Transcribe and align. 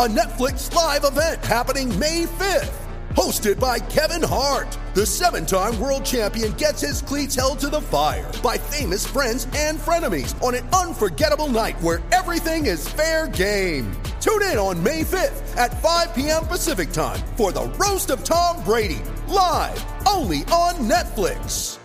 a 0.00 0.08
Netflix 0.08 0.74
live 0.74 1.04
event 1.04 1.44
happening 1.44 1.86
May 1.98 2.24
5th. 2.24 2.72
Hosted 3.10 3.60
by 3.60 3.78
Kevin 3.78 4.26
Hart, 4.26 4.78
the 4.94 5.04
seven 5.04 5.44
time 5.44 5.78
world 5.78 6.06
champion 6.06 6.52
gets 6.52 6.80
his 6.80 7.02
cleats 7.02 7.34
held 7.34 7.58
to 7.58 7.68
the 7.68 7.82
fire 7.82 8.32
by 8.42 8.56
famous 8.56 9.06
friends 9.06 9.46
and 9.54 9.78
frenemies 9.78 10.42
on 10.42 10.54
an 10.54 10.66
unforgettable 10.68 11.48
night 11.48 11.78
where 11.82 12.00
everything 12.12 12.64
is 12.64 12.88
fair 12.88 13.28
game. 13.28 13.92
Tune 14.22 14.40
in 14.44 14.56
on 14.56 14.82
May 14.82 15.02
5th 15.02 15.54
at 15.58 15.78
5 15.82 16.14
p.m. 16.14 16.46
Pacific 16.46 16.92
time 16.92 17.20
for 17.36 17.52
the 17.52 17.66
Roast 17.78 18.08
of 18.08 18.24
Tom 18.24 18.64
Brady, 18.64 19.02
live 19.28 19.84
only 20.08 20.44
on 20.44 20.76
Netflix. 20.88 21.76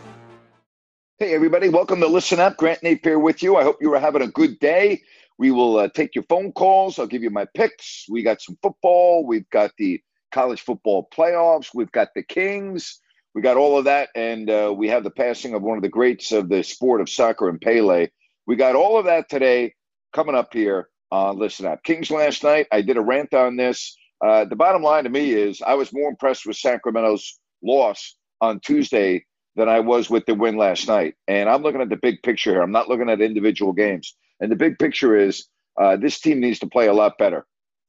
Hey, 1.18 1.34
everybody, 1.36 1.68
welcome 1.68 2.00
to 2.00 2.08
Listen 2.08 2.40
Up. 2.40 2.56
Grant 2.56 2.82
Napier 2.82 3.20
with 3.20 3.44
you. 3.44 3.58
I 3.58 3.64
hope 3.64 3.82
you 3.82 3.94
are 3.94 4.00
having 4.00 4.22
a 4.22 4.28
good 4.28 4.58
day. 4.60 5.02
We 5.38 5.52
will 5.52 5.78
uh, 5.78 5.90
take 5.90 6.16
your 6.16 6.24
phone 6.30 6.52
calls. 6.54 6.98
I'll 6.98 7.08
give 7.08 7.24
you 7.24 7.30
my 7.30 7.46
picks. 7.56 8.06
We 8.10 8.24
got 8.24 8.42
some 8.42 8.58
football. 8.62 9.26
We've 9.26 9.50
got 9.50 9.72
the 9.78 10.02
college 10.32 10.62
football 10.62 11.08
playoffs. 11.14 11.70
We've 11.74 11.92
got 11.92 12.10
the 12.16 12.24
Kings. 12.24 13.00
We 13.34 13.42
got 13.42 13.58
all 13.58 13.78
of 13.78 13.86
that. 13.86 14.10
And 14.16 14.50
uh, 14.50 14.74
we 14.76 14.88
have 14.90 15.04
the 15.04 15.12
passing 15.12 15.54
of 15.54 15.62
one 15.62 15.78
of 15.78 15.84
the 15.84 15.90
greats 15.90 16.32
of 16.32 16.50
the 16.50 16.64
sport 16.64 17.02
of 17.02 17.10
soccer 17.10 17.50
and 17.50 17.60
Pele. 17.60 18.08
We 18.48 18.56
got 18.56 18.76
all 18.76 18.98
of 18.98 19.06
that 19.06 19.30
today 19.30 19.74
coming 20.14 20.36
up 20.36 20.54
here 20.54 20.90
Listen 21.12 21.66
Up. 21.66 21.84
Kings 21.84 22.12
last 22.12 22.44
night, 22.44 22.68
I 22.72 22.82
did 22.82 22.98
a 22.98 23.02
rant 23.02 23.34
on 23.34 23.56
this. 23.56 23.96
Uh, 24.22 24.46
the 24.46 24.56
bottom 24.56 24.82
line 24.82 25.04
to 25.04 25.10
me 25.10 25.32
is 25.32 25.62
I 25.62 25.76
was 25.76 25.94
more 25.94 26.10
impressed 26.10 26.46
with 26.46 26.58
Sacramento's 26.58 27.40
loss 27.64 28.16
on 28.42 28.60
Tuesday 28.60 29.26
than 29.56 29.70
I 29.70 29.80
was 29.80 30.10
with 30.10 30.26
the 30.26 30.36
win 30.36 30.58
last 30.58 30.88
night. 30.88 31.16
And 31.28 31.50
I'm 31.50 31.64
looking 31.64 31.82
at 31.82 31.90
the 31.90 31.98
big 31.98 32.22
picture 32.24 32.52
here. 32.52 32.62
I'm 32.62 32.72
not 32.72 32.90
looking 32.90 33.10
at 33.10 33.22
individual 33.22 33.72
games. 33.72 34.16
And 34.40 34.52
the 34.52 34.56
big 34.56 34.78
picture 34.80 35.18
is 35.18 35.48
uh, 35.80 35.98
this 35.98 36.20
team 36.20 36.40
needs 36.40 36.60
to 36.60 36.68
play 36.68 36.88
a 36.88 36.94
lot 36.94 37.18
better. 37.18 37.46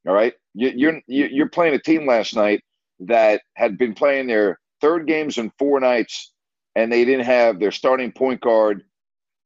All 0.07 0.13
right, 0.13 0.33
you, 0.53 0.71
you're 0.75 1.01
you're 1.07 1.49
playing 1.49 1.73
a 1.73 1.79
team 1.79 2.05
last 2.05 2.35
night 2.35 2.63
that 3.01 3.41
had 3.55 3.77
been 3.77 3.93
playing 3.93 4.27
their 4.27 4.59
third 4.79 5.05
games 5.07 5.37
in 5.37 5.51
four 5.59 5.79
nights, 5.79 6.31
and 6.75 6.91
they 6.91 7.03
didn't 7.03 7.25
have 7.25 7.59
their 7.59 7.71
starting 7.71 8.11
point 8.11 8.41
guard 8.41 8.83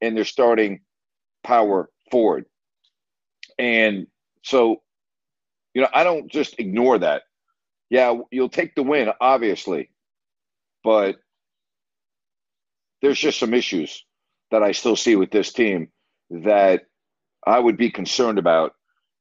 and 0.01 0.15
their 0.15 0.25
starting 0.25 0.81
power 1.43 1.89
forward. 2.11 2.45
And 3.57 4.07
so, 4.43 4.81
you 5.73 5.81
know, 5.81 5.89
I 5.93 6.03
don't 6.03 6.31
just 6.31 6.59
ignore 6.59 6.99
that. 6.99 7.23
Yeah, 7.89 8.19
you'll 8.31 8.49
take 8.49 8.75
the 8.75 8.83
win, 8.83 9.09
obviously, 9.19 9.89
but 10.83 11.17
there's 13.01 13.19
just 13.19 13.39
some 13.39 13.53
issues 13.53 14.05
that 14.51 14.63
I 14.63 14.71
still 14.71 14.95
see 14.95 15.15
with 15.15 15.31
this 15.31 15.53
team 15.53 15.89
that 16.29 16.83
I 17.45 17.59
would 17.59 17.77
be 17.77 17.89
concerned 17.89 18.39
about 18.39 18.73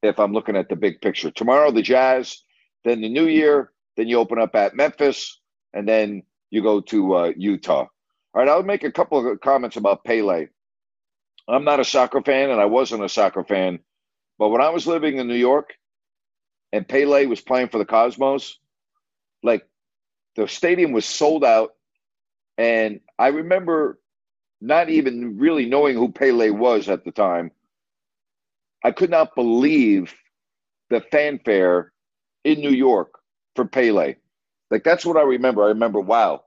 if 0.03 0.19
I'm 0.19 0.33
looking 0.33 0.57
at 0.57 0.69
the 0.69 0.77
big 0.77 1.01
picture. 1.01 1.31
Tomorrow, 1.31 1.71
the 1.71 1.83
Jazz, 1.83 2.43
then 2.85 3.01
the 3.01 3.09
New 3.09 3.27
Year, 3.27 3.73
then 3.97 4.09
you 4.09 4.19
open 4.19 4.39
up 4.39 4.55
at 4.55 4.75
Memphis, 4.75 5.41
and 5.73 5.89
then 5.89 6.23
you 6.51 6.63
go 6.63 6.81
to 6.81 7.15
uh, 7.15 7.33
Utah. 7.37 7.87
All 8.33 8.41
right, 8.43 8.49
I'll 8.49 8.63
make 8.63 8.85
a 8.85 8.93
couple 8.93 9.31
of 9.31 9.41
comments 9.41 9.77
about 9.77 10.05
Pele. 10.05 10.47
I'm 11.49 11.65
not 11.65 11.81
a 11.81 11.85
soccer 11.85 12.23
fan, 12.23 12.51
and 12.51 12.61
I 12.61 12.67
wasn't 12.67 13.05
a 13.05 13.09
soccer 13.09 13.45
fan, 13.45 13.81
but 14.39 14.49
when 14.49 14.61
I 14.61 14.71
was 14.71 14.87
living 14.87 15.19
in 15.19 15.29
New 15.29 15.35
York 15.35 15.75
and 16.73 16.89
Pele 16.89 17.27
was 17.27 17.41
playing 17.41 17.69
for 17.69 17.79
the 17.79 17.85
Cosmos, 17.85 18.59
like 19.43 19.67
the 20.37 20.47
stadium 20.47 20.93
was 20.93 21.05
sold 21.05 21.45
out 21.45 21.73
and 22.61 23.01
I 23.19 23.29
remember 23.29 23.99
not 24.61 24.91
even 24.91 25.39
really 25.39 25.65
knowing 25.65 25.97
who 25.97 26.13
Pele 26.13 26.51
was 26.51 26.89
at 26.91 27.05
the 27.05 27.11
time. 27.11 27.51
I 28.85 28.91
could 28.93 29.11
not 29.11 29.35
believe 29.35 30.15
the 30.89 31.01
fanfare 31.01 31.93
in 32.45 32.61
New 32.61 32.71
York 32.71 33.19
for 33.57 33.65
Pele. 33.65 34.17
Like 34.71 34.85
that's 34.85 35.05
what 35.05 35.17
I 35.17 35.23
remember. 35.23 35.65
I 35.65 35.69
remember, 35.69 36.01
wow, 36.01 36.43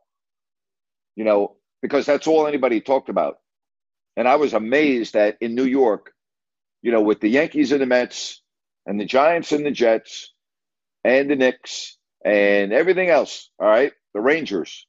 you 1.15 1.23
know, 1.23 1.55
because 1.81 2.05
that's 2.05 2.27
all 2.27 2.47
anybody 2.47 2.81
talked 2.81 3.09
about. 3.09 3.37
And 4.15 4.27
I 4.27 4.35
was 4.35 4.53
amazed 4.53 5.13
that 5.13 5.37
in 5.41 5.55
New 5.55 5.65
York, 5.65 6.13
you 6.81 6.91
know, 6.91 7.01
with 7.01 7.19
the 7.19 7.29
Yankees 7.29 7.71
and 7.71 7.81
the 7.81 7.85
Mets 7.85 8.41
and 8.85 8.99
the 8.99 9.05
Giants 9.05 9.51
and 9.51 9.65
the 9.65 9.71
Jets 9.71 10.33
and 11.03 11.29
the 11.29 11.35
Knicks 11.35 11.97
and 12.23 12.71
everything 12.71 13.09
else, 13.09 13.49
all 13.59 13.67
right, 13.67 13.91
the 14.13 14.21
Rangers, 14.21 14.87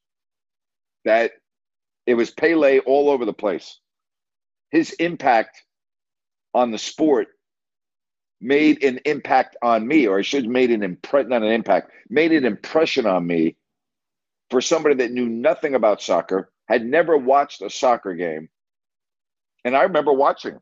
that 1.04 1.33
it 2.06 2.15
was 2.15 2.31
Pele 2.31 2.78
all 2.81 3.10
over 3.10 3.25
the 3.25 3.33
place. 3.33 3.78
His 4.71 4.93
impact 4.93 5.62
on 6.53 6.71
the 6.71 6.78
sport 6.78 7.28
made 8.44 8.84
an 8.84 9.00
impact 9.06 9.56
on 9.62 9.88
me, 9.88 10.06
or 10.06 10.19
I 10.19 10.22
should 10.22 10.44
have 10.44 10.53
made 10.53 10.71
an 10.71 10.82
impression, 10.82 11.31
not 11.31 11.43
an 11.43 11.50
impact, 11.50 11.91
made 12.10 12.31
an 12.31 12.44
impression 12.44 13.06
on 13.06 13.27
me 13.27 13.56
for 14.50 14.60
somebody 14.60 14.94
that 14.97 15.12
knew 15.12 15.27
nothing 15.27 15.75
about 15.75 16.03
soccer, 16.03 16.53
had 16.69 16.84
never 16.84 17.16
watched 17.16 17.62
a 17.62 17.71
soccer 17.71 18.15
game. 18.15 18.50
And 19.65 19.75
I 19.75 19.83
remember 19.84 20.12
watching. 20.12 20.60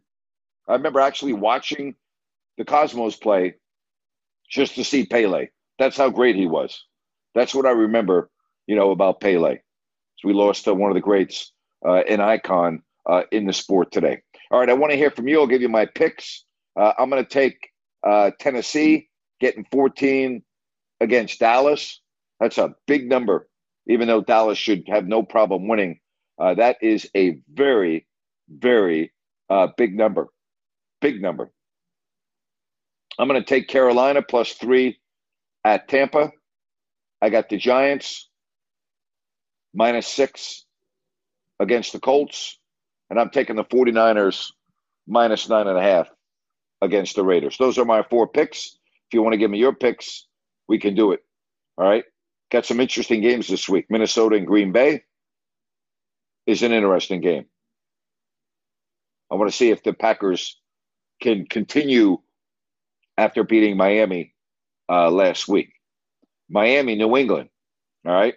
I 0.68 0.74
remember 0.74 1.00
actually 1.00 1.32
watching 1.32 1.96
the 2.56 2.64
Cosmos 2.64 3.16
play 3.16 3.56
just 4.48 4.76
to 4.76 4.84
see 4.84 5.04
Pele. 5.04 5.48
That's 5.80 5.96
how 5.96 6.08
great 6.08 6.36
he 6.36 6.46
was. 6.46 6.84
That's 7.34 7.52
what 7.52 7.66
I 7.66 7.70
remember, 7.70 8.30
you 8.68 8.76
know, 8.76 8.92
about 8.92 9.20
Pele. 9.20 9.58
So 10.18 10.28
we 10.28 10.34
lost 10.34 10.68
one 10.68 10.90
of 10.90 10.94
the 10.94 11.00
greats, 11.00 11.50
uh, 11.84 12.02
an 12.08 12.20
icon 12.20 12.82
uh, 13.06 13.22
in 13.32 13.44
the 13.44 13.52
sport 13.52 13.90
today. 13.90 14.22
All 14.52 14.60
right, 14.60 14.70
I 14.70 14.74
want 14.74 14.92
to 14.92 14.96
hear 14.96 15.10
from 15.10 15.26
you. 15.26 15.40
I'll 15.40 15.48
give 15.48 15.62
you 15.62 15.68
my 15.68 15.86
picks. 15.86 16.44
Uh, 16.76 16.92
I'm 16.96 17.10
going 17.10 17.24
to 17.24 17.28
take 17.28 17.71
uh, 18.04 18.30
Tennessee 18.38 19.08
getting 19.40 19.66
14 19.70 20.42
against 21.00 21.40
Dallas. 21.40 22.00
That's 22.40 22.58
a 22.58 22.74
big 22.86 23.08
number, 23.08 23.48
even 23.86 24.08
though 24.08 24.20
Dallas 24.20 24.58
should 24.58 24.84
have 24.88 25.06
no 25.06 25.22
problem 25.22 25.68
winning. 25.68 26.00
Uh, 26.38 26.54
that 26.54 26.78
is 26.82 27.08
a 27.16 27.38
very, 27.52 28.06
very 28.48 29.12
big 29.76 29.96
number. 29.96 30.28
Big 31.00 31.20
number. 31.20 31.50
I'm 33.18 33.28
going 33.28 33.40
to 33.40 33.46
take 33.46 33.68
Carolina 33.68 34.22
plus 34.22 34.52
three 34.52 34.98
at 35.64 35.88
Tampa. 35.88 36.32
I 37.20 37.30
got 37.30 37.48
the 37.48 37.58
Giants 37.58 38.28
minus 39.74 40.08
six 40.08 40.64
against 41.60 41.92
the 41.92 42.00
Colts. 42.00 42.58
And 43.10 43.20
I'm 43.20 43.30
taking 43.30 43.56
the 43.56 43.64
49ers 43.64 44.52
minus 45.06 45.48
nine 45.48 45.66
and 45.66 45.76
a 45.76 45.82
half 45.82 46.08
against 46.82 47.16
the 47.16 47.24
Raiders. 47.24 47.56
Those 47.56 47.78
are 47.78 47.84
my 47.86 48.02
four 48.02 48.26
picks. 48.26 48.76
If 49.06 49.14
you 49.14 49.22
want 49.22 49.32
to 49.32 49.38
give 49.38 49.50
me 49.50 49.58
your 49.58 49.72
picks, 49.72 50.26
we 50.68 50.78
can 50.78 50.94
do 50.94 51.12
it. 51.12 51.20
All 51.78 51.88
right. 51.88 52.04
Got 52.50 52.66
some 52.66 52.80
interesting 52.80 53.22
games 53.22 53.48
this 53.48 53.68
week. 53.68 53.86
Minnesota 53.88 54.36
and 54.36 54.46
Green 54.46 54.72
Bay 54.72 55.04
is 56.46 56.62
an 56.62 56.72
interesting 56.72 57.20
game. 57.22 57.46
I 59.30 59.36
want 59.36 59.50
to 59.50 59.56
see 59.56 59.70
if 59.70 59.82
the 59.82 59.94
Packers 59.94 60.60
can 61.22 61.46
continue 61.46 62.18
after 63.16 63.44
beating 63.44 63.76
Miami 63.76 64.34
uh, 64.90 65.10
last 65.10 65.48
week. 65.48 65.72
Miami, 66.50 66.96
New 66.96 67.16
England. 67.16 67.48
All 68.04 68.12
right. 68.12 68.34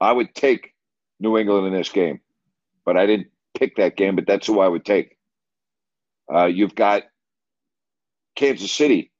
I 0.00 0.12
would 0.12 0.34
take 0.34 0.74
New 1.18 1.38
England 1.38 1.66
in 1.66 1.72
this 1.72 1.88
game, 1.88 2.20
but 2.84 2.96
I 2.96 3.06
didn't 3.06 3.28
pick 3.58 3.76
that 3.76 3.96
game, 3.96 4.14
but 4.14 4.26
that's 4.26 4.46
who 4.46 4.60
I 4.60 4.68
would 4.68 4.84
take. 4.84 5.13
Uh, 6.32 6.46
you've 6.46 6.74
got 6.74 7.04
Kansas 8.36 8.72
City. 8.72 9.12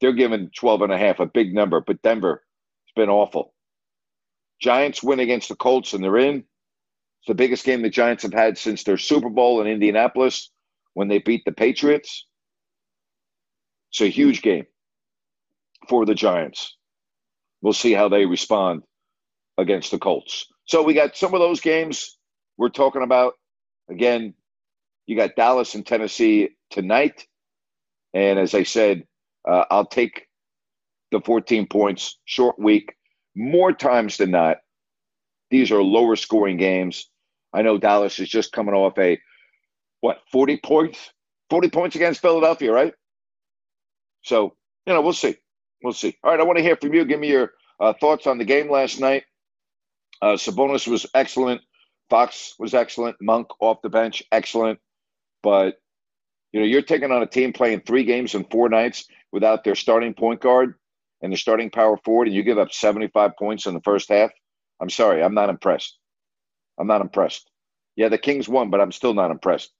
They're 0.00 0.12
giving 0.12 0.50
12 0.56 0.82
and 0.82 0.92
a 0.92 0.98
half, 0.98 1.20
a 1.20 1.26
big 1.26 1.54
number, 1.54 1.80
but 1.80 2.02
Denver, 2.02 2.42
it's 2.84 2.94
been 2.94 3.08
awful. 3.08 3.54
Giants 4.60 5.02
win 5.02 5.20
against 5.20 5.48
the 5.48 5.56
Colts 5.56 5.92
and 5.92 6.02
they're 6.02 6.18
in. 6.18 6.36
It's 6.36 7.28
the 7.28 7.34
biggest 7.34 7.64
game 7.64 7.82
the 7.82 7.90
Giants 7.90 8.22
have 8.22 8.32
had 8.32 8.58
since 8.58 8.84
their 8.84 8.98
Super 8.98 9.30
Bowl 9.30 9.60
in 9.60 9.66
Indianapolis 9.66 10.50
when 10.94 11.08
they 11.08 11.18
beat 11.18 11.44
the 11.44 11.52
Patriots. 11.52 12.26
It's 13.90 14.00
a 14.00 14.08
huge 14.08 14.42
game 14.42 14.66
for 15.88 16.04
the 16.04 16.14
Giants. 16.14 16.76
We'll 17.62 17.72
see 17.72 17.92
how 17.92 18.08
they 18.08 18.26
respond 18.26 18.82
against 19.58 19.90
the 19.90 19.98
Colts. 19.98 20.46
So 20.66 20.82
we 20.82 20.94
got 20.94 21.16
some 21.16 21.34
of 21.34 21.40
those 21.40 21.60
games 21.60 22.18
we're 22.56 22.68
talking 22.68 23.02
about. 23.02 23.34
Again, 23.90 24.34
you 25.06 25.16
got 25.16 25.36
Dallas 25.36 25.74
and 25.74 25.86
Tennessee 25.86 26.50
tonight. 26.70 27.26
And 28.14 28.38
as 28.38 28.54
I 28.54 28.62
said, 28.62 29.04
uh, 29.46 29.64
I'll 29.70 29.86
take 29.86 30.26
the 31.10 31.20
14 31.20 31.66
points, 31.66 32.18
short 32.24 32.58
week. 32.58 32.94
More 33.36 33.72
times 33.72 34.16
than 34.16 34.30
not, 34.30 34.58
these 35.50 35.72
are 35.72 35.82
lower 35.82 36.16
scoring 36.16 36.56
games. 36.56 37.08
I 37.52 37.62
know 37.62 37.78
Dallas 37.78 38.18
is 38.18 38.28
just 38.28 38.52
coming 38.52 38.74
off 38.74 38.98
a, 38.98 39.20
what, 40.00 40.18
40 40.32 40.58
points? 40.58 41.10
40 41.50 41.70
points 41.70 41.96
against 41.96 42.20
Philadelphia, 42.22 42.72
right? 42.72 42.94
So, 44.22 44.56
you 44.86 44.92
know, 44.94 45.02
we'll 45.02 45.12
see. 45.12 45.36
We'll 45.82 45.92
see. 45.92 46.16
All 46.24 46.30
right, 46.30 46.40
I 46.40 46.44
want 46.44 46.58
to 46.58 46.64
hear 46.64 46.76
from 46.76 46.94
you. 46.94 47.04
Give 47.04 47.20
me 47.20 47.28
your 47.28 47.52
uh, 47.80 47.92
thoughts 48.00 48.26
on 48.26 48.38
the 48.38 48.44
game 48.44 48.70
last 48.70 49.00
night. 49.00 49.24
Uh, 50.22 50.34
Sabonis 50.34 50.88
was 50.88 51.06
excellent. 51.14 51.60
Fox 52.10 52.54
was 52.58 52.74
excellent. 52.74 53.16
Monk 53.20 53.48
off 53.60 53.82
the 53.82 53.90
bench, 53.90 54.22
excellent. 54.32 54.78
But 55.44 55.76
you 56.52 56.60
know, 56.60 56.66
you're 56.66 56.82
taking 56.82 57.12
on 57.12 57.22
a 57.22 57.26
team 57.26 57.52
playing 57.52 57.82
three 57.82 58.04
games 58.04 58.34
in 58.34 58.44
four 58.44 58.68
nights 58.68 59.06
without 59.30 59.62
their 59.62 59.74
starting 59.74 60.14
point 60.14 60.40
guard 60.40 60.74
and 61.20 61.30
their 61.30 61.36
starting 61.36 61.70
power 61.70 61.98
forward, 61.98 62.28
and 62.28 62.34
you 62.34 62.42
give 62.42 62.58
up 62.58 62.72
75 62.72 63.32
points 63.38 63.66
in 63.66 63.74
the 63.74 63.80
first 63.82 64.08
half. 64.08 64.30
I'm 64.80 64.90
sorry, 64.90 65.22
I'm 65.22 65.34
not 65.34 65.50
impressed. 65.50 65.98
I'm 66.78 66.86
not 66.86 67.02
impressed. 67.02 67.50
Yeah, 67.94 68.08
the 68.08 68.18
Kings 68.18 68.48
won, 68.48 68.70
but 68.70 68.80
I'm 68.80 68.90
still 68.90 69.14
not 69.14 69.30
impressed. 69.30 69.70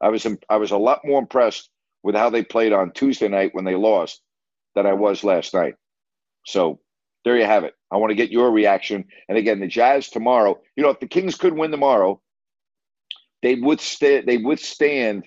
I 0.00 0.08
was 0.08 0.26
I 0.50 0.56
was 0.56 0.72
a 0.72 0.76
lot 0.76 1.04
more 1.04 1.20
impressed 1.20 1.70
with 2.02 2.16
how 2.16 2.30
they 2.30 2.42
played 2.42 2.72
on 2.72 2.92
Tuesday 2.92 3.28
night 3.28 3.50
when 3.54 3.64
they 3.64 3.74
lost 3.76 4.20
than 4.74 4.86
I 4.86 4.94
was 4.94 5.24
last 5.24 5.54
night. 5.54 5.74
So 6.44 6.80
there 7.24 7.36
you 7.36 7.44
have 7.44 7.64
it. 7.64 7.74
I 7.90 7.96
want 7.96 8.10
to 8.10 8.16
get 8.16 8.30
your 8.30 8.50
reaction. 8.50 9.04
And 9.28 9.38
again, 9.38 9.60
the 9.60 9.66
Jazz 9.66 10.08
tomorrow. 10.08 10.58
You 10.76 10.82
know, 10.82 10.90
if 10.90 11.00
the 11.00 11.06
Kings 11.06 11.36
could 11.36 11.52
win 11.52 11.70
tomorrow, 11.70 12.20
they 13.42 13.54
would 13.54 13.80
st- 13.80 14.26
they 14.26 14.38
withstand, 14.38 15.24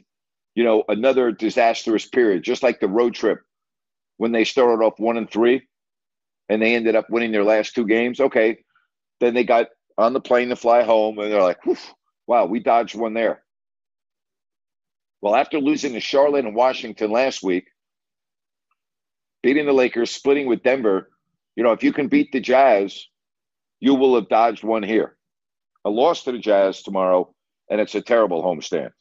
you 0.55 0.63
know, 0.63 0.83
another 0.87 1.31
disastrous 1.31 2.05
period, 2.05 2.43
just 2.43 2.63
like 2.63 2.79
the 2.79 2.87
road 2.87 3.13
trip 3.13 3.39
when 4.17 4.31
they 4.31 4.43
started 4.43 4.83
off 4.83 4.99
one 4.99 5.17
and 5.17 5.29
three, 5.29 5.61
and 6.49 6.61
they 6.61 6.75
ended 6.75 6.95
up 6.95 7.09
winning 7.09 7.31
their 7.31 7.43
last 7.43 7.73
two 7.73 7.85
games. 7.85 8.19
Okay, 8.19 8.57
then 9.19 9.33
they 9.33 9.43
got 9.43 9.67
on 9.97 10.13
the 10.13 10.21
plane 10.21 10.49
to 10.49 10.55
fly 10.55 10.83
home, 10.83 11.19
and 11.19 11.31
they're 11.31 11.41
like, 11.41 11.59
"Wow, 12.27 12.45
we 12.45 12.59
dodged 12.59 12.95
one 12.95 13.13
there." 13.13 13.43
Well, 15.21 15.35
after 15.35 15.59
losing 15.59 15.93
to 15.93 15.99
Charlotte 15.99 16.45
and 16.45 16.55
Washington 16.55 17.11
last 17.11 17.43
week, 17.43 17.65
beating 19.43 19.65
the 19.65 19.73
Lakers, 19.73 20.11
splitting 20.11 20.47
with 20.47 20.63
Denver, 20.63 21.11
you 21.55 21.63
know, 21.63 21.71
if 21.71 21.83
you 21.83 21.93
can 21.93 22.07
beat 22.07 22.31
the 22.31 22.39
Jazz, 22.39 23.05
you 23.79 23.95
will 23.95 24.15
have 24.15 24.29
dodged 24.29 24.63
one 24.63 24.83
here. 24.83 25.17
A 25.85 25.89
loss 25.89 26.23
to 26.23 26.31
the 26.31 26.39
Jazz 26.39 26.81
tomorrow, 26.81 27.33
and 27.71 27.81
it's 27.81 27.95
a 27.95 28.01
terrible 28.01 28.44
homestand. 28.44 28.91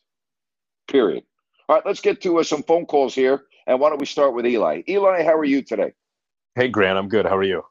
Period. 0.88 1.24
All 1.68 1.76
right, 1.76 1.84
let's 1.84 2.00
get 2.00 2.22
to 2.22 2.38
uh, 2.38 2.42
some 2.44 2.62
phone 2.62 2.86
calls 2.86 3.14
here. 3.14 3.42
And 3.66 3.78
why 3.78 3.90
don't 3.90 4.00
we 4.00 4.06
start 4.06 4.32
with 4.32 4.46
Eli? 4.46 4.82
Eli, 4.88 5.22
how 5.22 5.36
are 5.36 5.44
you 5.44 5.60
today? 5.60 5.92
Hey, 6.54 6.68
Grant, 6.68 6.98
I'm 6.98 7.08
good. 7.08 7.26
How 7.26 7.36
are 7.36 7.42
you? 7.42 7.62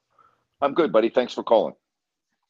I'm 0.62 0.74
good, 0.74 0.92
buddy. 0.92 1.10
Thanks 1.10 1.34
for 1.34 1.44
calling. 1.44 1.74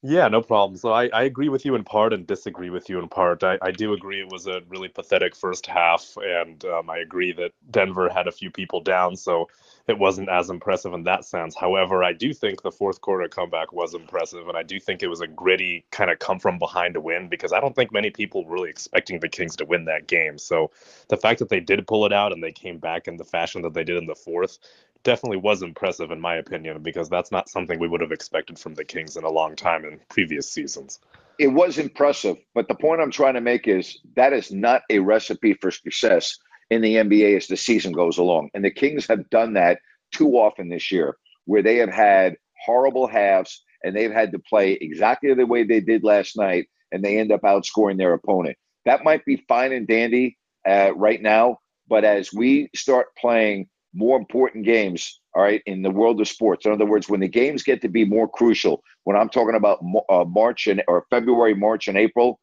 Yeah, 0.01 0.27
no 0.29 0.41
problem. 0.41 0.77
So 0.77 0.91
I, 0.91 1.07
I 1.07 1.23
agree 1.23 1.49
with 1.49 1.65
you 1.65 1.75
in 1.75 1.83
part 1.83 2.13
and 2.13 2.25
disagree 2.25 2.69
with 2.69 2.89
you 2.89 2.99
in 2.99 3.09
part. 3.09 3.43
I, 3.43 3.57
I 3.61 3.71
do 3.71 3.93
agree 3.93 4.21
it 4.21 4.31
was 4.31 4.47
a 4.47 4.61
really 4.67 4.87
pathetic 4.87 5.35
first 5.35 5.65
half, 5.65 6.15
and 6.17 6.63
um, 6.65 6.89
I 6.89 6.99
agree 6.99 7.33
that 7.33 7.51
Denver 7.69 8.09
had 8.09 8.27
a 8.27 8.31
few 8.31 8.49
people 8.49 8.81
down, 8.81 9.15
so 9.15 9.49
it 9.89 9.97
wasn't 9.97 10.29
as 10.29 10.49
impressive 10.49 10.93
in 10.93 11.03
that 11.03 11.25
sense. 11.25 11.55
However, 11.55 12.03
I 12.03 12.13
do 12.13 12.33
think 12.33 12.61
the 12.61 12.71
fourth 12.71 13.01
quarter 13.01 13.27
comeback 13.27 13.73
was 13.73 13.93
impressive, 13.93 14.47
and 14.47 14.57
I 14.57 14.63
do 14.63 14.79
think 14.79 15.01
it 15.01 15.07
was 15.07 15.21
a 15.21 15.27
gritty 15.27 15.85
kind 15.91 16.11
of 16.11 16.19
come 16.19 16.39
from 16.39 16.59
behind 16.59 16.93
to 16.93 17.01
win 17.01 17.27
because 17.27 17.51
I 17.51 17.59
don't 17.59 17.75
think 17.75 17.91
many 17.91 18.09
people 18.11 18.45
were 18.45 18.53
really 18.53 18.69
expecting 18.69 19.19
the 19.19 19.29
Kings 19.29 19.55
to 19.57 19.65
win 19.65 19.85
that 19.85 20.07
game. 20.07 20.37
So 20.37 20.71
the 21.07 21.17
fact 21.17 21.39
that 21.39 21.49
they 21.49 21.59
did 21.59 21.87
pull 21.87 22.05
it 22.05 22.13
out 22.13 22.31
and 22.31 22.43
they 22.43 22.51
came 22.51 22.77
back 22.77 23.07
in 23.07 23.17
the 23.17 23.25
fashion 23.25 23.61
that 23.63 23.73
they 23.73 23.83
did 23.83 23.97
in 23.97 24.05
the 24.05 24.15
fourth 24.15 24.59
definitely 25.03 25.37
was 25.37 25.63
impressive 25.63 26.11
in 26.11 26.19
my 26.19 26.35
opinion 26.35 26.81
because 26.83 27.09
that's 27.09 27.31
not 27.31 27.49
something 27.49 27.79
we 27.79 27.87
would 27.87 28.01
have 28.01 28.11
expected 28.11 28.59
from 28.59 28.75
the 28.75 28.83
Kings 28.83 29.17
in 29.17 29.23
a 29.23 29.29
long 29.29 29.55
time 29.55 29.85
in 29.85 29.99
previous 30.09 30.51
seasons. 30.51 30.99
It 31.39 31.47
was 31.47 31.77
impressive, 31.77 32.37
but 32.53 32.67
the 32.67 32.75
point 32.75 33.01
I'm 33.01 33.11
trying 33.11 33.35
to 33.35 33.41
make 33.41 33.67
is 33.67 33.99
that 34.15 34.33
is 34.33 34.51
not 34.51 34.81
a 34.89 34.99
recipe 34.99 35.53
for 35.53 35.71
success 35.71 36.37
in 36.69 36.81
the 36.81 36.95
NBA 36.95 37.37
as 37.37 37.47
the 37.47 37.57
season 37.57 37.91
goes 37.91 38.17
along. 38.17 38.49
And 38.53 38.63
the 38.63 38.71
Kings 38.71 39.07
have 39.07 39.29
done 39.29 39.53
that 39.53 39.79
too 40.11 40.33
often 40.33 40.69
this 40.69 40.91
year 40.91 41.17
where 41.45 41.63
they 41.63 41.77
have 41.77 41.89
had 41.89 42.35
horrible 42.65 43.07
halves 43.07 43.63
and 43.83 43.95
they've 43.95 44.11
had 44.11 44.31
to 44.31 44.39
play 44.39 44.73
exactly 44.73 45.33
the 45.33 45.45
way 45.45 45.63
they 45.63 45.79
did 45.79 46.03
last 46.03 46.37
night 46.37 46.67
and 46.91 47.03
they 47.03 47.17
end 47.17 47.31
up 47.31 47.41
outscoring 47.41 47.97
their 47.97 48.13
opponent. 48.13 48.57
That 48.85 49.03
might 49.03 49.25
be 49.25 49.43
fine 49.47 49.71
and 49.71 49.87
dandy 49.87 50.37
uh, 50.67 50.91
right 50.95 51.21
now, 51.21 51.59
but 51.87 52.03
as 52.03 52.33
we 52.33 52.69
start 52.75 53.07
playing 53.17 53.67
more 53.93 54.17
important 54.17 54.65
games, 54.65 55.19
all 55.35 55.43
right, 55.43 55.61
in 55.65 55.81
the 55.81 55.89
world 55.89 56.21
of 56.21 56.27
sports. 56.27 56.65
In 56.65 56.71
other 56.71 56.85
words, 56.85 57.09
when 57.09 57.19
the 57.19 57.27
games 57.27 57.63
get 57.63 57.81
to 57.81 57.89
be 57.89 58.05
more 58.05 58.27
crucial, 58.27 58.83
when 59.03 59.17
I'm 59.17 59.29
talking 59.29 59.55
about 59.55 59.79
uh, 60.09 60.25
March 60.25 60.67
and 60.67 60.83
or 60.87 61.05
February, 61.09 61.55
March 61.55 61.87
and 61.87 61.97
April, 61.97 62.39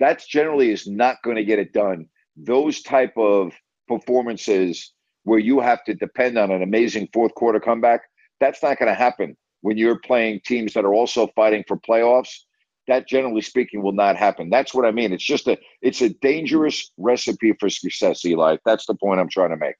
that's 0.00 0.26
generally 0.26 0.70
is 0.70 0.86
not 0.86 1.16
going 1.22 1.36
to 1.36 1.44
get 1.44 1.58
it 1.58 1.72
done. 1.72 2.06
Those 2.36 2.82
type 2.82 3.16
of 3.16 3.52
performances 3.88 4.92
where 5.24 5.38
you 5.38 5.60
have 5.60 5.84
to 5.84 5.94
depend 5.94 6.38
on 6.38 6.50
an 6.50 6.62
amazing 6.62 7.08
fourth 7.12 7.34
quarter 7.34 7.60
comeback, 7.60 8.02
that's 8.40 8.62
not 8.62 8.78
going 8.78 8.88
to 8.88 8.94
happen 8.94 9.36
when 9.62 9.78
you're 9.78 9.98
playing 9.98 10.40
teams 10.44 10.74
that 10.74 10.84
are 10.84 10.94
also 10.94 11.26
fighting 11.34 11.64
for 11.66 11.78
playoffs. 11.78 12.40
That 12.86 13.08
generally 13.08 13.40
speaking 13.40 13.82
will 13.82 13.92
not 13.92 14.16
happen. 14.16 14.50
That's 14.50 14.74
what 14.74 14.84
I 14.84 14.90
mean. 14.90 15.14
It's 15.14 15.24
just 15.24 15.48
a 15.48 15.56
it's 15.80 16.02
a 16.02 16.10
dangerous 16.10 16.90
recipe 16.98 17.54
for 17.58 17.70
success, 17.70 18.22
Eli. 18.26 18.58
That's 18.66 18.84
the 18.84 18.94
point 18.94 19.20
I'm 19.20 19.30
trying 19.30 19.50
to 19.50 19.56
make. 19.56 19.76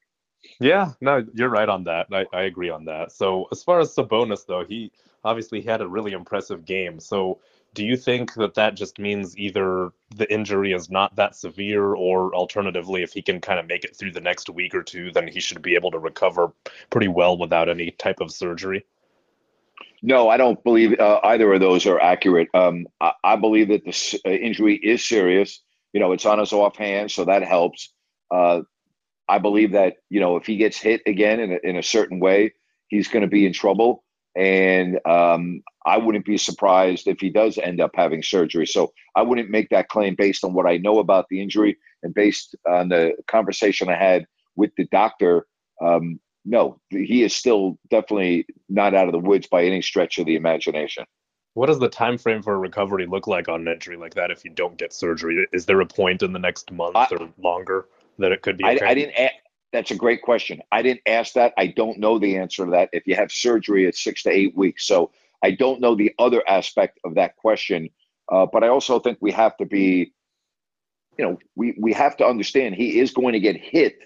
Yeah, 0.59 0.93
no, 1.01 1.23
you're 1.33 1.49
right 1.49 1.69
on 1.69 1.83
that. 1.83 2.07
I, 2.11 2.25
I 2.33 2.43
agree 2.43 2.71
on 2.71 2.85
that. 2.85 3.11
So 3.11 3.45
as 3.51 3.63
far 3.63 3.79
as 3.79 3.93
Sabonis, 3.93 4.47
though, 4.47 4.65
he 4.67 4.91
obviously 5.23 5.61
had 5.61 5.81
a 5.81 5.87
really 5.87 6.13
impressive 6.13 6.65
game. 6.65 6.99
So 6.99 7.39
do 7.75 7.85
you 7.85 7.97
think 7.97 8.33
that 8.35 8.53
that 8.53 8.75
just 8.75 8.99
means 8.99 9.37
either 9.37 9.91
the 10.15 10.31
injury 10.33 10.71
is 10.71 10.89
not 10.89 11.15
that 11.17 11.35
severe, 11.35 11.93
or 11.93 12.33
alternatively, 12.33 13.03
if 13.03 13.11
he 13.11 13.21
can 13.21 13.41
kind 13.41 13.59
of 13.59 13.67
make 13.67 13.83
it 13.83 13.95
through 13.95 14.13
the 14.13 14.21
next 14.21 14.49
week 14.49 14.73
or 14.73 14.81
two, 14.81 15.11
then 15.11 15.27
he 15.27 15.41
should 15.41 15.61
be 15.61 15.75
able 15.75 15.91
to 15.91 15.99
recover 15.99 16.53
pretty 16.89 17.09
well 17.09 17.37
without 17.37 17.67
any 17.67 17.91
type 17.91 18.21
of 18.21 18.31
surgery? 18.31 18.85
No, 20.01 20.29
I 20.29 20.37
don't 20.37 20.63
believe 20.63 20.97
uh, 20.99 21.19
either 21.23 21.51
of 21.53 21.59
those 21.59 21.85
are 21.85 21.99
accurate. 21.99 22.47
Um, 22.53 22.87
I, 23.01 23.11
I, 23.23 23.35
believe 23.35 23.67
that 23.67 23.83
the 23.83 24.21
uh, 24.25 24.29
injury 24.29 24.75
is 24.75 25.05
serious. 25.05 25.61
You 25.91 25.99
know, 25.99 26.13
it's 26.13 26.25
on 26.25 26.39
his 26.39 26.53
offhand, 26.53 27.11
so 27.11 27.25
that 27.25 27.43
helps. 27.43 27.91
Uh, 28.31 28.61
I 29.27 29.39
believe 29.39 29.73
that 29.73 29.97
you 30.09 30.21
know 30.21 30.37
if 30.37 30.45
he 30.45 30.55
gets 30.55 30.77
hit 30.77 31.01
again 31.05 31.41
in 31.41 31.51
a, 31.51 31.57
in 31.63 31.75
a 31.75 31.83
certain 31.83 32.21
way, 32.21 32.53
he's 32.87 33.09
going 33.09 33.23
to 33.23 33.27
be 33.27 33.45
in 33.45 33.51
trouble. 33.51 34.04
And 34.35 34.99
um, 35.05 35.61
I 35.85 35.97
wouldn't 35.97 36.25
be 36.25 36.37
surprised 36.37 37.07
if 37.07 37.19
he 37.19 37.29
does 37.29 37.57
end 37.57 37.79
up 37.79 37.91
having 37.95 38.21
surgery. 38.21 38.67
So 38.67 38.93
I 39.15 39.21
wouldn't 39.21 39.49
make 39.49 39.69
that 39.69 39.89
claim 39.89 40.15
based 40.15 40.43
on 40.43 40.53
what 40.53 40.67
I 40.67 40.77
know 40.77 40.99
about 40.99 41.27
the 41.29 41.41
injury 41.41 41.77
and 42.03 42.13
based 42.13 42.55
on 42.67 42.89
the 42.89 43.13
conversation 43.27 43.89
I 43.89 43.95
had 43.95 44.25
with 44.55 44.71
the 44.77 44.85
doctor. 44.91 45.47
Um, 45.81 46.19
no, 46.43 46.79
he 46.89 47.23
is 47.23 47.35
still 47.35 47.79
definitely 47.89 48.45
not 48.69 48.93
out 48.93 49.07
of 49.07 49.13
the 49.13 49.19
woods 49.19 49.47
by 49.47 49.63
any 49.63 49.81
stretch 49.81 50.17
of 50.17 50.25
the 50.25 50.35
imagination. 50.35 51.05
What 51.53 51.67
does 51.67 51.79
the 51.79 51.89
time 51.89 52.17
frame 52.17 52.43
for 52.43 52.59
recovery 52.59 53.07
look 53.07 53.27
like 53.27 53.47
on 53.47 53.61
an 53.61 53.73
injury 53.73 53.95
like 53.95 54.15
that 54.15 54.29
if 54.29 54.43
you 54.43 54.51
don't 54.51 54.77
get 54.77 54.91
surgery? 54.91 55.47
Is 55.53 55.65
there 55.65 55.79
a 55.79 55.85
point 55.85 56.21
in 56.21 56.33
the 56.33 56.39
next 56.39 56.71
month 56.71 56.97
I, 56.97 57.07
or 57.11 57.29
longer? 57.37 57.87
that 58.19 58.31
it 58.31 58.41
could 58.41 58.57
be? 58.57 58.65
Okay? 58.65 58.85
I, 58.85 58.89
I, 58.89 58.93
didn't. 58.93 59.15
A- 59.17 59.31
that's 59.75 59.91
a 59.91 59.95
great 59.95 60.21
question. 60.21 60.61
I 60.71 60.81
didn't 60.81 61.01
ask 61.05 61.33
that. 61.33 61.53
I 61.57 61.67
don't 61.67 61.99
know 61.99 62.17
the 62.17 62.37
answer 62.37 62.65
to 62.65 62.71
that. 62.71 62.89
If 62.93 63.05
you 63.07 63.15
have 63.15 63.31
surgery, 63.31 63.85
it's 63.85 64.03
six 64.03 64.23
to 64.23 64.31
eight 64.31 64.55
weeks. 64.55 64.87
So 64.87 65.11
I 65.43 65.51
don't 65.51 65.81
know 65.81 65.95
the 65.95 66.13
other 66.17 66.41
aspect 66.47 66.99
of 67.03 67.15
that 67.15 67.35
question. 67.35 67.89
Uh, 68.31 68.45
but 68.51 68.63
I 68.63 68.69
also 68.69 68.99
think 68.99 69.17
we 69.21 69.31
have 69.31 69.55
to 69.57 69.65
be, 69.65 70.13
you 71.17 71.25
know, 71.25 71.37
we 71.55 71.75
we 71.79 71.93
have 71.93 72.17
to 72.17 72.25
understand 72.25 72.75
he 72.75 72.99
is 72.99 73.11
going 73.11 73.33
to 73.33 73.39
get 73.39 73.57
hit 73.57 73.97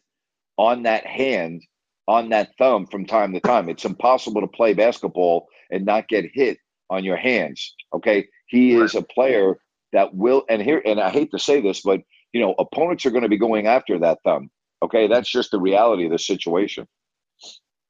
on 0.58 0.84
that 0.84 1.06
hand, 1.06 1.64
on 2.08 2.30
that 2.30 2.50
thumb 2.58 2.86
from 2.86 3.06
time 3.06 3.34
to 3.34 3.40
time. 3.40 3.70
It's 3.70 3.86
impossible 3.86 4.42
to 4.42 4.48
play 4.48 4.74
basketball 4.74 5.48
and 5.72 5.86
not 5.86 6.10
get 6.10 6.26
hit 6.34 6.58
on 6.90 7.04
your 7.04 7.18
hands. 7.18 7.76
Okay, 7.94 8.28
he 8.48 8.76
right. 8.76 8.86
is 8.86 8.96
a 8.96 9.02
player 9.02 9.58
that 9.94 10.14
will. 10.14 10.44
And 10.50 10.62
here, 10.62 10.82
and 10.86 11.00
I 11.00 11.10
hate 11.10 11.32
to 11.32 11.40
say 11.40 11.62
this, 11.62 11.82
but 11.82 12.02
you 12.34 12.42
know, 12.42 12.54
opponents 12.60 13.06
are 13.06 13.12
going 13.12 13.24
to 13.24 13.30
be 13.30 13.38
going 13.38 13.68
after 13.68 14.00
that 14.00 14.20
thumb. 14.24 14.50
Okay, 14.82 15.08
that's 15.08 15.30
just 15.30 15.52
the 15.52 15.60
reality 15.60 16.06
of 16.06 16.12
the 16.12 16.20
situation. 16.20 16.88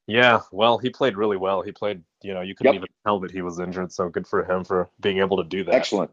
Yeah, 0.07 0.41
well, 0.51 0.79
he 0.79 0.89
played 0.89 1.15
really 1.15 1.37
well. 1.37 1.61
He 1.61 1.71
played, 1.71 2.01
you 2.23 2.33
know, 2.33 2.41
you 2.41 2.55
couldn't 2.55 2.73
yep. 2.73 2.79
even 2.79 2.87
tell 3.05 3.19
that 3.19 3.29
he 3.29 3.43
was 3.43 3.59
injured. 3.59 3.91
So 3.91 4.09
good 4.09 4.25
for 4.25 4.43
him 4.43 4.63
for 4.63 4.89
being 4.99 5.19
able 5.19 5.37
to 5.37 5.43
do 5.43 5.63
that. 5.65 5.75
Excellent, 5.75 6.09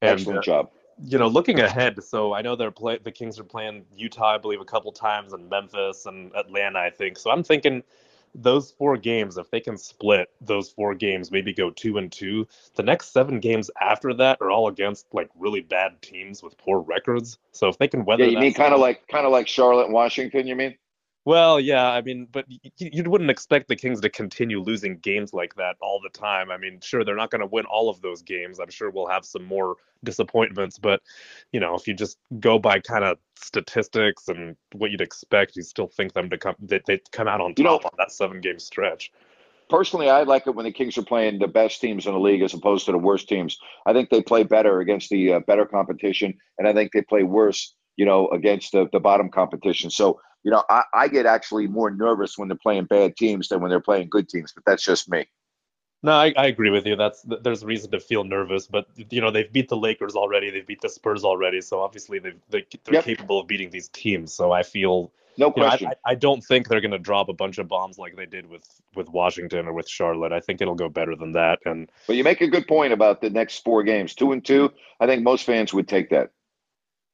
and, 0.00 0.12
excellent 0.12 0.38
uh, 0.38 0.42
job. 0.42 0.70
You 1.02 1.18
know, 1.18 1.26
looking 1.26 1.60
ahead, 1.60 2.02
so 2.02 2.32
I 2.32 2.40
know 2.40 2.56
they're 2.56 2.70
play 2.70 2.98
the 3.02 3.12
Kings 3.12 3.38
are 3.38 3.44
playing 3.44 3.84
Utah, 3.94 4.36
I 4.36 4.38
believe, 4.38 4.60
a 4.60 4.64
couple 4.64 4.92
times, 4.92 5.34
and 5.34 5.50
Memphis 5.50 6.06
and 6.06 6.34
Atlanta, 6.34 6.78
I 6.78 6.90
think. 6.90 7.18
So 7.18 7.30
I'm 7.30 7.42
thinking 7.42 7.82
those 8.34 8.72
four 8.72 8.96
games, 8.96 9.36
if 9.36 9.50
they 9.50 9.60
can 9.60 9.76
split 9.76 10.28
those 10.40 10.70
four 10.70 10.94
games, 10.94 11.30
maybe 11.30 11.52
go 11.52 11.70
two 11.70 11.98
and 11.98 12.10
two, 12.10 12.46
the 12.76 12.82
next 12.82 13.12
seven 13.12 13.40
games 13.40 13.70
after 13.80 14.12
that 14.14 14.38
are 14.40 14.50
all 14.50 14.68
against 14.68 15.06
like 15.12 15.30
really 15.38 15.60
bad 15.60 16.00
teams 16.02 16.42
with 16.42 16.58
poor 16.58 16.80
records. 16.80 17.38
So 17.52 17.68
if 17.68 17.78
they 17.78 17.88
can 17.88 18.04
weather, 18.04 18.24
Yeah, 18.24 18.30
you 18.30 18.38
mean 18.38 18.54
kind 18.54 18.74
of 18.74 18.80
like 18.80 19.06
kind 19.08 19.26
of 19.26 19.32
like 19.32 19.46
Charlotte, 19.46 19.90
Washington. 19.90 20.46
You 20.46 20.56
mean? 20.56 20.76
Well, 21.26 21.58
yeah, 21.58 21.90
I 21.90 22.02
mean, 22.02 22.28
but 22.30 22.44
you 22.76 23.04
wouldn't 23.04 23.30
expect 23.30 23.68
the 23.68 23.76
Kings 23.76 24.00
to 24.02 24.10
continue 24.10 24.60
losing 24.60 24.98
games 24.98 25.32
like 25.32 25.54
that 25.54 25.76
all 25.80 25.98
the 26.02 26.10
time. 26.10 26.50
I 26.50 26.58
mean, 26.58 26.80
sure, 26.82 27.02
they're 27.02 27.16
not 27.16 27.30
going 27.30 27.40
to 27.40 27.46
win 27.46 27.64
all 27.64 27.88
of 27.88 28.02
those 28.02 28.20
games. 28.20 28.60
I'm 28.60 28.70
sure 28.70 28.90
we'll 28.90 29.06
have 29.06 29.24
some 29.24 29.44
more 29.44 29.76
disappointments, 30.04 30.78
but 30.78 31.00
you 31.50 31.60
know, 31.60 31.74
if 31.74 31.88
you 31.88 31.94
just 31.94 32.18
go 32.40 32.58
by 32.58 32.78
kind 32.78 33.04
of 33.04 33.16
statistics 33.36 34.28
and 34.28 34.54
what 34.72 34.90
you'd 34.90 35.00
expect, 35.00 35.56
you 35.56 35.62
still 35.62 35.86
think 35.86 36.12
them 36.12 36.28
to 36.28 36.36
come 36.36 36.56
that 36.60 36.84
they 36.86 37.00
come 37.10 37.26
out 37.26 37.40
on 37.40 37.50
top 37.54 37.58
You 37.58 37.64
know- 37.64 37.76
on 37.76 37.90
that 37.96 38.12
seven 38.12 38.40
game 38.40 38.58
stretch. 38.58 39.10
Personally, 39.70 40.10
I 40.10 40.24
like 40.24 40.46
it 40.46 40.54
when 40.54 40.66
the 40.66 40.72
Kings 40.72 40.98
are 40.98 41.02
playing 41.02 41.38
the 41.38 41.48
best 41.48 41.80
teams 41.80 42.06
in 42.06 42.12
the 42.12 42.20
league 42.20 42.42
as 42.42 42.52
opposed 42.52 42.84
to 42.84 42.92
the 42.92 42.98
worst 42.98 43.30
teams. 43.30 43.58
I 43.86 43.94
think 43.94 44.10
they 44.10 44.20
play 44.20 44.42
better 44.42 44.80
against 44.80 45.08
the 45.08 45.32
uh, 45.32 45.40
better 45.40 45.64
competition, 45.64 46.34
and 46.58 46.68
I 46.68 46.74
think 46.74 46.92
they 46.92 47.00
play 47.00 47.22
worse, 47.22 47.74
you 47.96 48.04
know, 48.04 48.28
against 48.28 48.72
the, 48.72 48.88
the 48.92 49.00
bottom 49.00 49.30
competition. 49.30 49.88
So, 49.88 50.20
you 50.44 50.50
know, 50.50 50.62
I, 50.70 50.84
I 50.94 51.08
get 51.08 51.26
actually 51.26 51.66
more 51.66 51.90
nervous 51.90 52.38
when 52.38 52.48
they're 52.48 52.56
playing 52.56 52.84
bad 52.84 53.16
teams 53.16 53.48
than 53.48 53.60
when 53.60 53.70
they're 53.70 53.80
playing 53.80 54.08
good 54.10 54.28
teams. 54.28 54.52
But 54.52 54.64
that's 54.66 54.84
just 54.84 55.10
me. 55.10 55.26
No, 56.02 56.12
I, 56.12 56.34
I 56.36 56.46
agree 56.48 56.68
with 56.68 56.86
you. 56.86 56.96
That's 56.96 57.24
there's 57.42 57.62
a 57.62 57.66
reason 57.66 57.90
to 57.92 57.98
feel 57.98 58.24
nervous, 58.24 58.66
but 58.66 58.86
you 59.08 59.22
know 59.22 59.30
they've 59.30 59.50
beat 59.50 59.70
the 59.70 59.76
Lakers 59.76 60.14
already, 60.14 60.50
they've 60.50 60.66
beat 60.66 60.82
the 60.82 60.88
Spurs 60.90 61.24
already, 61.24 61.62
so 61.62 61.80
obviously 61.80 62.18
they 62.18 62.34
they're 62.50 62.62
Yep. 62.90 63.04
capable 63.04 63.40
of 63.40 63.46
beating 63.46 63.70
these 63.70 63.88
teams. 63.88 64.34
So 64.34 64.52
I 64.52 64.62
feel 64.64 65.12
No 65.38 65.50
you 65.56 65.62
know, 65.62 65.68
question. 65.68 65.88
I 66.06 66.12
I 66.12 66.14
don't 66.14 66.44
think 66.44 66.68
they're 66.68 66.82
going 66.82 66.90
to 66.90 66.98
drop 66.98 67.30
a 67.30 67.32
bunch 67.32 67.56
of 67.56 67.68
bombs 67.68 67.96
like 67.98 68.16
they 68.16 68.26
did 68.26 68.46
with 68.50 68.68
with 68.94 69.08
Washington 69.08 69.66
or 69.66 69.72
with 69.72 69.88
Charlotte. 69.88 70.32
I 70.32 70.40
think 70.40 70.60
it'll 70.60 70.74
go 70.74 70.90
better 70.90 71.16
than 71.16 71.32
that. 71.32 71.60
And 71.64 71.90
but 72.06 72.16
you 72.16 72.24
make 72.24 72.42
a 72.42 72.48
good 72.48 72.68
point 72.68 72.92
about 72.92 73.22
the 73.22 73.30
next 73.30 73.64
four 73.64 73.82
games, 73.82 74.14
two 74.14 74.32
and 74.32 74.44
two. 74.44 74.72
I 75.00 75.06
think 75.06 75.22
most 75.22 75.44
fans 75.46 75.72
would 75.72 75.88
take 75.88 76.10
that. 76.10 76.32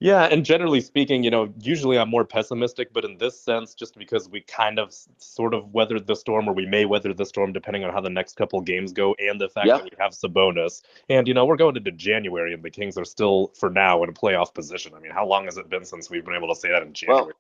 Yeah, 0.00 0.25
and 0.25 0.45
generally 0.47 0.80
speaking, 0.80 1.23
you 1.23 1.30
know, 1.30 1.52
usually 1.61 1.99
I'm 1.99 2.09
more 2.09 2.25
pessimistic, 2.25 2.92
but 2.92 3.04
in 3.04 3.19
this 3.19 3.38
sense, 3.38 3.75
just 3.75 3.99
because 3.99 4.30
we 4.30 4.40
kind 4.40 4.78
of 4.78 4.95
sort 5.19 5.52
of 5.52 5.75
weathered 5.75 6.07
the 6.07 6.16
storm, 6.16 6.49
or 6.49 6.54
we 6.54 6.64
may 6.64 6.87
weather 6.87 7.12
the 7.12 7.26
storm 7.26 7.52
depending 7.52 7.85
on 7.85 7.92
how 7.92 8.00
the 8.00 8.09
next 8.09 8.37
couple 8.37 8.61
games 8.62 8.92
go, 8.95 9.14
and 9.19 9.38
the 9.38 9.50
fact 9.50 9.66
that 9.69 9.85
we 9.85 9.90
have 9.99 10.12
Sabonis, 10.12 10.83
and 11.11 11.28
you 11.28 11.35
know, 11.35 11.45
we're 11.45 11.57
going 11.57 11.76
into 11.76 11.92
January, 11.92 12.54
and 12.54 12.62
the 12.62 12.71
Kings 12.71 12.97
are 12.97 13.04
still, 13.04 13.52
for 13.54 13.69
now, 13.69 14.02
in 14.02 14.09
a 14.09 14.12
playoff 14.12 14.54
position. 14.54 14.95
I 14.97 15.00
mean, 15.00 15.12
how 15.12 15.26
long 15.26 15.45
has 15.45 15.59
it 15.59 15.69
been 15.69 15.85
since 15.85 16.09
we've 16.09 16.25
been 16.25 16.35
able 16.35 16.49
to 16.49 16.59
say 16.59 16.71
that 16.71 16.83
in 16.83 16.95
January? 16.95 17.25
Well, 17.26 17.33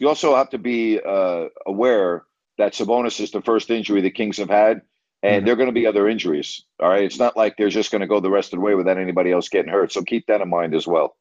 you 0.00 0.08
also 0.08 0.34
have 0.34 0.50
to 0.50 0.58
be 0.58 1.00
uh, 1.00 1.46
aware 1.64 2.24
that 2.58 2.72
Sabonis 2.72 3.20
is 3.20 3.30
the 3.30 3.40
first 3.40 3.70
injury 3.70 4.00
the 4.00 4.10
Kings 4.10 4.38
have 4.38 4.50
had, 4.50 4.82
and 5.22 5.42
Mhm. 5.42 5.44
there 5.44 5.52
are 5.52 5.56
going 5.56 5.68
to 5.68 5.72
be 5.72 5.86
other 5.86 6.08
injuries. 6.08 6.64
All 6.80 6.88
right, 6.88 7.04
it's 7.04 7.20
not 7.20 7.36
like 7.36 7.56
they're 7.56 7.68
just 7.68 7.92
going 7.92 8.00
to 8.00 8.08
go 8.08 8.18
the 8.18 8.30
rest 8.30 8.52
of 8.52 8.58
the 8.58 8.64
way 8.64 8.74
without 8.74 8.98
anybody 8.98 9.30
else 9.30 9.48
getting 9.48 9.70
hurt. 9.70 9.92
So 9.92 10.02
keep 10.02 10.26
that 10.26 10.40
in 10.40 10.48
mind 10.48 10.74
as 10.74 10.84
well. 10.84 11.16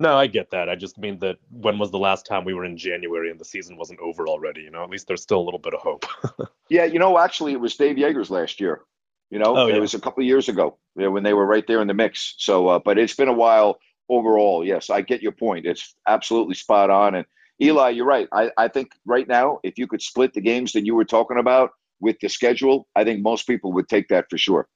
No, 0.00 0.16
I 0.16 0.28
get 0.28 0.50
that. 0.52 0.68
I 0.68 0.76
just 0.76 0.96
mean 0.96 1.18
that 1.20 1.38
when 1.50 1.78
was 1.78 1.90
the 1.90 1.98
last 1.98 2.24
time 2.24 2.44
we 2.44 2.54
were 2.54 2.64
in 2.64 2.76
January 2.76 3.30
and 3.30 3.40
the 3.40 3.44
season 3.44 3.76
wasn't 3.76 3.98
over 4.00 4.28
already? 4.28 4.60
You 4.62 4.70
know, 4.70 4.84
at 4.84 4.90
least 4.90 5.08
there's 5.08 5.22
still 5.22 5.40
a 5.40 5.42
little 5.46 5.58
bit 5.58 5.74
of 5.74 5.80
hope. 5.80 6.04
Yeah, 6.70 6.84
you 6.84 6.98
know, 6.98 7.18
actually, 7.18 7.52
it 7.52 7.60
was 7.60 7.76
Dave 7.76 7.96
Joerger's 7.96 8.28
last 8.30 8.60
year. 8.60 8.82
You 9.30 9.38
know, 9.38 9.56
Oh, 9.56 9.66
it 9.68 9.74
yeah. 9.74 9.80
was 9.80 9.94
a 9.94 9.98
couple 10.00 10.22
of 10.22 10.26
years 10.26 10.50
ago 10.50 10.76
you 10.96 11.04
know, 11.04 11.10
when 11.10 11.22
they 11.22 11.32
were 11.32 11.46
right 11.46 11.66
there 11.66 11.80
in 11.80 11.88
the 11.88 11.94
mix. 11.94 12.34
So, 12.36 12.68
uh, 12.68 12.78
but 12.78 12.98
it's 12.98 13.14
been 13.14 13.28
a 13.28 13.32
while 13.32 13.78
overall. 14.10 14.62
Yes, 14.62 14.90
I 14.90 15.00
get 15.00 15.22
your 15.22 15.32
point. 15.32 15.64
It's 15.64 15.94
absolutely 16.06 16.54
spot 16.56 16.90
on. 16.90 17.14
And 17.14 17.26
Eli, 17.62 17.88
you're 17.90 18.04
right. 18.04 18.28
I, 18.32 18.50
I 18.58 18.68
think 18.68 18.92
right 19.06 19.26
now, 19.26 19.60
if 19.62 19.78
you 19.78 19.86
could 19.86 20.02
split 20.02 20.34
the 20.34 20.42
games 20.42 20.72
that 20.74 20.84
you 20.84 20.94
were 20.94 21.06
talking 21.06 21.38
about 21.38 21.70
with 22.00 22.18
the 22.20 22.28
schedule, 22.28 22.86
I 22.94 23.04
think 23.04 23.22
most 23.22 23.46
people 23.46 23.72
would 23.72 23.88
take 23.88 24.08
that 24.08 24.26
for 24.28 24.36
sure. 24.36 24.68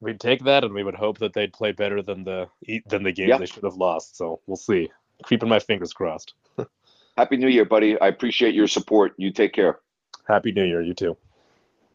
We'd 0.00 0.20
take 0.20 0.44
that, 0.44 0.64
and 0.64 0.72
we 0.72 0.82
would 0.82 0.94
hope 0.94 1.18
that 1.18 1.34
they'd 1.34 1.52
play 1.52 1.72
better 1.72 2.02
than 2.02 2.24
the 2.24 2.48
than 2.86 3.02
the 3.02 3.12
game 3.12 3.28
Yeah. 3.28 3.38
they 3.38 3.46
should 3.46 3.64
have 3.64 3.76
lost. 3.76 4.16
So 4.16 4.40
we'll 4.46 4.56
see. 4.56 4.90
Keeping 5.26 5.48
my 5.48 5.58
fingers 5.58 5.92
crossed. 5.92 6.34
Happy 7.18 7.36
New 7.36 7.48
Year, 7.48 7.66
buddy. 7.66 8.00
I 8.00 8.08
appreciate 8.08 8.54
your 8.54 8.66
support. 8.66 9.12
You 9.18 9.30
take 9.32 9.52
care. 9.52 9.80
Happy 10.26 10.52
New 10.52 10.64
Year, 10.64 10.80
you 10.80 10.94
too. 10.94 11.16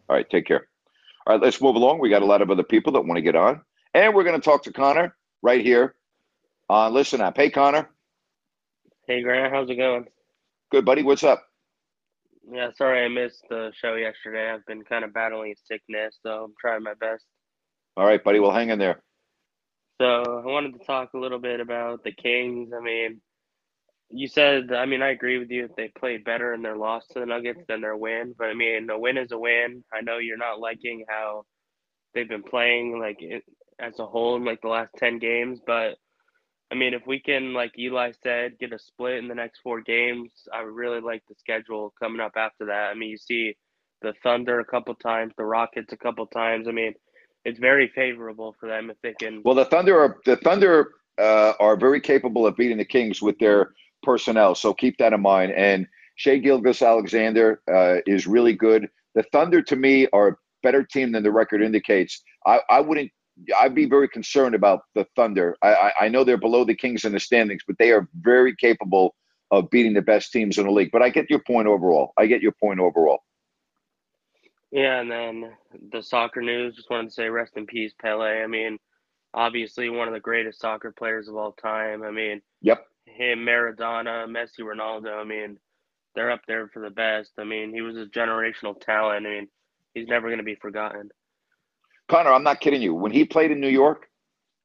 All 0.08 0.16
right, 0.16 0.30
take 0.30 0.46
care. 0.46 0.68
All 1.26 1.34
right, 1.36 1.44
let's 1.44 1.60
move 1.60 1.76
along. 1.76 2.00
We 2.00 2.10
got 2.10 2.22
a 2.22 2.26
lot 2.26 2.44
of 2.44 2.52
other 2.52 2.62
people 2.64 2.94
that 2.94 3.02
want 3.02 3.18
to 3.18 3.22
get 3.24 3.36
on, 3.36 3.62
and 3.96 4.14
we're 4.14 4.24
going 4.24 4.40
to 4.40 4.46
talk 4.46 4.62
to 4.64 4.72
Connor 4.74 5.16
right 5.42 5.62
here 5.66 5.96
on 6.70 6.94
Listen 6.94 7.22
Up. 7.22 7.36
Hey, 7.36 7.50
Connor. 7.50 7.90
Hey 9.08 9.22
Grant, 9.22 9.54
how's 9.54 9.70
it 9.70 9.76
going? 9.76 10.06
Good, 10.72 10.84
buddy. 10.86 11.04
What's 11.04 11.24
up? 11.24 11.44
Yeah, 12.52 12.70
sorry 12.76 13.06
I 13.06 13.08
missed 13.08 13.44
the 13.50 13.72
show 13.80 13.96
yesterday. 13.96 14.52
I've 14.52 14.66
been 14.66 14.84
kind 14.84 15.04
of 15.04 15.14
battling 15.14 15.56
sickness, 15.66 16.18
so 16.24 16.46
I'm 16.46 16.54
trying 16.60 16.84
my 16.84 16.94
best. 17.00 17.24
All 17.98 18.06
right, 18.06 18.24
buddy. 18.24 18.40
Well, 18.40 18.52
hang 18.52 18.70
in 18.70 18.80
there. 18.80 19.02
So 20.02 20.06
I 20.06 20.46
wanted 20.46 20.74
to 20.74 20.86
talk 20.86 21.14
a 21.14 21.18
little 21.18 21.40
bit 21.40 21.62
about 21.62 22.04
the 22.04 22.12
Kings. 22.12 22.72
I 22.78 22.82
mean, 22.82 23.22
you 24.10 24.28
said, 24.28 24.74
I 24.74 24.86
mean, 24.86 25.02
I 25.02 25.10
agree 25.10 25.38
with 25.40 25.50
you. 25.50 25.66
If 25.66 25.76
they 25.76 25.92
played 25.98 26.26
better 26.26 26.54
in 26.54 26.62
their 26.62 26.76
loss 26.76 27.08
to 27.08 27.20
the 27.20 27.26
Nuggets 27.26 27.62
than 27.68 27.82
their 27.82 27.96
win, 27.96 28.36
but 28.38 28.48
I 28.48 28.54
mean, 28.54 28.90
a 28.90 29.00
win 29.00 29.18
is 29.18 29.32
a 29.32 29.38
win. 29.38 29.84
I 29.94 30.02
know 30.02 30.18
you're 30.18 30.38
not 30.38 30.60
liking 30.60 31.06
how 31.08 31.46
they've 32.14 32.28
been 32.28 32.44
playing, 32.44 33.00
like 33.00 33.20
as 33.80 33.98
a 34.00 34.06
whole, 34.06 34.36
in 34.36 34.44
like 34.44 34.62
the 34.62 34.68
last 34.68 34.92
ten 34.98 35.18
games, 35.18 35.60
but 35.66 35.96
I 36.72 36.76
mean, 36.76 36.94
if 36.94 37.04
we 37.06 37.20
can, 37.20 37.54
like 37.54 37.78
Eli 37.78 38.12
said, 38.24 38.58
get 38.60 38.74
a 38.74 38.80
split 38.80 39.20
in 39.20 39.28
the 39.28 39.36
next 39.36 39.60
four 39.64 39.82
games, 39.82 40.32
I 40.54 40.64
would 40.64 40.74
really 40.74 41.00
like 41.00 41.24
the 41.30 41.36
schedule 41.36 41.94
coming 42.02 42.20
up 42.20 42.34
after 42.36 42.66
that. 42.66 42.90
I 42.92 42.94
mean, 42.96 43.10
you 43.10 43.18
see 43.18 43.56
the 44.02 44.14
Thunder 44.24 44.60
a 44.60 44.66
couple 44.66 44.96
times, 44.96 45.34
the 45.38 45.46
Rockets 45.46 45.94
a 45.94 45.98
couple 45.98 46.26
times. 46.28 46.68
I 46.68 46.72
mean, 46.72 46.94
it's 47.46 47.60
very 47.60 47.92
favorable 47.96 48.56
for 48.60 48.68
them 48.68 48.90
if 48.90 48.98
they 49.02 49.14
can. 49.14 49.42
Well, 49.46 49.56
the 49.56 49.66
Thunder 49.66 50.00
are 50.00 50.18
the 50.26 50.36
Thunder 50.38 50.92
uh, 51.18 51.54
are 51.60 51.78
very 51.78 52.02
capable 52.02 52.46
of 52.46 52.58
beating 52.58 52.78
the 52.78 52.86
Kings 52.86 53.22
with 53.22 53.38
their 53.40 53.72
personnel, 54.04 54.56
so 54.56 54.74
keep 54.74 54.98
that 54.98 55.14
in 55.14 55.22
mind. 55.22 55.54
And 55.54 55.88
Shai 56.16 56.38
Gilgeous-Alexander 56.38 57.62
uh, 57.72 57.98
is 58.06 58.28
really 58.28 58.54
good. 58.54 58.90
The 59.16 59.24
Thunder, 59.32 59.62
to 59.62 59.76
me, 59.76 60.08
are 60.12 60.28
a 60.30 60.36
better 60.64 60.84
team 60.84 61.12
than 61.12 61.24
the 61.24 61.32
record 61.32 61.62
indicates. 61.62 62.22
I, 62.46 62.60
I 62.70 62.82
wouldn't. 62.82 63.12
I'd 63.60 63.76
be 63.76 63.86
very 63.86 64.08
concerned 64.08 64.56
about 64.56 64.82
the 64.96 65.06
Thunder. 65.16 65.58
I, 65.62 65.74
I, 65.74 65.92
I 66.02 66.08
know 66.10 66.24
they're 66.24 66.38
below 66.38 66.64
the 66.64 66.76
Kings 66.76 67.06
in 67.06 67.12
the 67.12 67.20
standings, 67.20 67.64
but 67.68 67.78
they 67.78 67.92
are 67.92 68.08
very 68.22 68.56
capable 68.56 69.14
of 69.52 69.70
beating 69.70 69.94
the 69.94 70.02
best 70.02 70.32
teams 70.32 70.58
in 70.58 70.66
the 70.66 70.72
league. 70.72 70.90
But 70.92 71.02
I 71.02 71.10
get 71.10 71.30
your 71.30 71.40
point 71.40 71.68
overall. 71.68 72.14
I 72.18 72.28
get 72.28 72.42
your 72.42 72.54
point 72.54 72.80
overall. 72.80 73.20
Yeah, 74.76 75.00
and 75.00 75.10
then 75.10 75.54
the 75.94 76.04
soccer 76.04 76.42
news. 76.42 76.76
Just 76.76 76.90
wanted 76.90 77.08
to 77.08 77.14
say 77.14 77.30
rest 77.30 77.54
in 77.56 77.66
peace, 77.66 77.94
Pele. 77.98 78.44
I 78.44 78.46
mean, 78.46 78.78
obviously 79.34 79.90
one 79.90 80.10
of 80.10 80.14
the 80.14 80.20
greatest 80.20 80.60
soccer 80.60 80.92
players 80.92 81.30
of 81.30 81.38
all 81.38 81.54
time. 81.54 82.04
I 82.04 82.12
mean, 82.12 82.42
Yep. 82.60 82.86
him, 83.06 83.40
Maradona, 83.40 84.28
Messi, 84.28 84.60
Ronaldo. 84.60 85.18
I 85.18 85.24
mean, 85.24 85.58
they're 86.14 86.30
up 86.30 86.42
there 86.46 86.68
for 86.68 86.82
the 86.82 86.90
best. 86.90 87.32
I 87.40 87.46
mean, 87.46 87.74
he 87.74 87.80
was 87.80 87.96
a 87.96 88.06
generational 88.08 88.78
talent. 88.82 89.26
I 89.26 89.30
mean, 89.30 89.48
he's 89.94 90.10
never 90.10 90.28
going 90.28 90.40
to 90.40 90.44
be 90.44 90.56
forgotten. 90.56 91.10
Connor, 92.10 92.34
I'm 92.34 92.44
not 92.44 92.60
kidding 92.60 92.82
you. 92.82 92.94
When 92.94 93.14
he 93.14 93.24
played 93.24 93.52
in 93.52 93.62
New 93.62 93.70
York, 93.70 94.08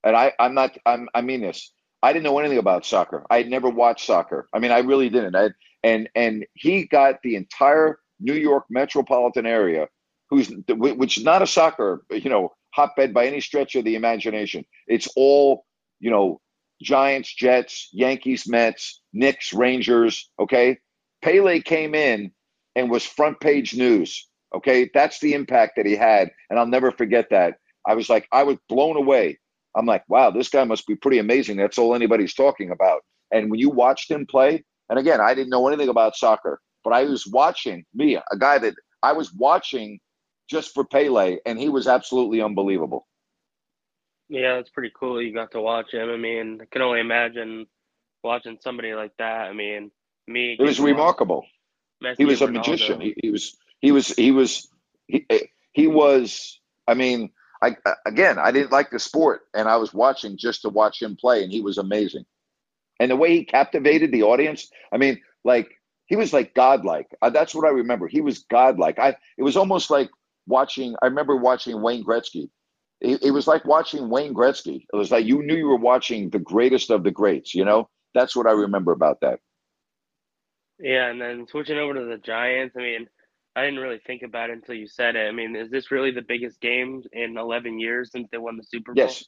and 0.03 0.17
I, 0.17 0.33
I'm 0.41 0.55
not, 0.55 0.77
I'm, 0.87 1.09
I 1.15 1.21
mean 1.21 1.41
this. 1.41 1.73
I 2.03 2.13
didn't 2.13 2.25
know 2.25 2.39
anything 2.41 2.59
about 2.59 2.85
soccer. 2.85 3.25
I 3.31 3.37
had 3.37 3.49
never 3.49 3.71
watched 3.71 4.07
soccer. 4.07 4.49
I 4.53 4.59
mean, 4.59 4.73
I 4.73 4.81
really 4.81 5.09
didn't. 5.09 5.37
I, 5.37 5.51
and 5.85 6.09
and 6.17 6.47
he 6.55 6.87
got 6.87 7.23
the 7.23 7.37
entire 7.37 8.01
New 8.19 8.35
York 8.35 8.65
metropolitan 8.71 9.47
area, 9.47 9.87
who's 10.31 10.51
which 10.69 11.19
is 11.19 11.25
not 11.25 11.43
a 11.43 11.47
soccer, 11.47 12.05
you 12.11 12.31
know, 12.31 12.53
hotbed 12.73 13.13
by 13.13 13.27
any 13.27 13.41
stretch 13.41 13.75
of 13.75 13.85
the 13.85 13.97
imagination. 13.97 14.65
It's 14.87 15.09
all, 15.17 15.65
you 15.99 16.11
know, 16.11 16.41
Giants, 16.81 17.35
Jets, 17.35 17.89
Yankees, 17.93 18.49
Mets, 18.49 19.03
Knicks, 19.13 19.53
Rangers. 19.53 20.31
Okay, 20.39 20.79
Pele 21.23 21.61
came 21.61 21.95
in 21.95 22.33
and 22.77 22.91
was 22.91 23.05
front 23.05 23.41
page 23.41 23.75
news. 23.75 24.29
Okay, 24.55 24.91
that's 24.95 25.21
the 25.21 25.35
impact 25.35 25.75
that 25.77 25.87
he 25.87 25.95
had, 25.95 26.31
and 26.49 26.59
I'll 26.59 26.67
never 26.67 26.91
forget 26.91 27.29
that. 27.31 27.55
I 27.87 27.95
was 27.95 28.09
like, 28.09 28.27
I 28.33 28.43
was 28.43 28.59
blown 28.69 28.97
away. 28.97 29.39
I'm 29.77 29.87
like, 29.87 30.03
wow, 30.09 30.31
this 30.31 30.49
guy 30.49 30.65
must 30.65 30.87
be 30.87 30.97
pretty 30.97 31.19
amazing. 31.19 31.57
That's 31.57 31.79
all 31.79 31.95
anybody's 31.95 32.35
talking 32.35 32.71
about. 32.71 33.03
And 33.31 33.51
when 33.51 33.61
you 33.61 33.71
watched 33.71 34.11
him 34.11 34.27
play, 34.27 34.65
and 34.89 34.99
again, 34.99 35.21
I 35.21 35.35
didn't 35.35 35.51
know 35.51 35.69
anything 35.69 35.89
about 35.89 36.17
soccer, 36.17 36.61
but 36.83 36.93
I 36.93 37.05
was 37.05 37.27
watching 37.27 37.85
me, 37.95 38.17
a 38.17 38.37
guy 38.39 38.59
that 38.59 38.75
I 39.03 39.13
was 39.13 39.33
watching 39.33 40.01
just 40.51 40.75
for 40.75 40.85
Pele, 40.85 41.39
and 41.47 41.59
he 41.59 41.69
was 41.69 41.87
absolutely 41.87 42.43
unbelievable. 42.43 43.07
Yeah, 44.29 44.59
it's 44.59 44.71
pretty 44.71 44.93
cool. 44.99 45.23
You 45.23 45.33
got 45.33 45.53
to 45.53 45.61
watch 45.61 45.93
him. 45.93 46.09
I 46.11 46.17
mean, 46.17 46.59
I 46.61 46.65
can 46.71 46.83
only 46.83 47.01
imagine 47.01 47.67
watching 48.23 48.59
somebody 48.61 48.95
like 48.95 49.13
that. 49.19 49.49
I 49.49 49.53
mean, 49.53 49.91
me. 50.27 50.57
It 50.59 50.63
was 50.63 50.77
getting 50.77 50.77
to 50.77 50.83
watch 50.83 50.99
remarkable. 50.99 51.47
He 52.17 52.25
was 52.25 52.43
a 52.43 52.47
Ronaldo. 52.47 52.53
magician. 52.55 53.01
He, 53.01 53.15
he 53.23 53.31
was, 53.31 53.57
he 53.81 53.93
was, 53.93 54.09
he 54.09 54.31
was, 54.31 54.69
he, 55.07 55.27
he 55.73 55.87
was. 55.87 56.61
I 56.87 56.95
mean, 56.95 57.31
I 57.63 57.77
again, 58.07 58.39
I 58.39 58.51
didn't 58.53 58.73
like 58.73 58.91
the 58.91 58.99
sport, 58.99 59.43
and 59.55 59.69
I 59.69 59.77
was 59.77 59.93
watching 59.93 60.37
just 60.39 60.63
to 60.63 60.69
watch 60.69 61.01
him 61.01 61.17
play, 61.17 61.43
and 61.43 61.53
he 61.53 61.61
was 61.61 61.79
amazing. 61.79 62.25
And 62.99 63.11
the 63.11 63.17
way 63.17 63.37
he 63.37 63.45
captivated 63.45 64.13
the 64.13 64.25
audience, 64.25 64.69
I 64.93 64.99
mean, 64.99 65.21
like 65.45 65.69
he 66.07 66.17
was 66.17 66.33
like 66.33 66.55
godlike. 66.55 67.09
Uh, 67.23 67.31
that's 67.31 67.55
what 67.55 67.67
I 67.67 67.71
remember. 67.71 68.09
He 68.09 68.21
was 68.21 68.41
godlike. 68.51 68.99
I 68.99 69.17
it 69.37 69.43
was 69.43 69.57
almost 69.57 69.91
like 69.91 70.11
watching. 70.51 70.95
I 71.03 71.07
remember 71.07 71.37
watching 71.37 71.81
Wayne 71.81 72.05
Gretzky. 72.05 72.51
It, 73.01 73.23
it 73.23 73.31
was 73.31 73.47
like 73.47 73.65
watching 73.65 74.11
Wayne 74.11 74.35
Gretzky. 74.35 74.85
It 74.93 74.97
was 74.97 75.11
like 75.11 75.25
you 75.25 75.43
knew 75.43 75.57
you 75.57 75.69
were 75.69 75.77
watching 75.77 76.29
the 76.29 76.39
greatest 76.39 76.91
of 76.91 77.03
the 77.03 77.11
greats. 77.11 77.55
You 77.55 77.65
know, 77.65 77.89
that's 78.15 78.37
what 78.37 78.47
I 78.47 78.53
remember 78.53 78.93
about 78.93 79.23
that. 79.23 79.41
Yeah, 80.79 81.11
and 81.11 81.21
then 81.21 81.47
switching 81.49 81.79
over 81.79 81.95
to 81.95 82.05
the 82.05 82.19
Giants. 82.19 82.75
I 82.77 82.81
mean, 82.81 83.07
I 83.57 83.65
didn't 83.65 83.81
really 83.81 84.01
think 84.07 84.23
about 84.23 84.51
it 84.51 84.55
until 84.55 84.75
you 84.75 84.87
said 84.87 85.17
it. 85.17 85.29
I 85.29 85.33
mean, 85.33 85.57
is 85.57 85.71
this 85.71 85.91
really 85.91 86.11
the 86.11 86.23
biggest 86.23 86.61
game 86.61 87.03
in 87.13 87.37
11 87.37 87.79
years 87.79 88.11
since 88.13 88.29
they 88.31 88.39
won 88.39 88.57
the 88.57 88.63
Super 88.63 88.95
Bowl? 88.95 89.05
Yes, 89.05 89.25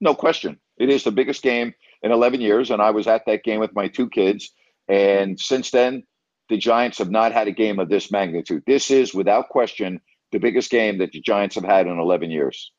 no 0.00 0.14
question. 0.14 0.58
It 0.76 0.90
is 0.90 1.04
the 1.04 1.12
biggest 1.12 1.42
game 1.42 1.72
in 2.02 2.10
11 2.10 2.40
years, 2.40 2.70
and 2.70 2.82
I 2.82 2.90
was 2.90 3.06
at 3.06 3.26
that 3.26 3.44
game 3.44 3.60
with 3.60 3.74
my 3.74 3.88
two 3.88 4.08
kids. 4.08 4.50
And 4.88 5.38
since 5.38 5.70
then, 5.70 6.02
the 6.48 6.58
Giants 6.58 6.98
have 6.98 7.10
not 7.10 7.32
had 7.32 7.48
a 7.48 7.52
game 7.52 7.78
of 7.78 7.88
this 7.88 8.10
magnitude. 8.10 8.64
This 8.66 8.90
is, 8.90 9.14
without 9.14 9.48
question, 9.48 10.00
the 10.34 10.40
biggest 10.40 10.68
game 10.70 10.98
that 10.98 11.12
the 11.12 11.20
Giants 11.20 11.54
have 11.54 11.64
had 11.64 11.86
in 11.86 11.98
11 11.98 12.30
years. 12.30 12.72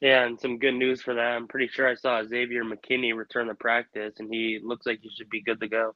Yeah, 0.00 0.24
and 0.24 0.38
some 0.40 0.58
good 0.58 0.74
news 0.74 1.02
for 1.02 1.12
them. 1.12 1.42
I'm 1.42 1.48
pretty 1.48 1.68
sure 1.68 1.88
I 1.88 1.96
saw 1.96 2.22
Xavier 2.22 2.62
McKinney 2.62 3.16
return 3.16 3.48
to 3.48 3.54
practice, 3.54 4.14
and 4.18 4.32
he 4.32 4.60
looks 4.62 4.86
like 4.86 5.00
he 5.02 5.10
should 5.10 5.28
be 5.28 5.42
good 5.42 5.60
to 5.60 5.68
go. 5.68 5.92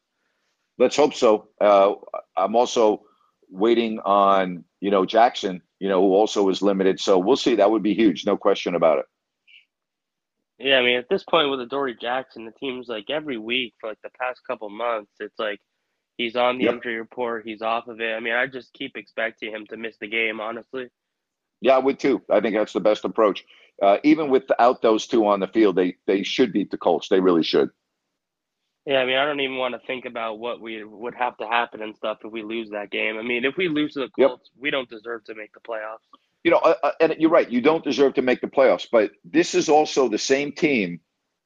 Let's 0.77 0.97
hope 0.97 1.15
so. 1.15 1.49
Uh, 1.61 1.95
I'm 2.37 2.57
also 2.57 3.03
waiting 3.49 4.01
on 4.01 4.65
you 4.81 4.91
know 4.91 5.05
Jackson, 5.05 5.63
you 5.79 5.89
know, 5.89 6.01
who 6.01 6.15
also 6.15 6.49
is 6.49 6.63
limited. 6.63 6.99
So 6.99 7.19
we'll 7.19 7.37
see. 7.37 7.57
That 7.57 7.71
would 7.71 7.83
be 7.83 7.95
huge, 7.95 8.27
no 8.27 8.37
question 8.37 8.75
about 8.75 8.99
it. 8.99 9.05
Yeah, 10.59 10.79
I 10.79 10.83
mean, 10.83 10.99
at 10.99 11.09
this 11.09 11.23
point 11.25 11.51
with 11.51 11.61
Adoree 11.61 11.97
Jackson, 12.01 12.45
the 12.47 12.53
team's 12.53 12.89
like 12.89 13.11
every 13.11 13.39
week 13.39 13.75
for 13.81 13.91
like 13.91 14.01
the 14.03 14.11
past 14.19 14.41
couple 14.47 14.71
months, 14.71 15.13
it's 15.21 15.39
like 15.39 15.61
he's 16.21 16.37
on 16.37 16.59
the 16.59 16.65
Yep. 16.65 16.75
injury 16.75 16.97
report, 16.97 17.47
he's 17.47 17.63
off 17.63 17.89
of 17.89 18.01
it. 18.01 18.13
I 18.15 18.21
mean, 18.21 18.35
I 18.35 18.47
just 18.47 18.73
keep 18.75 18.97
expecting 18.97 19.53
him 19.53 19.67
to 19.69 19.77
miss 19.77 19.97
the 19.99 20.07
game, 20.09 20.41
honestly. 20.41 20.89
Yeah, 21.63 21.77
I 21.77 21.79
would 21.79 21.99
too. 21.99 22.23
I 22.31 22.41
think 22.41 22.57
that's 22.57 22.73
the 22.75 22.81
best 22.81 23.05
approach. 23.05 23.45
Uh, 23.83 23.99
even 24.05 24.29
without 24.29 24.83
those 24.83 25.07
two 25.07 25.27
on 25.27 25.41
the 25.41 25.49
field, 25.49 25.77
they 25.77 25.97
they 26.07 26.23
should 26.23 26.53
beat 26.53 26.71
the 26.71 26.77
Colts. 26.79 27.09
They 27.09 27.21
really 27.21 27.43
should. 27.43 27.71
Yeah, 28.87 28.99
I 28.99 29.07
mean, 29.07 29.17
I 29.17 29.25
don't 29.25 29.41
even 29.41 29.57
want 29.57 29.75
to 29.75 29.87
think 29.87 30.05
about 30.05 30.39
what 30.39 30.61
we 30.61 30.83
would 30.85 31.15
have 31.15 31.37
to 31.39 31.47
happen 31.47 31.83
and 31.83 31.95
stuff 31.97 32.19
if 32.25 32.33
we 32.33 32.43
lose 32.43 32.71
that 32.71 32.91
game. 32.91 33.19
I 33.19 33.23
mean, 33.23 33.45
if 33.45 33.57
we 33.57 33.69
lose 33.69 33.95
to 33.95 34.01
the 34.01 34.11
Yep. 34.17 34.29
Colts, 34.29 34.51
we 34.59 34.71
don't 34.71 34.89
deserve 34.89 35.25
to 35.25 35.35
make 35.35 35.53
the 35.53 35.61
playoffs. 35.61 36.05
You 36.45 36.51
know, 36.51 36.59
uh, 36.59 36.75
uh, 36.83 36.93
and 37.01 37.17
you're 37.19 37.31
right. 37.31 37.49
You 37.49 37.61
don't 37.61 37.85
deserve 37.85 38.15
to 38.15 38.23
make 38.23 38.41
the 38.41 38.47
playoffs, 38.47 38.89
but 38.91 39.13
this 39.25 39.55
is 39.55 39.69
also 39.69 40.09
the 40.09 40.19
same 40.19 40.53
team 40.53 41.01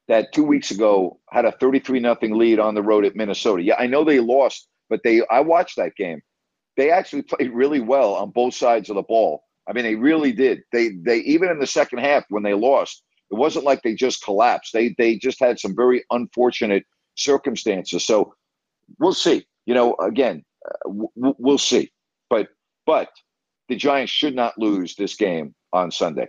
that 0.09 0.33
two 0.33 0.45
weeks 0.45 0.71
ago 0.71 1.19
had 1.31 1.45
a 1.45 1.53
33 1.53 2.01
nothing 2.01 2.37
lead 2.37 2.59
on 2.59 2.75
the 2.75 2.83
road 2.83 3.05
at 3.05 3.17
Minnesota. 3.17 3.63
Yeah, 3.63 3.77
I 3.79 3.87
know 3.87 4.05
they 4.05 4.21
lost, 4.21 4.69
but 4.91 5.01
they 5.03 5.23
I 5.31 5.41
watched 5.41 5.77
that 5.77 5.97
game. 5.97 6.21
They 6.77 6.91
actually 6.91 7.23
played 7.23 7.53
really 7.53 7.81
well 7.81 8.15
on 8.15 8.31
both 8.31 8.55
sides 8.55 8.91
of 8.91 8.97
the 8.97 9.03
ball. 9.03 9.45
I 9.69 9.73
mean, 9.73 9.85
they 9.85 9.95
really 9.95 10.33
did. 10.33 10.63
They 10.73 10.91
they 11.05 11.19
even 11.19 11.49
in 11.51 11.59
the 11.59 11.67
second 11.67 11.99
half 12.01 12.25
when 12.29 12.43
they 12.43 12.55
lost, 12.55 13.03
it 13.31 13.37
wasn't 13.37 13.65
like 13.65 13.83
they 13.83 13.95
just 13.95 14.23
collapsed. 14.23 14.73
They 14.73 14.95
they 14.99 15.17
just 15.17 15.41
had 15.41 15.59
some 15.59 15.75
very 15.75 16.05
unfortunate 16.11 16.85
circumstances. 17.17 18.07
So 18.07 18.35
we'll 18.99 19.15
see. 19.15 19.47
You 19.67 19.75
know, 19.75 19.95
again, 19.97 20.45
uh, 20.67 20.89
w- 20.89 21.35
we'll 21.39 21.59
see. 21.59 21.91
But 22.29 22.49
but 22.85 23.09
the 23.69 23.77
Giants 23.77 24.13
should 24.13 24.35
not 24.35 24.59
lose 24.59 24.95
this 24.97 25.17
game 25.17 25.55
on 25.73 25.91
Sunday. 25.91 26.29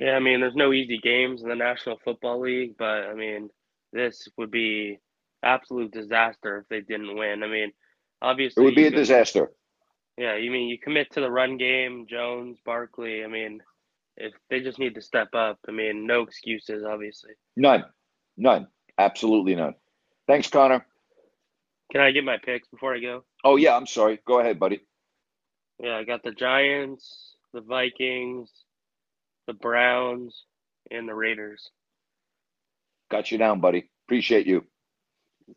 Yeah, 0.00 0.12
I 0.12 0.20
mean, 0.20 0.40
there's 0.40 0.54
no 0.54 0.72
easy 0.72 0.98
games 0.98 1.42
in 1.42 1.48
the 1.48 1.54
National 1.56 1.98
Football 2.04 2.40
League, 2.40 2.74
but 2.78 3.04
I 3.06 3.14
mean, 3.14 3.50
this 3.92 4.28
would 4.36 4.50
be 4.50 4.98
absolute 5.42 5.92
disaster 5.92 6.58
if 6.58 6.68
they 6.68 6.80
didn't 6.80 7.16
win. 7.16 7.42
I 7.42 7.46
mean, 7.46 7.72
obviously, 8.22 8.62
It 8.62 8.66
would 8.66 8.74
be 8.74 8.86
a 8.86 8.90
could- 8.90 8.96
disaster. 8.96 9.52
Yeah, 10.18 10.36
you 10.36 10.50
mean 10.50 10.68
you 10.68 10.78
commit 10.78 11.10
to 11.12 11.20
the 11.20 11.30
run 11.30 11.58
game, 11.58 12.06
Jones, 12.08 12.58
Barkley. 12.64 13.22
I 13.22 13.26
mean, 13.26 13.62
if 14.16 14.32
they 14.48 14.60
just 14.60 14.78
need 14.78 14.94
to 14.94 15.02
step 15.02 15.28
up, 15.34 15.58
I 15.68 15.72
mean, 15.72 16.06
no 16.06 16.22
excuses, 16.22 16.84
obviously. 16.84 17.32
None. 17.56 17.84
None. 18.38 18.66
Absolutely 18.98 19.54
none. 19.54 19.74
Thanks, 20.26 20.48
Connor. 20.48 20.86
Can 21.92 22.00
I 22.00 22.10
get 22.12 22.24
my 22.24 22.38
picks 22.42 22.66
before 22.68 22.94
I 22.94 23.00
go? 23.00 23.24
Oh 23.44 23.56
yeah, 23.56 23.76
I'm 23.76 23.86
sorry. 23.86 24.18
Go 24.26 24.40
ahead, 24.40 24.58
buddy. 24.58 24.80
Yeah, 25.78 25.96
I 25.98 26.04
got 26.04 26.22
the 26.22 26.32
Giants, 26.32 27.36
the 27.52 27.60
Vikings, 27.60 28.50
the 29.46 29.54
Browns, 29.54 30.44
and 30.90 31.08
the 31.08 31.14
Raiders. 31.14 31.70
Got 33.10 33.30
you 33.30 33.38
down, 33.38 33.60
buddy. 33.60 33.88
Appreciate 34.06 34.46
you. 34.46 34.64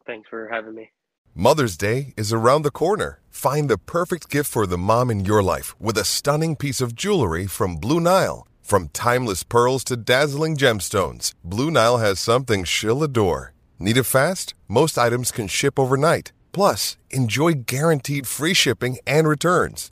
Thanks 0.05 0.29
for 0.29 0.47
having 0.47 0.75
me. 0.75 0.91
Mother's 1.35 1.77
Day 1.77 2.13
is 2.17 2.33
around 2.33 2.63
the 2.63 2.71
corner. 2.71 3.21
Find 3.29 3.69
the 3.69 3.77
perfect 3.77 4.29
gift 4.29 4.51
for 4.51 4.67
the 4.67 4.77
mom 4.77 5.09
in 5.09 5.25
your 5.25 5.41
life 5.41 5.79
with 5.79 5.97
a 5.97 6.03
stunning 6.03 6.55
piece 6.55 6.81
of 6.81 6.95
jewelry 6.95 7.47
from 7.47 7.77
Blue 7.77 7.99
Nile. 7.99 8.45
From 8.61 8.89
timeless 8.89 9.43
pearls 9.43 9.83
to 9.85 9.97
dazzling 9.97 10.57
gemstones, 10.57 11.33
Blue 11.43 11.71
Nile 11.71 11.97
has 11.97 12.19
something 12.19 12.63
she'll 12.63 13.03
adore. 13.03 13.53
Need 13.79 13.97
it 13.97 14.03
fast? 14.03 14.53
Most 14.67 14.97
items 14.97 15.31
can 15.31 15.47
ship 15.47 15.79
overnight. 15.79 16.33
Plus, 16.51 16.97
enjoy 17.09 17.53
guaranteed 17.53 18.27
free 18.27 18.53
shipping 18.53 18.97
and 19.07 19.27
returns. 19.27 19.91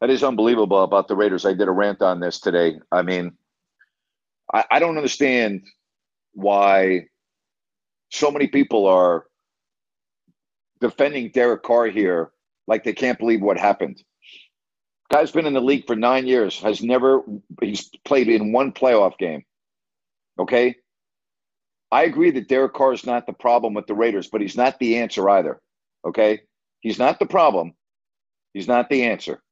That 0.00 0.10
is 0.10 0.24
unbelievable 0.24 0.82
about 0.82 1.08
the 1.08 1.16
Raiders. 1.16 1.44
I 1.44 1.52
did 1.52 1.68
a 1.68 1.72
rant 1.72 2.00
on 2.00 2.20
this 2.20 2.40
today. 2.40 2.80
I 2.90 3.02
mean, 3.02 3.32
I, 4.52 4.64
I 4.70 4.78
don't 4.78 4.96
understand 4.96 5.62
why 6.32 7.06
so 8.10 8.30
many 8.30 8.46
people 8.46 8.86
are 8.86 9.26
defending 10.80 11.30
Derek 11.30 11.62
Carr 11.62 11.86
here 11.86 12.32
like 12.66 12.84
they 12.84 12.92
can't 12.92 13.18
believe 13.18 13.42
what 13.42 13.58
happened. 13.58 14.02
Guy's 15.10 15.32
been 15.32 15.46
in 15.46 15.54
the 15.54 15.60
league 15.60 15.86
for 15.86 15.96
nine 15.96 16.26
years, 16.26 16.58
has 16.60 16.82
never 16.82 17.22
he's 17.60 17.90
played 18.04 18.28
in 18.28 18.52
one 18.52 18.72
playoff 18.72 19.18
game. 19.18 19.44
Okay. 20.38 20.76
I 21.92 22.04
agree 22.04 22.30
that 22.30 22.48
Derek 22.48 22.72
Carr 22.72 22.92
is 22.92 23.04
not 23.04 23.26
the 23.26 23.32
problem 23.32 23.74
with 23.74 23.88
the 23.88 23.94
Raiders, 23.94 24.28
but 24.28 24.40
he's 24.40 24.56
not 24.56 24.78
the 24.78 24.98
answer 24.98 25.28
either. 25.28 25.60
Okay. 26.06 26.42
He's 26.80 26.98
not 26.98 27.18
the 27.18 27.26
problem. 27.26 27.74
He's 28.54 28.68
not 28.68 28.88
the 28.88 29.02
answer. 29.02 29.42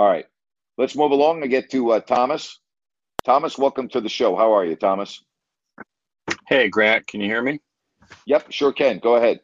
All 0.00 0.08
right. 0.08 0.24
Let's 0.78 0.96
move 0.96 1.10
along 1.10 1.42
and 1.42 1.50
get 1.50 1.70
to 1.72 1.90
uh, 1.90 2.00
Thomas. 2.00 2.58
Thomas, 3.22 3.58
welcome 3.58 3.86
to 3.88 4.00
the 4.00 4.08
show. 4.08 4.34
How 4.34 4.54
are 4.54 4.64
you, 4.64 4.74
Thomas? 4.74 5.22
Hey, 6.48 6.70
Grant, 6.70 7.06
can 7.06 7.20
you 7.20 7.26
hear 7.26 7.42
me? 7.42 7.60
Yep, 8.24 8.50
sure 8.50 8.72
can. 8.72 8.98
Go 8.98 9.16
ahead. 9.16 9.40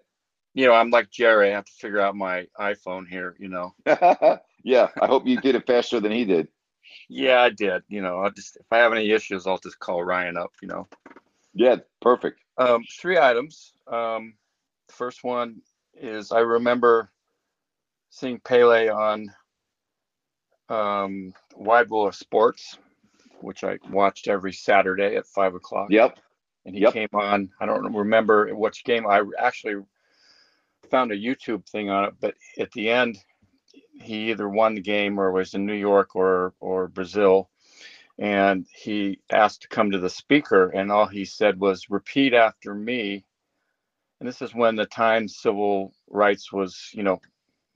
You 0.55 0.65
know, 0.65 0.73
I'm 0.73 0.89
like 0.89 1.11
Jerry. 1.11 1.51
I 1.51 1.57
have 1.57 1.67
to 1.67 1.73
figure 1.73 2.01
out 2.01 2.17
my 2.17 2.47
iPhone 2.59 3.07
here, 3.07 3.37
you 3.39 3.49
know. 3.49 3.75
yeah, 4.65 4.89
I 4.99 5.07
hope 5.07 5.27
you 5.27 5.39
did 5.43 5.57
it 5.57 5.67
faster 5.67 6.01
than 6.01 6.11
he 6.11 6.25
did. 6.25 6.49
Yeah, 7.11 7.43
I 7.43 7.51
did. 7.51 7.83
You 7.89 8.01
know, 8.01 8.21
I'll 8.21 8.31
just 8.31 8.57
if 8.57 8.65
I 8.71 8.79
have 8.79 8.95
any 8.95 9.11
issues, 9.11 9.47
I'll 9.47 9.59
just 9.59 9.79
call 9.79 10.03
Ryan 10.03 10.39
up, 10.39 10.53
you 10.63 10.69
know. 10.69 10.89
Yeah, 11.53 11.77
perfect. 12.01 12.41
Um, 12.57 12.83
three 12.99 13.19
items. 13.19 13.75
Um, 13.87 14.33
first 14.89 15.23
one 15.23 15.61
is 15.93 16.33
I 16.33 16.39
remember 16.39 17.11
seeing 18.09 18.41
Pele 18.41 18.89
on 18.89 19.31
um, 20.69 21.35
Wide 21.57 21.91
World 21.91 22.09
of 22.09 22.17
Sports, 22.17 22.79
which 23.41 23.65
I 23.65 23.79
watched 23.91 24.29
every 24.29 24.53
Saturday 24.53 25.17
at 25.17 25.27
five 25.27 25.55
o'clock. 25.55 25.91
Yep. 25.91 26.19
And 26.67 26.75
he 26.75 26.83
Yep. 26.83 26.85
came 26.85 27.09
on. 27.15 27.51
I 27.61 27.67
don't 27.67 27.95
remember 27.95 28.55
which 28.55 28.85
game. 28.85 29.07
I 29.07 29.23
actually 29.39 29.83
found 30.91 31.13
a 31.13 31.17
YouTube 31.19 31.69
thing 31.69 31.91
on 31.91 32.05
it, 32.07 32.15
but 32.21 32.35
at 32.59 32.73
the 32.73 32.91
end, 32.91 33.19
he 33.95 34.31
either 34.31 34.49
won 34.49 34.75
the 34.75 34.81
game 34.83 35.19
or 35.21 35.33
was 35.33 35.55
in 35.55 35.67
New 35.67 35.75
York 35.75 36.17
or 36.17 36.55
or 36.61 36.89
Brazil, 36.89 37.51
and 38.19 38.67
he 38.75 39.21
asked 39.33 39.63
to 39.63 39.69
come 39.69 39.91
to 39.93 39.99
the 39.99 40.11
speaker, 40.11 40.71
and 40.71 40.93
all 40.93 41.07
he 41.07 41.25
said 41.25 41.61
was, 41.61 41.91
"Repeat 41.91 42.35
after 42.35 42.75
me." 42.75 43.25
And 44.21 44.29
this 44.29 44.43
is 44.43 44.55
when 44.55 44.77
the 44.77 44.87
time 44.87 45.29
civil 45.29 45.95
rights 46.09 46.53
was, 46.53 46.91
you 46.95 47.03
know, 47.03 47.21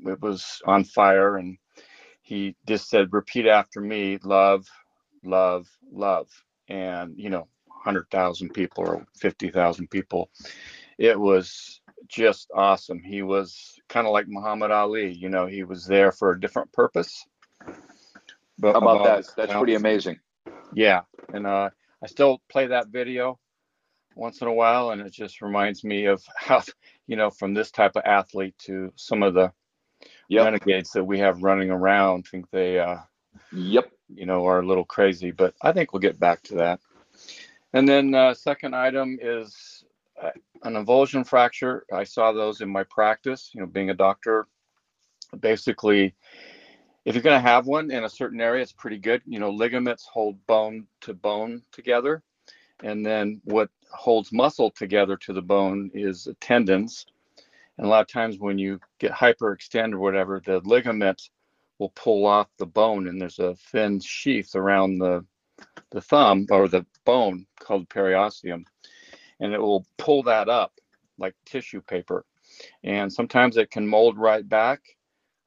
it 0.01 0.21
was 0.23 0.63
on 0.67 0.85
fire, 0.85 1.37
and 1.39 1.59
he 2.31 2.55
just 2.65 2.89
said, 2.89 3.13
"Repeat 3.13 3.47
after 3.47 3.81
me: 3.81 4.19
love, 4.23 4.65
love, 5.25 5.67
love." 5.91 6.29
And 6.69 7.15
you 7.17 7.29
know, 7.29 7.49
hundred 7.69 8.09
thousand 8.13 8.51
people 8.55 8.85
or 8.87 9.05
fifty 9.17 9.51
thousand 9.51 9.89
people. 9.91 10.31
It 10.97 11.19
was 11.19 11.81
just 12.07 12.49
awesome. 12.55 13.03
He 13.03 13.23
was 13.23 13.81
kind 13.89 14.07
of 14.07 14.13
like 14.13 14.27
Muhammad 14.29 14.71
Ali. 14.71 15.13
You 15.13 15.29
know, 15.29 15.47
he 15.47 15.65
was 15.65 15.87
there 15.87 16.13
for 16.13 16.31
a 16.31 16.41
different 16.41 16.73
purpose. 16.73 17.27
But 18.59 18.75
How 18.75 18.79
about 18.79 19.05
that? 19.05 19.27
That's 19.37 19.53
pretty 19.59 19.75
amazing. 19.75 20.21
Yeah, 20.73 21.01
and 21.35 21.49
uh, 21.49 21.71
I 22.01 22.07
still 22.07 22.41
play 22.49 22.69
that 22.69 22.89
video 22.89 23.41
once 24.15 24.41
in 24.41 24.47
a 24.47 24.53
while, 24.53 24.91
and 24.91 25.03
it 25.03 25.13
just 25.13 25.43
reminds 25.43 25.83
me 25.83 26.05
of 26.05 26.23
how, 26.37 26.63
you 27.09 27.17
know, 27.17 27.31
from 27.31 27.55
this 27.55 27.73
type 27.73 27.97
of 27.97 28.05
athlete 28.05 28.55
to 28.67 28.93
some 28.95 29.25
of 29.25 29.35
the 29.35 29.53
yep. 30.31 30.45
renegades 30.45 30.91
that 30.93 31.05
we 31.05 31.19
have 31.19 31.43
running 31.43 31.71
around. 31.71 32.27
Think 32.27 32.51
they, 32.51 32.79
uh, 32.79 32.99
yep, 33.53 33.91
you 34.09 34.27
know, 34.27 34.47
are 34.47 34.61
a 34.61 34.67
little 34.67 34.85
crazy, 34.85 35.31
but 35.31 35.55
I 35.63 35.73
think 35.73 35.93
we'll 35.93 36.01
get 36.01 36.19
back 36.19 36.43
to 36.45 36.55
that. 36.57 36.81
And 37.73 37.89
then 37.89 38.15
uh, 38.15 38.35
second 38.35 38.75
item 38.75 39.19
is 39.21 39.85
uh, 40.21 40.31
an 40.63 40.75
avulsion 40.75 41.27
fracture. 41.27 41.85
I 41.93 42.05
saw 42.05 42.33
those 42.33 42.61
in 42.61 42.69
my 42.69 42.85
practice. 42.85 43.51
You 43.55 43.61
know, 43.61 43.67
being 43.67 43.91
a 43.91 43.95
doctor, 43.95 44.47
basically 45.39 46.15
if 47.05 47.15
you're 47.15 47.23
going 47.23 47.43
to 47.43 47.49
have 47.49 47.67
one 47.67 47.91
in 47.91 48.05
a 48.05 48.09
certain 48.09 48.41
area, 48.41 48.63
it's 48.63 48.73
pretty 48.73 48.99
good. 48.99 49.23
You 49.27 49.39
know, 49.39 49.51
ligaments 49.51 50.05
hold 50.05 50.45
bone 50.47 50.87
to 51.03 51.15
bone 51.15 51.63
together. 51.73 52.23
And 52.83 53.05
then 53.05 53.41
what 53.45 53.71
holds 53.91 54.33
muscle 54.33 54.71
together 54.71 55.17
to 55.17 55.33
the 55.33 55.43
bone 55.43 55.91
is 55.95 56.29
tendons. 56.41 57.07
And 57.81 57.87
a 57.87 57.91
lot 57.91 58.03
of 58.03 58.09
times 58.09 58.39
when 58.39 58.59
you 58.59 58.79
get 58.99 59.11
hyperextend 59.11 59.95
or 59.95 59.99
whatever, 59.99 60.41
the 60.45 60.61
ligament 60.61 61.31
will 61.79 61.93
pull 61.97 62.27
off 62.27 62.49
the 62.59 62.67
bone 62.67 63.09
and 63.09 63.19
there's 63.19 63.39
a 63.39 63.57
thin 63.73 64.01
sheath 64.01 64.55
around 64.55 64.99
the 64.99 65.25
the 65.91 66.01
thumb 66.01 66.47
or 66.51 66.69
the 66.69 66.85
bone 67.05 67.47
called 67.59 67.89
periosteum 67.89 68.65
and 69.41 69.53
it 69.53 69.61
will 69.61 69.87
pull 69.99 70.23
that 70.23 70.49
up 70.49 70.73
like 71.19 71.35
tissue 71.45 71.81
paper 71.83 72.25
and 72.85 73.13
sometimes 73.13 73.57
it 73.57 73.71
can 73.71 73.87
mold 73.87 74.19
right 74.19 74.49
back 74.49 74.83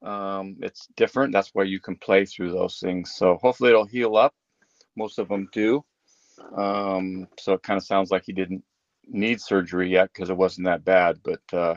um, 0.04 0.58
it's 0.62 0.88
different. 0.98 1.32
That's 1.32 1.52
why 1.54 1.64
you 1.64 1.80
can 1.80 1.96
play 1.96 2.26
through 2.26 2.52
those 2.52 2.80
things. 2.80 3.14
So 3.16 3.38
hopefully 3.42 3.70
it'll 3.70 3.86
heal 3.86 4.18
up. 4.18 4.34
Most 4.98 5.18
of 5.18 5.30
them 5.30 5.48
do. 5.54 5.84
Um, 6.56 7.28
so 7.40 7.54
it 7.54 7.64
kind 7.64 7.78
of 7.78 7.86
sounds 7.86 8.12
like 8.12 8.24
he 8.26 8.34
didn't 8.34 8.64
need 9.08 9.40
surgery 9.40 9.90
yet 9.90 10.10
because 10.14 10.30
it 10.30 10.38
wasn't 10.38 10.66
that 10.66 10.84
bad. 10.84 11.20
But 11.24 11.58
uh, 11.58 11.76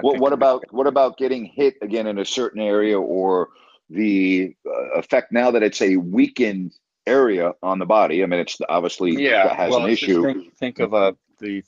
what, 0.00 0.18
what 0.18 0.32
about 0.32 0.64
what 0.72 0.86
about 0.86 1.16
getting 1.16 1.44
hit 1.44 1.76
again 1.82 2.06
in 2.06 2.18
a 2.18 2.24
certain 2.24 2.60
area 2.60 2.98
or 2.98 3.48
the 3.90 4.54
uh, 4.66 4.98
effect 4.98 5.32
now 5.32 5.50
that 5.50 5.62
it's 5.62 5.80
a 5.80 5.96
weakened 5.96 6.72
area 7.06 7.54
on 7.62 7.78
the 7.78 7.86
body? 7.86 8.22
I 8.22 8.26
mean, 8.26 8.40
it's 8.40 8.58
obviously 8.68 9.12
yeah 9.12 9.54
has 9.54 9.70
well, 9.70 9.84
an 9.84 9.90
issue. 9.90 10.22
Think, 10.22 10.56
think 10.56 10.78
of 10.78 10.94
uh, 10.94 11.12
the 11.40 11.64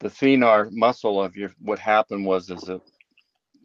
the 0.00 0.08
thenar 0.08 0.70
muscle 0.70 1.22
of 1.22 1.36
your. 1.36 1.52
What 1.60 1.78
happened 1.78 2.24
was 2.24 2.50
is 2.50 2.68
a 2.68 2.80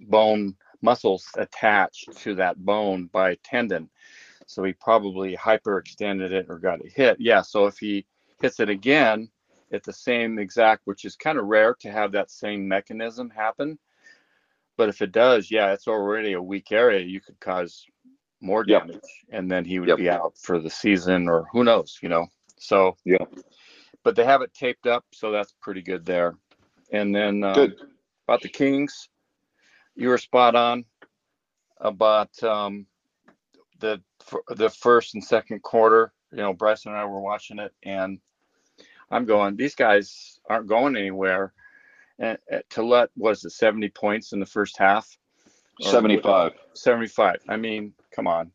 bone 0.01 0.55
muscles 0.81 1.27
attached 1.35 2.17
to 2.17 2.35
that 2.35 2.57
bone 2.57 3.09
by 3.11 3.35
tendon. 3.43 3.89
So 4.47 4.63
he 4.63 4.73
probably 4.73 5.37
hyperextended 5.37 6.31
it 6.31 6.47
or 6.49 6.57
got 6.57 6.81
it 6.81 6.91
hit. 6.91 7.17
Yeah. 7.19 7.41
So 7.41 7.67
if 7.67 7.77
he 7.77 8.05
hits 8.41 8.59
it 8.59 8.69
again 8.69 9.29
at 9.71 9.83
the 9.83 9.93
same 9.93 10.39
exact, 10.39 10.81
which 10.85 11.05
is 11.05 11.15
kind 11.15 11.37
of 11.37 11.45
rare 11.45 11.75
to 11.81 11.91
have 11.91 12.11
that 12.11 12.31
same 12.31 12.67
mechanism 12.67 13.29
happen. 13.29 13.77
But 14.77 14.89
if 14.89 15.01
it 15.01 15.11
does, 15.11 15.51
yeah, 15.51 15.73
it's 15.73 15.87
already 15.87 16.33
a 16.33 16.41
weak 16.41 16.71
area. 16.71 17.05
You 17.05 17.21
could 17.21 17.39
cause 17.39 17.85
more 18.41 18.63
damage, 18.63 18.93
yep. 18.93 19.03
and 19.31 19.51
then 19.51 19.65
he 19.65 19.79
would 19.79 19.89
yep. 19.89 19.97
be 19.97 20.09
out 20.09 20.33
for 20.37 20.59
the 20.59 20.69
season, 20.69 21.27
or 21.27 21.47
who 21.51 21.63
knows, 21.63 21.99
you 22.01 22.09
know. 22.09 22.27
So 22.57 22.95
yeah, 23.03 23.25
but 24.03 24.15
they 24.15 24.23
have 24.23 24.41
it 24.41 24.53
taped 24.53 24.87
up, 24.87 25.05
so 25.13 25.31
that's 25.31 25.53
pretty 25.61 25.81
good 25.81 26.05
there. 26.05 26.35
And 26.91 27.13
then 27.13 27.43
uh, 27.43 27.53
good 27.53 27.75
about 28.25 28.41
the 28.41 28.49
Kings 28.49 29.09
you 29.99 30.07
were 30.07 30.17
spot 30.17 30.55
on 30.55 30.85
about 31.81 32.41
um, 32.41 32.85
the 33.79 34.01
the 34.47 34.69
first 34.69 35.13
and 35.13 35.23
second 35.23 35.61
quarter. 35.61 36.13
You 36.31 36.37
know, 36.37 36.53
Bryson 36.53 36.91
and 36.91 36.99
I 36.99 37.05
were 37.05 37.19
watching 37.19 37.59
it, 37.59 37.73
and 37.83 38.19
I'm 39.11 39.25
going. 39.25 39.55
These 39.55 39.75
guys 39.75 40.39
aren't 40.49 40.67
going 40.67 40.95
anywhere. 40.95 41.53
And 42.19 42.37
uh, 42.51 42.59
to 42.71 42.83
let 42.83 43.09
was 43.15 43.45
it 43.45 43.51
70 43.51 43.89
points 43.89 44.33
in 44.33 44.39
the 44.39 44.45
first 44.45 44.77
half? 44.77 45.17
75. 45.81 46.53
75. 46.73 47.37
I 47.47 47.55
mean, 47.55 47.93
come 48.11 48.27
on. 48.27 48.51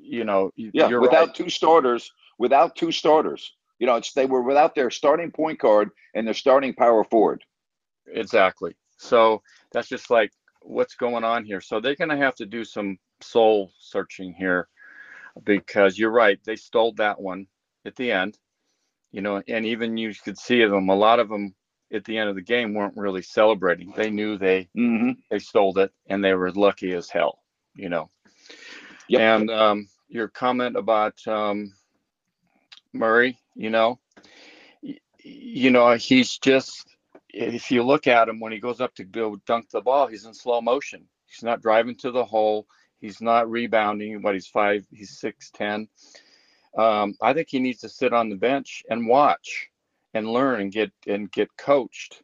You 0.00 0.24
know, 0.24 0.52
yeah. 0.56 0.86
without 0.96 1.28
right. 1.28 1.34
two 1.34 1.48
starters, 1.48 2.12
without 2.38 2.76
two 2.76 2.92
starters, 2.92 3.52
you 3.78 3.86
know, 3.86 3.96
it's 3.96 4.12
they 4.12 4.26
were 4.26 4.42
without 4.42 4.74
their 4.74 4.90
starting 4.90 5.30
point 5.30 5.58
guard 5.58 5.90
and 6.14 6.26
their 6.26 6.34
starting 6.34 6.74
power 6.74 7.02
forward. 7.02 7.42
Exactly. 8.06 8.76
So 8.98 9.42
that's 9.72 9.88
just 9.88 10.10
like 10.10 10.30
what's 10.60 10.94
going 10.94 11.24
on 11.24 11.44
here. 11.44 11.60
So 11.60 11.80
they're 11.80 11.96
going 11.96 12.10
to 12.10 12.16
have 12.16 12.36
to 12.36 12.46
do 12.46 12.64
some 12.64 12.98
soul 13.20 13.72
searching 13.78 14.34
here 14.34 14.68
because 15.44 15.98
you're 15.98 16.10
right. 16.10 16.38
They 16.44 16.56
stole 16.56 16.92
that 16.94 17.20
one 17.20 17.46
at 17.84 17.96
the 17.96 18.12
end, 18.12 18.38
you 19.12 19.20
know, 19.20 19.42
and 19.46 19.66
even 19.66 19.96
you 19.96 20.12
could 20.14 20.38
see 20.38 20.64
them. 20.64 20.88
A 20.88 20.94
lot 20.94 21.20
of 21.20 21.28
them 21.28 21.54
at 21.92 22.04
the 22.04 22.16
end 22.16 22.30
of 22.30 22.34
the 22.34 22.42
game 22.42 22.74
weren't 22.74 22.96
really 22.96 23.22
celebrating. 23.22 23.92
They 23.94 24.10
knew 24.10 24.38
they 24.38 24.68
mm-hmm. 24.76 25.12
they 25.30 25.38
stole 25.38 25.78
it 25.78 25.92
and 26.06 26.24
they 26.24 26.34
were 26.34 26.50
lucky 26.50 26.92
as 26.94 27.10
hell, 27.10 27.38
you 27.74 27.88
know. 27.88 28.08
Yep. 29.08 29.20
And 29.20 29.50
um, 29.50 29.88
your 30.08 30.28
comment 30.28 30.76
about 30.76 31.14
um, 31.26 31.72
Murray, 32.92 33.38
you 33.54 33.70
know, 33.70 34.00
you 35.22 35.70
know, 35.70 35.94
he's 35.94 36.38
just 36.38 36.86
if 37.28 37.70
you 37.70 37.82
look 37.82 38.06
at 38.06 38.28
him 38.28 38.40
when 38.40 38.52
he 38.52 38.58
goes 38.58 38.80
up 38.80 38.94
to 38.94 39.04
go 39.04 39.36
dunk 39.46 39.70
the 39.70 39.80
ball, 39.80 40.06
he's 40.06 40.24
in 40.24 40.34
slow 40.34 40.60
motion. 40.60 41.06
He's 41.26 41.42
not 41.42 41.62
driving 41.62 41.96
to 41.96 42.10
the 42.10 42.24
hole. 42.24 42.66
He's 43.00 43.20
not 43.20 43.50
rebounding. 43.50 44.22
What 44.22 44.34
he's 44.34 44.46
five. 44.46 44.86
He's 44.90 45.18
six 45.18 45.50
ten. 45.50 45.88
Um, 46.76 47.14
I 47.20 47.32
think 47.32 47.48
he 47.50 47.58
needs 47.58 47.80
to 47.80 47.88
sit 47.88 48.12
on 48.12 48.28
the 48.28 48.36
bench 48.36 48.82
and 48.88 49.06
watch 49.06 49.68
and 50.14 50.28
learn 50.28 50.60
and 50.60 50.72
get 50.72 50.92
and 51.06 51.30
get 51.30 51.56
coached. 51.56 52.22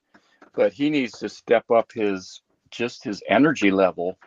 But 0.55 0.73
he 0.73 0.91
needs 0.91 1.19
to 1.19 1.29
step 1.29 1.71
up 1.71 1.93
his 1.93 2.43
just 2.71 3.05
his 3.05 3.23
energy 3.29 3.71
level. 3.71 4.19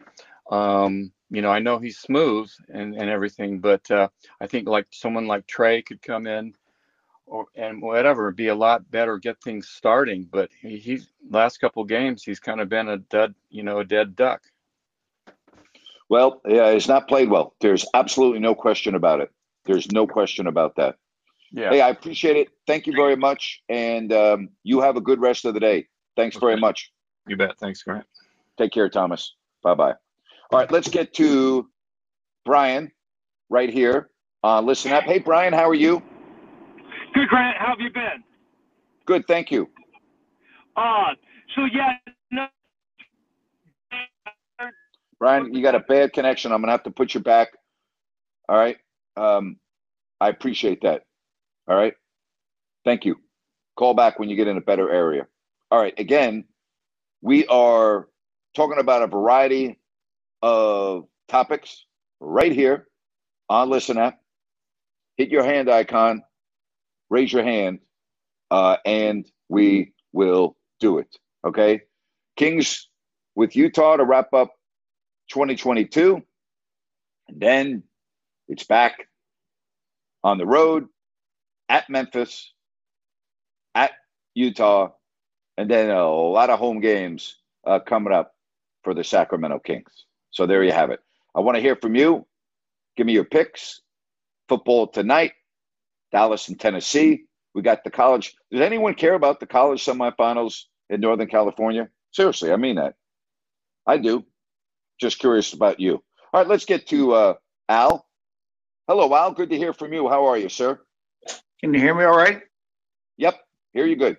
Um, 0.50 1.12
you 1.30 1.42
know, 1.42 1.50
I 1.50 1.60
know 1.60 1.80
he's 1.80 1.98
smooth 1.98 2.52
and, 2.70 2.96
and 2.96 3.10
everything, 3.10 3.60
but 3.60 3.90
uh, 3.90 4.10
I 4.42 4.48
think 4.48 4.68
like 4.68 4.88
someone 4.92 5.28
like 5.28 5.48
Trey 5.48 5.82
could 5.82 6.02
come 6.02 6.28
in 6.28 6.54
or 7.32 7.46
and 7.56 7.82
whatever 7.82 8.30
be 8.32 8.48
a 8.48 8.56
lot 8.56 8.92
better 8.92 9.18
get 9.18 9.42
things 9.42 9.68
starting 9.68 10.28
but 10.30 10.50
he, 10.62 10.78
he's 10.78 11.08
last 11.30 11.60
couple 11.60 11.84
games 11.84 12.24
he's 12.24 12.40
kind 12.40 12.60
of 12.60 12.70
been 12.70 12.90
a 12.90 12.98
dead 12.98 13.34
you 13.50 13.64
know 13.64 13.80
a 13.80 13.86
dead 13.86 14.16
duck 14.16 14.42
well 16.10 16.42
yeah 16.46 16.72
he's 16.74 16.88
not 16.88 17.08
played 17.08 17.30
well 17.30 17.56
there's 17.62 17.86
absolutely 17.94 18.40
no 18.40 18.54
question 18.54 18.96
about 18.96 19.22
it 19.22 19.32
there's 19.65 19.91
no 19.91 20.08
question 20.08 20.47
about 20.47 20.76
that 20.76 20.95
yeah 21.52 21.69
hey 21.69 21.82
i 21.82 21.89
appreciate 21.89 22.38
it 22.38 22.50
thank 22.67 22.88
you 22.88 22.93
very 22.93 23.15
much 23.15 23.62
and 23.69 24.12
um, 24.13 24.50
you 24.63 24.80
have 24.82 24.95
a 24.95 25.02
good 25.02 25.19
rest 25.19 25.45
of 25.45 25.54
the 25.54 25.60
day 25.60 25.86
thanks 26.15 26.36
okay. 26.36 26.45
very 26.45 26.60
much 26.60 26.91
you 27.28 27.36
bet 27.36 27.58
thanks 27.60 27.84
grant 27.84 28.06
take 28.58 28.71
care 28.71 28.89
thomas 28.89 29.36
bye 29.63 29.74
bye 29.74 29.93
all 30.52 30.60
right 30.60 30.71
let's 30.71 30.89
get 30.89 31.13
to 31.13 31.67
brian 32.45 32.91
right 33.50 33.69
here 33.71 34.10
uh, 34.43 34.62
listen 34.62 34.91
up 34.91 35.04
hey 35.04 35.19
brian 35.19 35.54
how 35.54 35.69
are 35.69 35.76
you 35.76 36.02
Good, 37.13 37.28
Grant. 37.28 37.58
How 37.58 37.67
have 37.67 37.80
you 37.80 37.91
been? 37.91 38.24
Good, 39.06 39.28
thank 39.28 39.52
you. 39.52 39.69
Uh, 40.76 41.13
so 41.56 41.65
yeah, 41.65 41.93
no. 42.32 42.47
Brian, 45.19 45.54
you 45.54 45.62
got 45.62 45.76
a 45.76 45.80
bad 45.82 46.13
connection. 46.13 46.52
I'm 46.52 46.62
gonna 46.62 46.71
have 46.71 46.84
to 46.84 46.91
put 46.91 47.13
you 47.13 47.19
back. 47.19 47.50
All 48.47 48.58
right. 48.58 48.78
Um, 49.22 49.58
I 50.22 50.30
appreciate 50.30 50.82
that. 50.84 51.04
All 51.68 51.76
right. 51.76 51.94
Thank 52.86 53.06
you. 53.06 53.18
Call 53.78 53.94
back 53.94 54.20
when 54.20 54.30
you 54.30 54.36
get 54.36 54.48
in 54.48 54.58
a 54.58 54.62
better 54.62 54.92
area. 54.92 55.28
All 55.72 55.80
right. 55.80 55.94
Again, 56.00 56.46
we 57.22 57.48
are 57.48 58.08
talking 58.56 58.80
about 58.80 59.04
a 59.04 59.08
variety 59.08 59.80
of 60.42 61.08
topics 61.30 61.86
right 62.20 62.52
here 62.52 62.88
on 63.50 63.70
Listen 63.70 63.98
Up. 63.98 64.20
Hit 65.18 65.30
your 65.30 65.44
hand 65.44 65.70
icon 65.70 66.24
raise 67.12 67.32
your 67.32 67.44
hand, 67.44 67.80
uh, 68.52 68.78
and 68.86 69.30
we 69.50 69.94
will 70.14 70.58
do 70.80 71.00
it. 71.00 71.16
Okay. 71.46 71.82
Kings 72.38 72.90
with 73.36 73.56
Utah 73.56 73.98
to 73.98 74.06
wrap 74.06 74.34
up 74.34 74.54
2022. 75.32 76.22
And 77.30 77.42
then 77.42 77.84
it's 78.48 78.64
back 78.64 79.08
on 80.24 80.38
the 80.38 80.46
road 80.46 80.88
at 81.70 81.90
Memphis, 81.90 82.54
at 83.76 83.92
Utah, 84.36 84.92
and 85.58 85.70
then 85.70 85.90
a 85.92 86.10
lot 86.10 86.50
of 86.50 86.60
home 86.60 86.82
games 86.82 87.38
uh, 87.66 87.80
coming 87.80 88.14
up 88.14 88.34
for 88.84 88.94
the 88.94 89.04
Sacramento 89.04 89.60
Kings. 89.60 90.06
So 90.32 90.46
there 90.46 90.64
you 90.64 90.72
have 90.72 90.92
it. 90.92 91.00
I 91.36 91.42
want 91.42 91.56
to 91.56 91.62
hear 91.62 91.76
from 91.76 91.96
you. 91.96 92.26
Give 92.98 93.06
me 93.08 93.14
your 93.14 93.26
picks. 93.26 93.82
Football 94.50 94.88
tonight, 94.88 95.34
Dallas 96.12 96.50
and 96.50 96.60
Tennessee. 96.60 97.26
We 97.54 97.62
got 97.62 97.84
the 97.84 97.92
college. 97.92 98.36
Does 98.52 98.62
anyone 98.62 98.96
care 98.96 99.14
about 99.16 99.40
the 99.40 99.48
college 99.48 99.84
semifinals 99.86 100.64
in 100.90 101.02
Northern 101.02 101.28
California? 101.28 101.90
Seriously, 102.12 102.52
I 102.52 102.58
mean 102.58 102.76
that. 102.78 102.96
I 103.88 103.98
do. 103.98 104.26
Just 105.00 105.20
curious 105.20 105.54
about 105.54 105.80
you. 105.80 105.96
All 106.34 106.42
right, 106.42 106.48
let's 106.48 106.66
get 106.66 106.88
to 106.88 107.14
uh, 107.14 107.34
Al. 107.70 108.06
Hello, 108.92 109.16
Al. 109.16 109.32
Good 109.32 109.52
to 109.52 109.58
hear 109.58 109.72
from 109.72 109.94
you. 109.94 110.10
How 110.10 110.26
are 110.26 110.38
you, 110.38 110.50
sir? 110.50 110.78
Can 111.62 111.74
you 111.74 111.80
hear 111.80 111.96
me 111.96 112.04
all 112.04 112.18
right? 112.18 112.42
Yep. 113.16 113.40
Hear 113.72 113.86
you 113.86 113.96
good. 113.96 114.18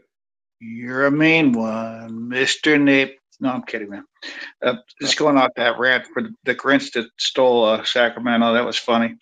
You're 0.61 1.05
a 1.05 1.11
mean 1.11 1.53
one, 1.53 2.31
Mr. 2.31 2.81
Nape. 2.81 3.19
No, 3.39 3.51
I'm 3.51 3.65
kidding, 3.65 3.91
man. 3.91 4.07
Uh, 4.65 4.77
just 4.99 5.19
going 5.19 5.37
off 5.37 5.51
that 5.57 5.79
rant 5.79 6.07
for 6.07 6.23
the 6.45 6.55
Grinch 6.55 6.91
that 6.93 7.07
stole 7.19 7.67
uh, 7.67 7.85
Sacramento. 7.85 8.55
That 8.55 8.65
was 8.65 8.79
funny. 8.79 9.17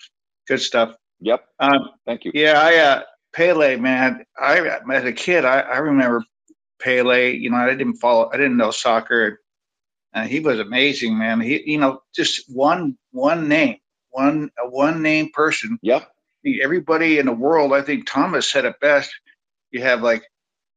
Good 0.46 0.60
stuff. 0.60 0.94
Yep. 1.18 1.44
Um, 1.58 1.90
Thank 2.06 2.26
you. 2.26 2.30
yeah, 2.32 2.52
I 2.56 2.76
uh, 2.76 3.02
Pele, 3.32 3.74
man. 3.74 4.22
I 4.38 4.60
as 4.92 5.04
a 5.04 5.12
kid, 5.12 5.44
I, 5.44 5.62
I 5.62 5.78
remember 5.78 6.22
Pele. 6.80 7.32
You 7.32 7.50
know, 7.50 7.56
I 7.56 7.74
didn't 7.74 7.96
follow. 7.96 8.30
I 8.32 8.36
didn't 8.36 8.56
know 8.56 8.70
soccer. 8.70 9.40
And 10.12 10.30
he 10.30 10.38
was 10.38 10.60
amazing, 10.60 11.18
man. 11.18 11.40
He, 11.40 11.72
you 11.72 11.78
know, 11.78 12.02
just 12.14 12.44
one 12.54 12.96
one 13.10 13.48
name, 13.48 13.78
one 14.10 14.50
a 14.58 14.68
one 14.68 15.02
name 15.02 15.30
person. 15.32 15.78
Yep. 15.82 16.10
Everybody 16.62 17.18
in 17.18 17.26
the 17.26 17.32
world, 17.32 17.72
I 17.72 17.82
think 17.82 18.06
Thomas 18.10 18.50
said 18.50 18.64
it 18.64 18.80
best. 18.80 19.12
You 19.70 19.82
have 19.82 20.02
like 20.02 20.22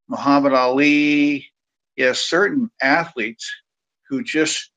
Muhammad 0.10 0.54
Ali. 0.54 1.48
You 1.96 2.06
have 2.08 2.18
certain 2.18 2.72
athletes 2.82 3.52
who 4.10 4.24
just 4.24 4.72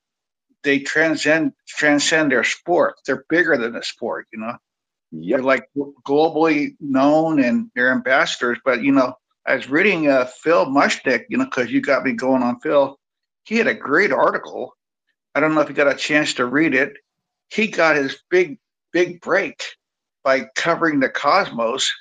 they 0.63 0.79
transcend 0.79 1.53
transcend 1.67 2.31
their 2.31 2.43
sport. 2.43 2.95
They're 3.05 3.25
bigger 3.29 3.57
than 3.57 3.73
the 3.73 3.83
sport, 3.83 4.27
you 4.33 4.39
know. 4.39 4.57
Yep. 5.11 5.37
They're 5.37 5.45
like 5.45 5.69
globally 6.05 6.75
known 6.79 7.41
and 7.43 7.71
they're 7.75 7.91
ambassadors. 7.91 8.59
But 8.65 8.81
you 8.83 8.91
know, 8.91 9.15
I 9.45 9.55
was 9.55 9.69
reading 9.69 10.09
uh, 10.09 10.25
Phil 10.25 10.65
Mushnick, 10.67 11.25
you 11.29 11.37
know, 11.37 11.45
because 11.45 11.71
you 11.71 11.81
got 11.81 12.03
me 12.03 12.13
going 12.13 12.43
on 12.43 12.59
Phil. 12.59 12.97
He 13.45 13.57
had 13.57 13.67
a 13.67 13.73
great 13.73 14.11
article. 14.11 14.73
I 15.35 15.39
don't 15.39 15.55
know 15.55 15.61
if 15.61 15.69
you 15.69 15.75
got 15.75 15.91
a 15.91 15.95
chance 15.95 16.35
to 16.35 16.45
read 16.45 16.75
it. 16.75 16.93
He 17.49 17.67
got 17.67 17.95
his 17.95 18.17
big 18.29 18.59
big 18.91 19.21
break 19.21 19.63
by 20.23 20.45
covering 20.55 20.99
the 20.99 21.09
cosmos 21.09 21.91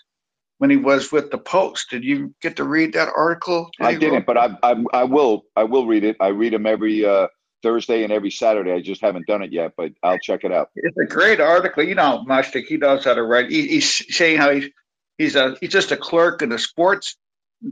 when 0.59 0.71
he 0.71 0.77
was 0.77 1.13
with 1.13 1.31
the 1.31 1.39
Post. 1.39 1.91
Did 1.91 2.05
you 2.05 2.35
get 2.41 2.57
to 2.57 2.65
read 2.65 2.95
that 2.95 3.09
article? 3.15 3.71
I 3.81 3.95
didn't, 3.95 4.27
but 4.27 4.37
I, 4.37 4.57
I 4.63 4.85
I 4.93 5.05
will 5.05 5.45
I 5.55 5.65
will 5.65 5.87
read 5.87 6.05
it. 6.05 6.17
I 6.21 6.29
read 6.29 6.53
them 6.53 6.67
every 6.67 7.05
uh, 7.05 7.29
Thursday 7.63 8.03
and 8.03 8.13
every 8.13 8.31
Saturday. 8.31 8.73
I 8.73 8.81
just 8.81 9.01
haven't 9.01 9.27
done 9.27 9.43
it 9.43 9.53
yet, 9.53 9.73
but 9.77 9.93
I'll 10.03 10.19
check 10.19 10.45
it 10.45 10.53
out. 10.53 10.71
It's 10.75 10.97
a 10.97 11.07
great 11.07 11.41
article. 11.41 11.85
You 11.85 11.95
know, 11.95 12.25
Mushnick, 12.29 12.67
he 12.67 12.77
knows 12.77 13.05
how 13.05 13.15
to 13.15 13.23
write. 13.23 13.51
He, 13.51 13.69
he's 13.69 14.17
saying 14.17 14.39
how 14.39 14.51
he's 14.51 14.71
he's 15.19 15.37
a 15.37 15.57
he's 15.61 15.71
just 15.71 15.93
a 15.93 15.97
clerk 15.97 16.43
in 16.43 16.49
the 16.49 16.59
sports 16.59 17.17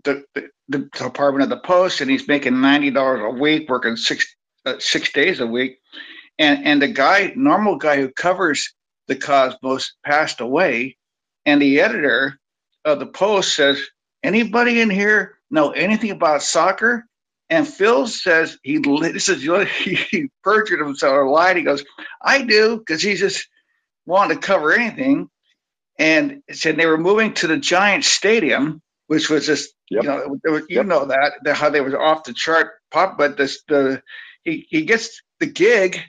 the, 0.04 0.24
the, 0.34 0.48
the 0.68 0.78
department 0.92 1.42
of 1.42 1.50
the 1.50 1.64
Post, 1.64 2.00
and 2.00 2.10
he's 2.10 2.26
making 2.28 2.60
ninety 2.60 2.90
dollars 2.90 3.22
a 3.22 3.30
week, 3.30 3.68
working 3.68 3.96
six 3.96 4.34
uh, 4.66 4.74
six 4.78 5.12
days 5.12 5.40
a 5.40 5.46
week. 5.46 5.78
And 6.38 6.66
and 6.66 6.82
the 6.82 6.88
guy, 6.88 7.32
normal 7.36 7.76
guy 7.76 7.96
who 7.98 8.10
covers 8.10 8.74
the 9.08 9.16
Cosmos, 9.16 9.94
passed 10.04 10.40
away, 10.42 10.98
and 11.46 11.62
the 11.62 11.80
editor 11.80 12.40
of 12.84 13.00
the 13.00 13.06
Post 13.06 13.54
says, 13.54 13.80
"Anybody 14.24 14.80
in 14.82 14.90
here 14.90 15.38
know 15.50 15.72
anything 15.72 16.12
about 16.12 16.42
soccer?" 16.44 17.06
And 17.50 17.68
Phil 17.68 18.08
says 18.08 18.58
he 18.64 18.78
this 18.78 19.30
is 19.30 19.44
he 19.84 20.28
perjured 20.44 20.80
himself 20.80 21.14
or 21.14 21.28
lied. 21.30 21.56
He 21.58 21.64
goes, 21.64 21.84
"I 22.22 22.42
do," 22.42 22.78
because 22.78 23.02
he 23.02 23.14
just 23.16 23.48
wanted 24.06 24.34
to 24.34 24.40
cover 24.40 24.72
anything. 24.72 25.28
And 25.98 26.42
said 26.52 26.76
they 26.76 26.86
were 26.86 26.98
moving 26.98 27.34
to 27.34 27.46
the 27.48 27.58
Giant 27.58 28.04
Stadium, 28.04 28.82
which 29.08 29.30
was 29.30 29.46
just 29.46 29.74
Yep. 29.90 30.04
you 30.04 30.08
know 30.10 30.38
was, 30.52 30.62
you 30.70 30.76
Yep. 30.78 30.86
know 30.86 31.06
that 31.06 31.34
how 31.56 31.70
they 31.70 31.80
was 31.82 31.94
off 31.94 32.24
the 32.24 32.34
chart 32.34 32.72
pop. 32.90 33.18
But 33.18 33.36
this 33.36 33.62
the 33.68 34.02
he 34.44 34.66
he 34.70 34.82
gets 34.82 35.22
the 35.40 35.46
gig, 35.46 36.00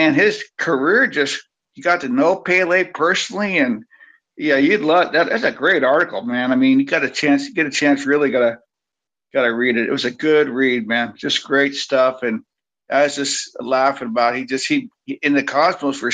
and 0.00 0.16
his 0.16 0.44
career 0.58 1.06
just 1.06 1.42
he 1.72 1.82
got 1.82 2.00
to 2.02 2.08
know 2.08 2.36
Pele 2.36 2.84
personally 2.84 3.58
and 3.58 3.84
yeah, 4.36 4.56
you'd 4.56 4.80
love 4.80 5.12
that. 5.12 5.28
That's 5.28 5.44
a 5.44 5.52
great 5.52 5.84
article, 5.84 6.22
man. 6.22 6.50
I 6.50 6.56
mean, 6.56 6.80
you 6.80 6.86
got 6.86 7.04
a 7.04 7.10
chance, 7.10 7.46
you 7.46 7.54
get 7.54 7.66
a 7.66 7.70
chance, 7.70 8.06
really 8.06 8.30
gotta 8.30 8.58
gotta 9.34 9.52
read 9.52 9.76
it. 9.76 9.86
It 9.88 9.92
was 9.92 10.06
a 10.06 10.10
good 10.10 10.48
read, 10.48 10.86
man. 10.88 11.14
Just 11.16 11.44
great 11.44 11.74
stuff. 11.74 12.22
And 12.22 12.42
I 12.90 13.02
was 13.04 13.16
just 13.16 13.56
laughing 13.60 14.08
about. 14.08 14.36
He 14.36 14.46
just 14.46 14.66
he 14.66 14.88
in 15.22 15.34
the 15.34 15.42
Cosmos 15.42 16.00
were 16.00 16.12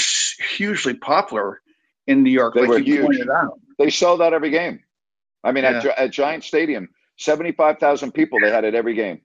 hugely 0.57 0.95
popular 0.95 1.61
in 2.07 2.23
New 2.25 2.31
York, 2.31 2.55
They 2.55 2.63
like 2.63 2.69
were 2.69 2.79
you 2.79 2.95
huge. 2.95 3.05
pointed 3.07 3.31
out. 3.31 3.61
They 3.79 3.91
sell 3.91 4.17
that 4.19 4.33
every 4.33 4.51
game. 4.51 4.81
I 5.45 5.53
mean, 5.53 5.65
at, 5.65 5.75
Yeah. 5.75 5.81
Gi- 5.83 6.03
at 6.05 6.11
Giant 6.11 6.45
Stadium, 6.45 6.89
seventy-five 7.19 7.79
thousand 7.79 8.13
people. 8.13 8.41
They 8.41 8.51
had 8.51 8.65
it 8.65 8.75
every 8.75 8.95
game. 8.95 9.21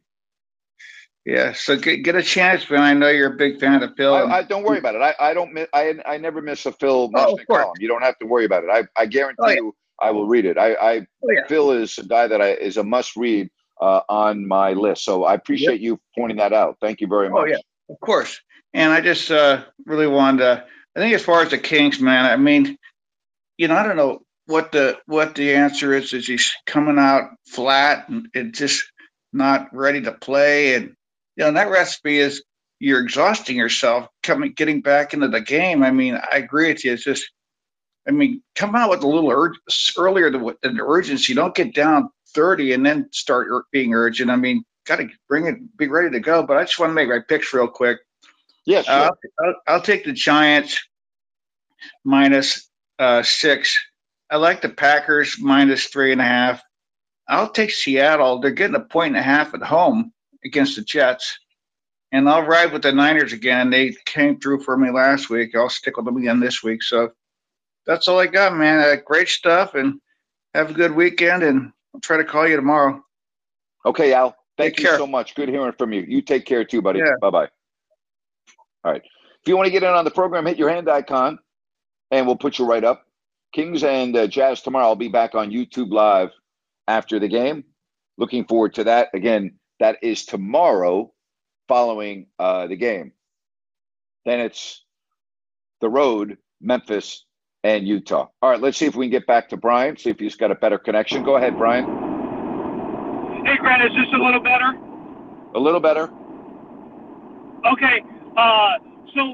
Yeah, 1.26 1.54
so 1.54 1.78
get 1.78 1.98
get 2.04 2.16
a 2.16 2.24
chance, 2.24 2.70
man. 2.70 2.82
I 2.82 2.94
know 2.94 3.10
you're 3.10 3.34
a 3.34 3.38
big 3.38 3.60
fan 3.60 3.84
of 3.84 3.96
Phil. 3.98 4.16
I, 4.16 4.40
I 4.40 4.44
don't 4.44 4.64
worry 4.64 4.80
about 4.80 4.96
it. 4.96 5.02
I, 5.02 5.16
I 5.20 5.34
don't. 5.34 5.54
mi- 5.54 5.68
I 5.74 5.96
I 6.06 6.18
never 6.18 6.42
miss 6.42 6.66
a 6.66 6.72
Phil 6.72 7.10
Oh, 7.16 7.36
of 7.36 7.40
Mushnick 7.40 7.48
course. 7.48 7.68
column. 7.70 7.80
You 7.82 7.88
don't 7.90 8.04
have 8.04 8.18
to 8.20 8.26
worry 8.28 8.46
about 8.46 8.64
it. 8.64 8.70
I 8.72 8.86
I 9.02 9.06
guarantee 9.06 9.40
Oh, 9.40 9.50
yeah. 9.50 9.58
you, 9.58 9.76
I 10.02 10.12
will 10.12 10.28
read 10.28 10.46
it. 10.46 10.58
I, 10.58 10.74
I 10.76 11.08
Oh, 11.24 11.32
yeah. 11.32 11.48
Phil 11.48 11.72
is 11.74 11.98
a 12.00 12.06
guy 12.06 12.28
that 12.28 12.42
I 12.42 12.52
is 12.54 12.78
a 12.78 12.84
must 12.84 13.16
read 13.18 13.50
uh, 13.82 14.02
on 14.10 14.48
my 14.48 14.74
list. 14.74 15.06
So 15.06 15.26
I 15.26 15.36
appreciate 15.36 15.82
you 15.82 16.00
pointing 16.18 16.38
that 16.40 16.54
out. 16.54 16.78
Thank 16.82 17.02
you 17.02 17.08
very 17.08 17.30
much. 17.30 17.42
Oh 17.42 17.46
yeah, 17.46 17.58
of 17.90 18.00
course. 18.02 18.42
And 18.74 18.92
I 18.94 19.02
just 19.02 19.32
uh, 19.32 19.66
really 19.86 20.08
wanted 20.08 20.40
to. 20.40 20.66
I 20.96 21.00
think 21.00 21.16
as 21.16 21.24
far 21.24 21.44
as 21.44 21.52
the 21.52 21.60
Kings, 21.60 22.00
man, 22.02 22.26
I 22.26 22.38
mean, 22.38 22.78
you 23.58 23.70
know, 23.70 23.76
I 23.76 23.84
don't 23.84 23.98
know 23.98 24.22
what 24.48 24.72
the 24.74 25.00
what 25.08 25.36
the 25.36 25.56
answer 25.56 25.94
is. 25.94 26.14
Is 26.14 26.28
he's 26.28 26.54
coming 26.68 27.00
out 27.00 27.32
flat 27.48 28.10
and, 28.10 28.28
and 28.36 28.54
just 28.56 28.84
not 29.34 29.76
ready 29.76 30.02
to 30.04 30.14
play? 30.14 30.76
And 30.76 30.96
you 31.42 31.48
know, 31.48 31.54
that 31.54 31.72
recipe 31.72 32.20
is 32.20 32.44
you're 32.78 33.02
exhausting 33.02 33.58
yourself 33.58 34.08
coming 34.22 34.54
getting 34.54 34.82
back 34.82 35.16
into 35.16 35.28
the 35.28 35.42
game. 35.42 35.82
I 35.82 35.90
mean, 35.90 36.14
I 36.16 36.38
agree 36.38 36.68
with 36.68 36.86
you. 36.86 36.94
It's 36.94 37.04
just, 37.04 37.32
I 38.08 38.12
mean, 38.12 38.44
come 38.56 38.76
out 38.76 38.92
with 38.92 39.02
a 39.02 39.08
little 39.08 39.32
ur- 39.32 39.56
earlier 39.98 40.30
than, 40.30 40.80
urgency. 40.80 41.34
Don't 41.34 41.56
get 41.56 41.74
down 41.74 42.12
30 42.36 42.74
and 42.74 42.86
then 42.86 43.10
start 43.12 43.48
ur- 43.50 43.66
being 43.72 43.96
urgent. 43.96 44.30
I 44.30 44.36
mean, 44.36 44.64
got 44.86 44.98
to 44.98 45.10
bring 45.28 45.48
it, 45.48 45.56
be 45.78 45.88
ready 45.88 46.12
to 46.12 46.20
go. 46.20 46.44
But 46.44 46.58
I 46.58 46.64
just 46.64 46.78
want 46.78 46.92
to 46.92 46.94
make 46.94 47.10
my 47.10 47.22
picks 47.28 47.52
real 47.56 47.68
quick. 47.68 47.98
Yes. 48.68 48.88
Uh, 48.88 49.10
I'll, 49.10 49.48
I'll, 49.48 49.56
I'll 49.68 49.82
take 49.82 50.06
the 50.06 50.14
Giants 50.14 50.80
minus 52.04 52.70
uh, 53.00 53.24
six. 53.24 53.80
I 54.30 54.38
like 54.38 54.62
the 54.62 54.70
Packers 54.70 55.38
minus 55.40 55.86
three 55.86 56.12
and 56.12 56.22
a 56.22 56.26
half. 56.26 56.62
I'll 57.28 57.50
take 57.50 57.72
Seattle. 57.72 58.42
They're 58.42 58.52
getting 58.52 58.76
a 58.76 58.82
point 58.82 59.16
and 59.16 59.18
a 59.18 59.24
half 59.24 59.56
at 59.56 59.64
home 59.64 60.14
against 60.46 60.76
the 60.76 60.82
Jets. 60.82 61.40
And 62.12 62.28
I'll 62.28 62.46
ride 62.46 62.74
with 62.74 62.82
the 62.82 62.92
Niners 62.92 63.32
again. 63.32 63.70
They 63.70 63.96
came 64.06 64.40
through 64.40 64.64
for 64.64 64.78
me 64.78 64.92
last 64.92 65.30
week. 65.30 65.56
I'll 65.56 65.70
stick 65.70 65.96
with 65.96 66.06
them 66.06 66.18
again 66.18 66.40
this 66.40 66.62
week. 66.62 66.84
So 66.84 67.12
that's 67.86 68.08
all 68.08 68.20
I 68.20 68.28
got, 68.28 68.56
man. 68.56 68.80
Uh, 68.80 68.98
great 69.06 69.30
stuff. 69.30 69.76
And 69.76 70.02
have 70.54 70.72
a 70.72 70.74
good 70.74 70.92
weekend. 70.92 71.44
And 71.44 71.72
I'll 71.94 72.02
try 72.02 72.18
to 72.18 72.26
call 72.26 72.48
you 72.48 72.58
tomorrow. 72.58 73.02
Okay, 73.86 74.14
Al. 74.14 74.36
Thank 74.58 74.76
Take 74.76 74.80
you 74.84 74.90
care. 74.90 74.98
so 74.98 75.08
much. 75.08 75.36
Good 75.36 75.50
hearing 75.50 75.74
from 75.78 75.94
you. 75.94 76.02
You 76.02 76.22
take 76.22 76.46
care 76.46 76.66
too, 76.66 76.82
buddy. 76.82 77.00
Yeah. 77.00 77.14
Bye 77.22 77.30
bye. 77.30 77.48
All 78.84 78.92
right. 78.92 79.02
If 79.02 79.48
you 79.48 79.56
want 79.56 79.68
to 79.68 79.72
get 79.72 79.84
in 79.84 79.90
on 79.90 80.06
the 80.06 80.12
program, 80.12 80.46
hit 80.46 80.58
your 80.58 80.70
hand 80.70 80.90
icon, 80.90 81.40
and 82.12 82.28
we'll 82.28 82.36
put 82.36 82.60
you 82.60 82.66
right 82.66 82.84
up. 82.84 83.06
Kings 83.54 83.84
and 83.84 84.16
uh, 84.16 84.28
Jazz 84.28 84.62
tomorrow. 84.62 84.86
I'll 84.86 84.96
be 84.96 85.08
back 85.08 85.34
on 85.34 85.50
YouTube 85.50 85.92
Live 85.92 86.30
after 86.88 87.20
the 87.20 87.28
game. 87.28 87.64
Looking 88.18 88.46
forward 88.46 88.76
to 88.76 88.84
that. 88.84 89.10
Again, 89.14 89.58
that 89.82 89.98
is 90.04 90.26
tomorrow, 90.26 91.12
following 91.68 92.28
uh, 92.38 92.68
the 92.68 92.76
game. 92.76 93.14
Then 94.26 94.40
it's 94.40 94.86
the 95.82 95.90
road, 95.90 96.38
Memphis 96.62 97.26
and 97.64 97.88
Utah. 97.88 98.28
All 98.44 98.52
right. 98.52 98.62
Let's 98.62 98.78
see 98.78 98.86
if 98.86 98.96
we 98.96 99.08
can 99.08 99.12
get 99.12 99.26
back 99.26 99.50
to 99.50 99.58
Brian. 99.58 99.98
See 99.98 100.12
if 100.12 100.20
he's 100.20 100.36
got 100.36 100.52
a 100.52 100.56
better 100.56 100.78
connection. 100.78 101.24
Go 101.24 101.36
ahead, 101.36 101.58
Brian. 101.58 101.86
Hey, 103.44 103.58
Grant, 103.58 103.82
is 103.84 103.98
this 103.98 104.14
a 104.14 104.18
little 104.18 104.40
better? 104.40 104.78
A 105.56 105.60
little 105.60 105.80
better. 105.80 106.12
Okay. 107.74 108.04
Uh, 108.38 108.74
so 109.16 109.34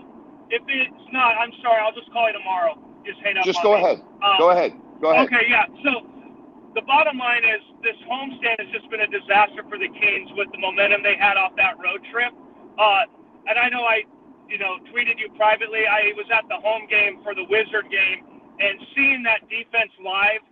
if 0.50 0.62
it's 0.70 1.12
not, 1.12 1.36
I'm 1.38 1.52
sorry. 1.62 1.82
I'll 1.84 1.94
just 1.94 2.10
call 2.14 2.26
you 2.28 2.34
tomorrow. 2.34 2.80
Just 3.06 3.20
hang 3.20 3.38
up. 3.38 3.44
Just 3.44 3.62
go 3.64 3.76
me. 3.76 3.84
ahead. 3.84 4.02
Um, 4.24 4.36
Go 4.40 4.52
ahead. 4.52 4.74
Go 5.02 5.12
ahead. 5.12 5.26
Okay, 5.26 5.46
yeah. 5.50 5.66
So 5.84 6.08
the 6.78 6.86
bottom 6.86 7.18
line 7.18 7.42
is 7.42 7.58
this 7.82 7.98
homestand 8.06 8.62
has 8.62 8.70
just 8.70 8.86
been 8.94 9.02
a 9.02 9.10
disaster 9.10 9.66
for 9.66 9.82
the 9.82 9.90
Kings 9.90 10.30
with 10.38 10.46
the 10.54 10.62
momentum 10.62 11.02
they 11.02 11.18
had 11.18 11.34
off 11.34 11.58
that 11.58 11.74
road 11.82 12.06
trip. 12.13 12.30
Uh, 12.78 13.10
and 13.50 13.58
I 13.58 13.66
know 13.74 13.82
I, 13.82 14.06
you 14.46 14.62
know, 14.62 14.78
tweeted 14.94 15.18
you 15.18 15.34
privately. 15.34 15.90
I 15.90 16.13
was 16.13 16.30
at 16.30 16.46
the 16.46 16.62
home 16.62 16.86
game 16.86 17.26
for 17.26 17.34
the 17.34 17.50
Wizard 17.50 17.90
game, 17.90 18.22
and 18.62 18.78
seeing 18.94 19.26
that 19.26 19.50
defense 19.50 19.90
live, 20.06 20.46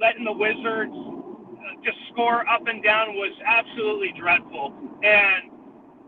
letting 0.00 0.24
the 0.24 0.32
Wizards 0.32 0.96
uh, 0.96 1.76
just 1.84 2.00
score 2.08 2.48
up 2.48 2.64
and 2.64 2.80
down 2.80 3.12
was 3.12 3.36
absolutely 3.44 4.16
dreadful. 4.16 4.72
And 5.04 5.52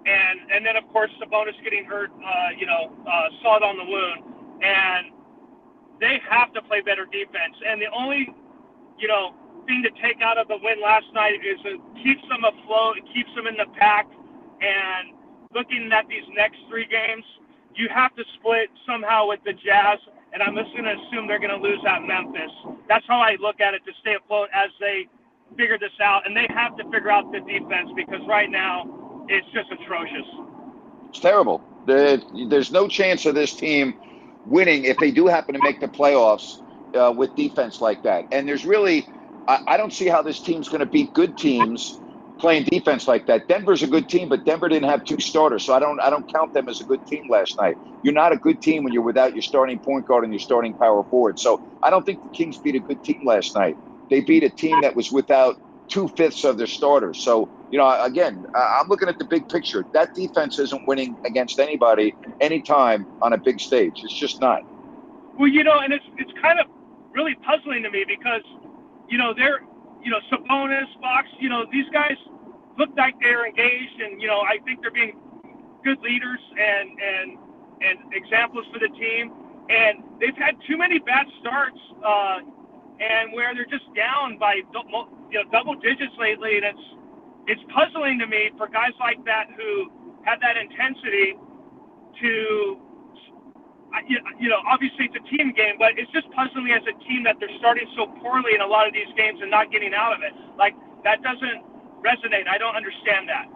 and 0.09 0.48
and 0.48 0.64
then 0.64 0.81
of 0.81 0.88
course 0.96 1.12
Sabonis 1.20 1.61
getting 1.61 1.85
hurt, 1.85 2.09
uh, 2.09 2.57
you 2.57 2.64
know, 2.64 2.88
uh, 3.04 3.28
salt 3.44 3.61
on 3.61 3.76
the 3.76 3.85
wound, 3.85 4.24
and 4.64 5.12
they 6.00 6.24
have 6.24 6.57
to 6.57 6.62
play 6.64 6.81
better 6.81 7.04
defense. 7.04 7.52
And 7.68 7.76
the 7.76 7.92
only, 7.92 8.33
you 8.96 9.09
know, 9.09 9.37
thing 9.68 9.85
to 9.85 9.92
take 10.02 10.20
out 10.24 10.38
of 10.38 10.48
the 10.48 10.57
win 10.64 10.81
last 10.83 11.07
night 11.12 11.35
is 11.44 11.61
it 11.64 11.81
keeps 12.02 12.22
them 12.28 12.42
afloat, 12.42 12.96
it 12.96 13.04
keeps 13.14 13.28
them 13.37 13.46
in 13.46 13.54
the 13.54 13.68
pack, 13.78 14.09
and 14.61 15.14
looking 15.54 15.92
at 15.92 16.09
these 16.09 16.24
next 16.35 16.59
three 16.68 16.87
games, 16.87 17.24
you 17.76 17.88
have 17.94 18.14
to 18.16 18.24
split 18.40 18.70
somehow 18.87 19.28
with 19.28 19.40
the 19.44 19.52
Jazz, 19.52 20.00
and 20.33 20.42
I'm 20.42 20.57
just 20.57 20.72
going 20.72 20.85
to 20.85 20.96
assume 20.96 21.28
they're 21.28 21.38
going 21.38 21.54
to 21.54 21.62
lose 21.62 21.78
at 21.87 22.02
Memphis. 22.02 22.50
That's 22.88 23.07
how 23.07 23.20
I 23.20 23.37
look 23.40 23.61
at 23.61 23.74
it 23.74 23.85
to 23.85 23.92
stay 24.00 24.16
afloat 24.16 24.48
as 24.52 24.70
they 24.81 25.07
figure 25.57 25.78
this 25.78 25.92
out, 26.02 26.26
and 26.26 26.37
they 26.37 26.46
have 26.50 26.76
to 26.76 26.85
figure 26.90 27.11
out 27.11 27.31
the 27.31 27.40
defense 27.40 27.90
because 27.94 28.20
right 28.26 28.50
now 28.50 28.85
it's 29.28 29.46
just 29.52 29.70
atrocious. 29.70 30.26
It's 31.11 31.20
terrible. 31.20 31.62
There's 31.87 32.72
no 32.72 32.88
chance 32.88 33.26
of 33.26 33.35
this 33.35 33.54
team 33.54 33.94
winning 34.44 34.85
if 34.85 34.98
they 34.98 35.11
do 35.11 35.26
happen 35.26 35.54
to 35.54 35.61
make 35.62 35.81
the 35.81 35.88
playoffs 35.88 36.62
uh, 36.94 37.12
with 37.12 37.35
defense 37.35 37.81
like 37.81 38.02
that. 38.02 38.26
And 38.33 38.48
there's 38.48 38.66
really, 38.66 39.07
I, 39.48 39.58
I 39.66 39.76
don't 39.76 39.92
see 39.92 40.06
how 40.06 40.22
this 40.22 40.40
team's 40.40 40.68
going 40.68 40.80
to 40.80 40.87
beat 40.87 41.12
good 41.14 41.37
teams 41.37 42.00
playing 42.38 42.64
defense 42.70 43.08
like 43.08 43.26
that. 43.26 43.48
Denver's 43.48 43.82
a 43.82 43.88
good 43.88 44.08
team, 44.08 44.28
but 44.28 44.44
Denver 44.44 44.68
didn't 44.68 44.88
have 44.88 45.04
two 45.04 45.18
starters, 45.18 45.64
so 45.64 45.74
I 45.74 45.80
don't 45.80 46.00
I 46.00 46.11
don't 46.11 46.30
count 46.32 46.52
them 46.52 46.68
as 46.68 46.80
a 46.80 46.84
good 46.84 47.04
team 47.06 47.24
last 47.28 47.58
night. 47.58 47.76
You're 48.02 48.14
not 48.14 48.32
a 48.32 48.37
good 48.37 48.61
team 48.61 48.84
when 48.84 48.92
you're 48.92 49.02
without 49.02 49.34
your 49.34 49.42
starting 49.42 49.80
point 49.80 50.06
guard 50.06 50.22
and 50.22 50.32
your 50.32 50.38
starting 50.38 50.74
power 50.74 51.02
forward. 51.11 51.38
So 51.40 51.61
I 51.82 51.90
don't 51.90 52.04
think 52.04 52.22
the 52.22 52.28
Kings 52.28 52.58
beat 52.58 52.76
a 52.76 52.80
good 52.80 53.02
team 53.02 53.20
last 53.24 53.56
night. 53.56 53.76
They 54.11 54.20
beat 54.20 54.44
a 54.44 54.50
team 54.50 54.80
that 54.82 54.94
was 54.94 55.11
without 55.11 55.56
two 55.88 56.08
fifths 56.16 56.44
of 56.44 56.58
their 56.58 56.68
starters. 56.68 57.18
So 57.24 57.50
you 57.70 57.78
know, 57.78 58.02
again, 58.02 58.44
I'm 58.54 58.88
looking 58.88 59.08
at 59.08 59.18
the 59.18 59.26
big 59.28 59.48
picture. 59.48 59.84
That 59.92 60.11
defense 60.14 60.58
isn't 60.58 60.82
winning 60.87 61.16
against 61.26 61.58
anybody 61.58 62.14
anytime 62.40 63.06
on 63.20 63.32
a 63.32 63.38
big 63.38 63.61
stage. 63.61 64.00
It's 64.02 64.14
just 64.14 64.40
not. 64.40 64.61
Well, 65.37 65.48
you 65.48 65.64
know, 65.64 65.80
and 65.80 65.92
it's 65.92 66.04
it's 66.18 66.32
kind 66.40 66.61
of 66.61 66.66
really 67.14 67.34
puzzling 67.46 67.82
to 67.82 67.90
me 67.90 68.04
because 68.06 68.42
you 69.08 69.18
know 69.18 69.34
they're 69.34 69.60
you 70.02 70.10
know, 70.10 70.20
Sabonis, 70.30 70.88
Fox, 71.00 71.28
you 71.40 71.48
know, 71.48 71.64
these 71.72 71.88
guys 71.92 72.16
look 72.78 72.90
like 72.96 73.14
they're 73.20 73.46
engaged, 73.46 74.00
and 74.00 74.20
you 74.20 74.28
know, 74.28 74.40
I 74.40 74.58
think 74.64 74.80
they're 74.80 74.90
being 74.90 75.18
good 75.84 75.98
leaders 76.00 76.40
and 76.58 76.90
and 76.90 77.38
and 77.82 78.14
examples 78.14 78.64
for 78.72 78.78
the 78.78 78.88
team. 78.98 79.32
And 79.68 80.02
they've 80.20 80.36
had 80.36 80.56
too 80.66 80.78
many 80.78 80.98
bad 80.98 81.26
starts, 81.40 81.78
uh, 82.04 82.38
and 83.00 83.32
where 83.32 83.54
they're 83.54 83.68
just 83.68 83.84
down 83.94 84.38
by 84.38 84.62
you 85.30 85.42
know 85.42 85.50
double 85.52 85.74
digits 85.74 86.14
lately, 86.18 86.56
and 86.56 86.64
it's 86.64 86.86
it's 87.46 87.62
puzzling 87.74 88.18
to 88.20 88.26
me 88.26 88.50
for 88.56 88.68
guys 88.68 88.92
like 89.00 89.24
that 89.24 89.46
who 89.56 89.90
had 90.24 90.40
that 90.40 90.56
intensity 90.56 91.36
to 92.22 92.78
you 94.38 94.48
know, 94.48 94.61
obviously 94.66 95.07
it's 95.07 95.16
a 95.16 95.37
team 95.37 95.53
game, 95.53 95.77
but 95.79 95.98
it's 95.98 96.11
just 96.12 96.31
puzzling 96.33 96.64
me 96.64 96.72
as 96.72 96.83
a 96.83 96.96
team 97.05 97.24
that 97.24 97.37
they're 97.40 97.57
starting 97.59 97.87
so 97.96 98.07
poorly 98.20 98.55
in 98.55 98.61
a 98.61 98.66
lot 98.66 98.87
of 98.87 98.92
these 98.92 99.09
games 99.16 99.40
and 99.40 99.51
not 99.51 99.70
getting 99.70 99.94
out 99.94 100.12
of 100.12 100.20
it. 100.22 100.33
Like 100.57 100.74
that 101.05 101.22
doesn't 101.22 101.64
resonate. 102.05 102.48
I 102.48 102.59
don't 102.59 102.77
understand 102.77 103.29
that. 103.29 103.48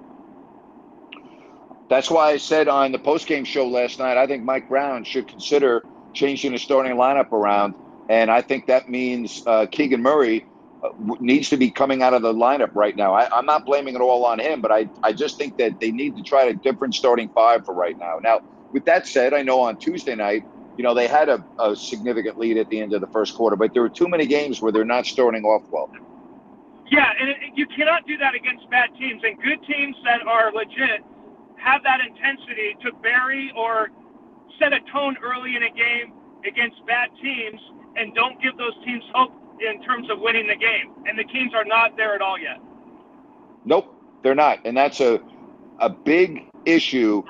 That's 1.88 2.10
why 2.10 2.30
I 2.30 2.36
said 2.38 2.68
on 2.68 2.92
the 2.92 2.98
post-game 2.98 3.44
show 3.44 3.68
last 3.68 3.98
night, 3.98 4.16
I 4.16 4.26
think 4.26 4.44
Mike 4.44 4.68
Brown 4.68 5.04
should 5.04 5.28
consider 5.28 5.84
changing 6.14 6.52
the 6.52 6.58
starting 6.58 6.92
lineup 6.92 7.32
around, 7.32 7.74
and 8.08 8.30
I 8.30 8.40
think 8.40 8.66
that 8.66 8.88
means 8.88 9.42
uh, 9.46 9.66
Keegan 9.70 10.00
Murray 10.00 10.46
uh, 10.82 10.88
needs 11.20 11.50
to 11.50 11.56
be 11.56 11.70
coming 11.70 12.02
out 12.02 12.14
of 12.14 12.22
the 12.22 12.32
lineup 12.32 12.70
right 12.74 12.96
now. 12.96 13.12
I, 13.14 13.38
am 13.38 13.44
not 13.44 13.66
blaming 13.66 13.94
it 13.94 14.00
all 14.00 14.24
on 14.24 14.38
him, 14.38 14.62
but 14.62 14.72
I, 14.72 14.88
I 15.02 15.12
just 15.12 15.36
think 15.36 15.58
that 15.58 15.80
they 15.80 15.90
need 15.90 16.16
to 16.16 16.22
try 16.22 16.44
a 16.44 16.54
different 16.54 16.94
starting 16.94 17.28
five 17.28 17.66
for 17.66 17.74
right 17.74 17.98
now. 17.98 18.18
Now, 18.22 18.40
with 18.72 18.84
that 18.86 19.06
said, 19.06 19.34
I 19.34 19.42
know 19.42 19.60
on 19.60 19.76
Tuesday 19.76 20.14
night, 20.14 20.44
you 20.76 20.84
know, 20.84 20.94
they 20.94 21.06
had 21.06 21.28
a, 21.28 21.44
a 21.58 21.76
significant 21.76 22.38
lead 22.38 22.56
at 22.56 22.68
the 22.70 22.80
end 22.80 22.94
of 22.94 23.00
the 23.00 23.06
first 23.08 23.34
quarter, 23.34 23.56
but 23.56 23.74
there 23.74 23.82
were 23.82 23.90
too 23.90 24.08
many 24.08 24.26
games 24.26 24.62
where 24.62 24.72
they're 24.72 24.84
not 24.84 25.06
starting 25.06 25.44
off 25.44 25.62
well. 25.70 25.90
Yeah, 26.90 27.12
and 27.18 27.28
it, 27.30 27.36
you 27.54 27.66
cannot 27.66 28.06
do 28.06 28.16
that 28.18 28.34
against 28.34 28.68
bad 28.70 28.90
teams. 28.98 29.22
And 29.24 29.40
good 29.42 29.62
teams 29.66 29.96
that 30.04 30.26
are 30.26 30.52
legit 30.52 31.04
have 31.56 31.82
that 31.84 32.00
intensity 32.00 32.76
to 32.82 32.92
bury 33.02 33.52
or 33.56 33.90
set 34.58 34.72
a 34.72 34.80
tone 34.92 35.16
early 35.22 35.56
in 35.56 35.62
a 35.62 35.70
game 35.70 36.12
against 36.46 36.84
bad 36.86 37.10
teams 37.22 37.60
and 37.96 38.14
don't 38.14 38.40
give 38.42 38.56
those 38.56 38.74
teams 38.84 39.04
hope 39.14 39.32
in 39.60 39.82
terms 39.82 40.10
of 40.10 40.20
winning 40.20 40.46
the 40.46 40.56
game. 40.56 40.92
And 41.06 41.18
the 41.18 41.24
Kings 41.24 41.52
are 41.54 41.64
not 41.64 41.96
there 41.96 42.14
at 42.14 42.22
all 42.22 42.38
yet. 42.38 42.58
Nope, 43.64 43.94
they're 44.22 44.34
not. 44.34 44.60
And 44.64 44.76
that's 44.76 45.00
a, 45.00 45.20
a 45.78 45.88
big 45.88 46.48
issue 46.64 47.22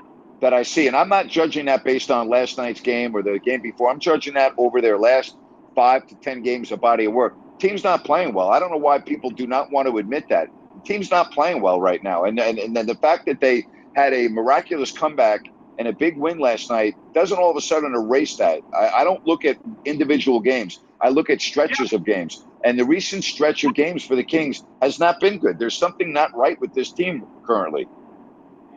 that 0.43 0.53
I 0.53 0.65
see. 0.65 0.89
And 0.89 0.97
I'm 0.97 1.09
not 1.09 1.29
judging 1.29 1.67
that 1.67 1.85
based 1.85 2.11
on 2.11 2.29
last 2.29 2.59
night's 2.59 2.81
game 2.81 3.17
or 3.17 3.23
the 3.23 3.39
game 3.39 3.63
before. 3.63 3.89
I'm 3.89 4.01
judging 4.01 4.35
that 4.35 4.53
over 4.59 4.81
their 4.81 4.99
last 4.99 5.37
five 5.75 6.07
to 6.09 6.17
10 6.17 6.43
games 6.43 6.73
of 6.73 6.81
body 6.81 7.07
of 7.07 7.13
work. 7.13 7.35
Team's 7.61 7.85
not 7.85 8.05
playing 8.05 8.35
well. 8.35 8.49
I 8.49 8.59
don't 8.59 8.73
know 8.73 8.77
why 8.77 8.99
people 8.99 9.31
do 9.31 9.47
not 9.47 9.71
want 9.71 9.87
to 9.89 9.99
admit 9.99 10.29
that. 10.29 10.49
team's 10.85 11.13
not 11.13 11.31
playing 11.31 11.63
well 11.63 11.81
right 11.81 12.03
now. 12.03 12.25
And, 12.25 12.39
and, 12.41 12.59
and 12.59 12.77
then 12.77 12.87
the 12.87 12.97
fact 12.97 13.27
that 13.27 13.41
they 13.41 13.67
had 13.95 14.13
a 14.13 14.27
miraculous 14.29 14.91
comeback 14.91 15.47
and 15.79 15.87
a 15.87 15.93
big 15.93 16.17
win 16.17 16.41
last 16.41 16.71
night 16.71 16.97
doesn't 17.15 17.39
all 17.39 17.51
of 17.51 17.57
a 17.57 17.61
sudden 17.61 17.95
erase 17.95 18.37
that. 18.37 18.63
I, 18.75 18.89
I 18.89 19.05
don't 19.05 19.25
look 19.25 19.45
at 19.45 19.59
individual 19.85 20.41
games. 20.41 20.81
I 21.01 21.11
look 21.11 21.31
at 21.31 21.41
stretches 21.41 21.93
yeah. 21.93 21.99
of 21.99 22.05
games. 22.05 22.45
And 22.65 22.77
the 22.77 22.85
recent 22.85 23.23
stretch 23.23 23.63
of 23.63 23.75
games 23.75 24.05
for 24.05 24.17
the 24.17 24.25
Kings 24.25 24.65
has 24.81 24.99
not 24.99 25.21
been 25.21 25.39
good. 25.39 25.61
There's 25.61 25.77
something 25.77 26.13
not 26.13 26.37
right 26.37 26.61
with 26.61 26.75
this 26.75 26.93
team 26.93 27.27
currently. 27.47 27.87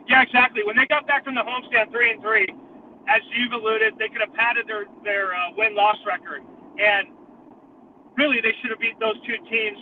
Yeah, 0.08 0.22
exactly. 0.22 0.62
When 0.64 0.76
they 0.76 0.86
got 0.86 1.06
back 1.06 1.24
from 1.24 1.34
the 1.34 1.42
homestand 1.42 1.90
three 1.90 2.10
and 2.10 2.22
three, 2.22 2.46
as 3.08 3.22
you've 3.34 3.52
alluded, 3.52 3.94
they 3.98 4.08
could 4.08 4.20
have 4.20 4.34
padded 4.34 4.66
their 4.66 4.84
their 5.04 5.34
uh, 5.34 5.50
win 5.56 5.74
loss 5.74 5.96
record, 6.06 6.42
and 6.78 7.08
really 8.16 8.40
they 8.40 8.54
should 8.60 8.70
have 8.70 8.80
beat 8.80 8.98
those 9.00 9.16
two 9.26 9.36
teams, 9.50 9.78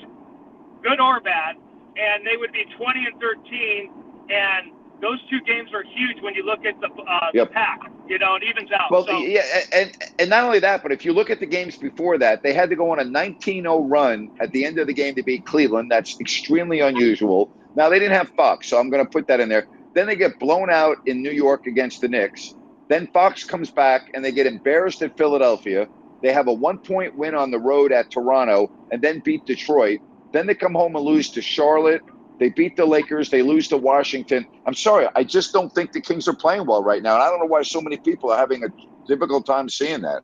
good 0.83 1.01
or 1.01 1.21
bad, 1.21 1.57
and 1.97 2.27
they 2.27 2.37
would 2.37 2.53
be 2.53 2.65
20 2.77 3.07
and 3.07 3.21
13. 3.21 3.91
And 4.31 4.73
those 5.01 5.19
two 5.29 5.41
games 5.43 5.71
are 5.73 5.83
huge 5.83 6.23
when 6.23 6.35
you 6.35 6.45
look 6.45 6.65
at 6.65 6.81
the, 6.81 6.89
uh, 6.89 7.31
yep. 7.35 7.49
the 7.49 7.55
pack. 7.55 7.81
You 8.07 8.19
know, 8.19 8.37
it 8.37 8.43
evens 8.43 8.71
out. 8.71 8.91
Well, 8.91 9.07
so, 9.07 9.17
yeah, 9.19 9.43
and 9.73 9.97
and 10.19 10.29
not 10.29 10.45
only 10.45 10.59
that, 10.59 10.83
but 10.83 10.93
if 10.93 11.07
you 11.07 11.13
look 11.13 11.31
at 11.31 11.41
the 11.41 11.47
games 11.47 11.77
before 11.77 12.19
that, 12.19 12.43
they 12.43 12.53
had 12.53 12.69
to 12.69 12.77
go 12.77 12.91
on 12.91 13.01
a 13.01 13.05
19-0 13.05 13.91
run 13.91 14.31
at 14.41 14.53
the 14.53 14.67
end 14.67 14.79
of 14.79 14.87
the 14.87 14.93
game 14.93 15.15
to 15.15 15.23
beat 15.23 15.47
Cleveland. 15.47 15.91
That's 15.91 16.21
extremely 16.21 16.81
unusual. 16.81 17.51
Now 17.75 17.89
they 17.89 17.99
didn't 17.99 18.15
have 18.15 18.29
Fox, 18.37 18.69
so 18.69 18.79
I'm 18.79 18.91
going 18.91 19.05
to 19.05 19.11
put 19.11 19.27
that 19.29 19.41
in 19.41 19.49
there. 19.49 19.67
Then 19.95 20.07
they 20.07 20.17
get 20.17 20.39
blown 20.39 20.71
out 20.71 20.99
in 21.07 21.23
New 21.23 21.31
York 21.31 21.67
against 21.67 22.01
the 22.01 22.09
Knicks. 22.09 22.55
Then 22.89 23.09
Fox 23.13 23.45
comes 23.45 23.71
back 23.71 24.11
and 24.15 24.25
they 24.25 24.33
get 24.33 24.47
embarrassed 24.47 25.03
at 25.03 25.17
Philadelphia. 25.17 25.89
They 26.23 26.33
have 26.33 26.49
a 26.49 26.53
one 26.53 26.79
point 26.79 27.17
win 27.17 27.35
on 27.35 27.51
the 27.51 27.59
road 27.59 27.93
at 27.93 28.11
Toronto 28.11 28.71
and 28.91 29.01
then 29.01 29.23
beat 29.25 29.47
Detroit. 29.47 30.01
Then 30.33 30.47
they 30.47 30.55
come 30.55 30.75
home 30.75 30.97
and 30.97 31.05
lose 31.05 31.31
to 31.31 31.43
Charlotte. 31.43 32.03
They 32.41 32.51
beat 32.51 32.77
the 32.77 32.85
Lakers. 32.85 33.31
They 33.31 33.43
lose 33.43 33.69
to 33.69 33.77
Washington. 33.77 34.47
I'm 34.67 34.75
sorry. 34.75 35.07
I 35.15 35.23
just 35.23 35.53
don't 35.53 35.73
think 35.75 35.93
the 35.93 36.01
Kings 36.01 36.27
are 36.27 36.35
playing 36.35 36.67
well 36.67 36.83
right 36.83 37.03
now. 37.03 37.15
And 37.15 37.23
I 37.23 37.31
don't 37.31 37.41
know 37.41 37.47
why 37.47 37.63
so 37.63 37.81
many 37.81 37.97
people 37.99 38.31
are 38.31 38.39
having 38.39 38.65
a 38.65 38.69
difficult 39.07 39.47
time 39.47 39.69
seeing 39.69 40.03
that. 40.03 40.23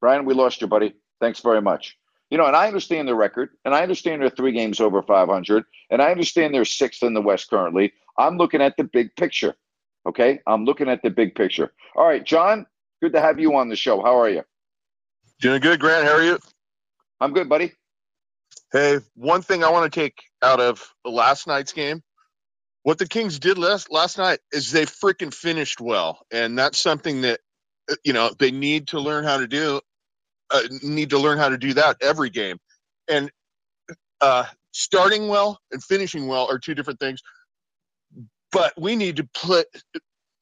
Brian, 0.00 0.24
we 0.24 0.34
lost 0.34 0.60
you, 0.60 0.66
buddy. 0.66 0.94
Thanks 1.20 1.40
very 1.40 1.62
much. 1.62 1.96
You 2.32 2.38
know, 2.38 2.46
and 2.46 2.56
I 2.56 2.66
understand 2.66 3.06
the 3.06 3.14
record, 3.14 3.50
and 3.66 3.74
I 3.74 3.82
understand 3.82 4.22
they're 4.22 4.30
three 4.30 4.52
games 4.52 4.80
over 4.80 5.02
500, 5.02 5.64
and 5.90 6.00
I 6.00 6.10
understand 6.10 6.54
they're 6.54 6.64
sixth 6.64 7.02
in 7.02 7.12
the 7.12 7.20
West 7.20 7.50
currently. 7.50 7.92
I'm 8.16 8.38
looking 8.38 8.62
at 8.62 8.74
the 8.78 8.84
big 8.84 9.14
picture. 9.16 9.54
Okay, 10.06 10.40
I'm 10.46 10.64
looking 10.64 10.88
at 10.88 11.02
the 11.02 11.10
big 11.10 11.34
picture. 11.34 11.74
All 11.94 12.06
right, 12.06 12.24
John, 12.24 12.64
good 13.02 13.12
to 13.12 13.20
have 13.20 13.38
you 13.38 13.54
on 13.54 13.68
the 13.68 13.76
show. 13.76 14.00
How 14.00 14.18
are 14.18 14.30
you? 14.30 14.44
Doing 15.42 15.60
good, 15.60 15.78
Grant. 15.78 16.06
How 16.06 16.14
are 16.14 16.22
you? 16.22 16.38
I'm 17.20 17.34
good, 17.34 17.50
buddy. 17.50 17.72
Hey, 18.72 19.00
one 19.14 19.42
thing 19.42 19.62
I 19.62 19.68
want 19.68 19.92
to 19.92 20.00
take 20.00 20.22
out 20.42 20.58
of 20.58 20.82
last 21.04 21.46
night's 21.46 21.74
game, 21.74 22.02
what 22.82 22.96
the 22.96 23.06
Kings 23.06 23.38
did 23.38 23.58
last 23.58 23.92
last 23.92 24.16
night 24.16 24.38
is 24.54 24.70
they 24.70 24.86
freaking 24.86 25.34
finished 25.34 25.82
well, 25.82 26.24
and 26.32 26.58
that's 26.58 26.78
something 26.78 27.20
that 27.20 27.40
uh, 27.90 27.96
you 28.04 28.14
know 28.14 28.30
they 28.38 28.50
need 28.50 28.88
to 28.88 29.00
learn 29.00 29.24
how 29.24 29.36
to 29.36 29.46
do 29.46 29.82
uh, 30.52 30.62
need 30.82 31.10
to 31.10 31.18
learn 31.18 31.38
how 31.38 31.48
to 31.48 31.58
do 31.58 31.74
that 31.74 31.96
every 32.00 32.30
game. 32.30 32.58
And 33.08 33.30
uh, 34.20 34.44
starting 34.72 35.28
well 35.28 35.58
and 35.70 35.82
finishing 35.82 36.26
well 36.26 36.50
are 36.50 36.58
two 36.58 36.74
different 36.74 37.00
things. 37.00 37.20
But 38.50 38.74
we 38.78 38.96
need 38.96 39.16
to 39.16 39.28
play 39.34 39.64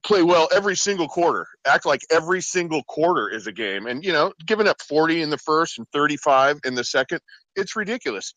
play 0.03 0.23
well 0.23 0.49
every 0.53 0.77
single 0.77 1.09
quarter. 1.09 1.47
Act 1.67 1.87
like 1.87 2.01
every 2.11 2.41
single 2.41 2.83
quarter 2.85 3.29
is 3.29 3.47
a 3.47 3.53
game. 3.53 3.87
And 3.87 4.05
you 4.05 4.13
know, 4.13 4.33
giving 4.47 4.67
up 4.67 4.81
40 4.83 5.23
in 5.23 5.31
the 5.31 5.39
first 5.39 5.79
and 5.79 5.87
35 5.93 6.61
in 6.65 6.75
the 6.75 6.85
second, 6.85 7.21
it's 7.55 7.77
ridiculous. 7.77 8.35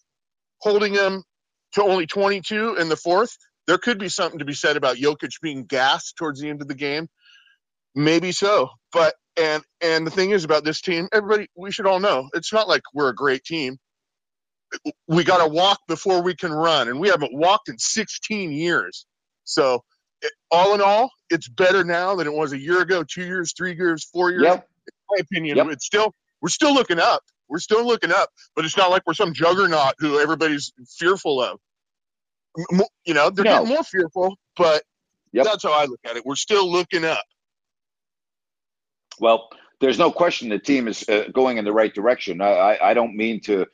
Holding 0.62 0.94
them 0.94 1.24
to 1.74 1.84
only 1.84 2.06
22 2.06 2.76
in 2.76 2.90
the 2.90 2.96
fourth, 2.96 3.36
there 3.68 3.78
could 3.78 3.98
be 3.98 4.10
something 4.10 4.40
to 4.40 4.46
be 4.46 4.54
said 4.54 4.78
about 4.78 4.98
Jokic 4.98 5.42
being 5.42 5.66
gassed 5.66 6.16
towards 6.18 6.40
the 6.40 6.50
end 6.50 6.62
of 6.62 6.68
the 6.68 6.76
game. 6.76 7.08
Maybe 7.96 8.32
so, 8.32 8.70
but 8.94 9.16
and 9.38 9.64
and 9.82 10.08
the 10.08 10.12
thing 10.12 10.32
is 10.32 10.46
about 10.46 10.66
this 10.66 10.82
team, 10.82 11.10
everybody 11.14 11.48
we 11.58 11.72
should 11.72 11.88
all 11.88 12.00
know 12.02 12.30
it's 12.36 12.54
not 12.54 12.70
like 12.70 12.84
we're 12.94 13.10
a 13.10 13.16
great 13.16 13.44
team. 13.46 13.70
we 15.08 15.24
got 15.24 15.40
to 15.46 15.48
walk 15.52 15.80
before 15.88 16.24
we 16.24 16.36
can 16.36 16.52
run, 16.52 16.88
and 16.88 17.00
we 17.00 17.10
haven't 17.10 17.34
walked 17.34 17.70
in 17.70 17.78
16 17.78 18.52
years. 18.52 19.06
So, 19.44 19.84
it, 20.22 20.32
all 20.52 20.74
in 20.76 20.82
all, 20.82 21.12
it's 21.30 21.50
better 21.50 21.84
now 21.84 22.16
than 22.16 22.28
it 22.28 22.34
was 22.34 22.54
a 22.54 22.58
year 22.60 22.82
ago, 22.82 23.04
two 23.04 23.26
years, 23.26 23.54
three 23.56 23.76
years, 23.76 24.06
four 24.06 24.32
years. 24.32 24.44
Yep. 24.46 24.68
In 24.88 25.18
my 25.18 25.22
opinion, 25.22 25.58
Yep. 25.58 25.68
it's 25.70 25.86
still 25.86 26.14
we're 26.42 26.50
still 26.50 26.74
looking 26.74 27.00
up. 27.00 27.24
We're 27.50 27.60
still 27.60 27.86
looking 27.86 28.12
up, 28.12 28.30
but 28.56 28.66
it's 28.66 28.78
not 28.78 28.92
like 28.92 29.04
we're 29.06 29.14
some 29.14 29.34
juggernaut 29.34 29.96
who 30.00 30.20
everybody's 30.20 30.74
fearful 30.98 31.42
of. 31.42 31.60
You 33.06 33.14
know, 33.16 33.30
they're 33.32 33.46
No. 33.46 33.52
getting 33.62 33.70
more 33.70 33.84
fearful, 33.84 34.38
but 34.58 34.84
Yep. 35.34 35.46
that's 35.46 35.64
how 35.64 35.74
I 35.74 35.86
look 35.86 36.00
at 36.06 36.18
it. 36.18 36.26
We're 36.26 36.36
still 36.36 36.72
looking 36.72 37.06
up. 37.06 37.26
Well, 39.20 39.50
there's 39.80 40.00
no 40.00 40.12
question 40.12 40.50
the 40.50 40.60
team 40.60 40.88
is 40.88 41.08
uh, 41.10 41.26
going 41.34 41.58
in 41.58 41.66
the 41.66 41.74
right 41.74 41.94
direction. 41.94 42.42
I, 42.42 42.52
I, 42.52 42.92
I 42.92 42.94
don't 42.94 43.16
mean 43.16 43.42
to 43.42 43.66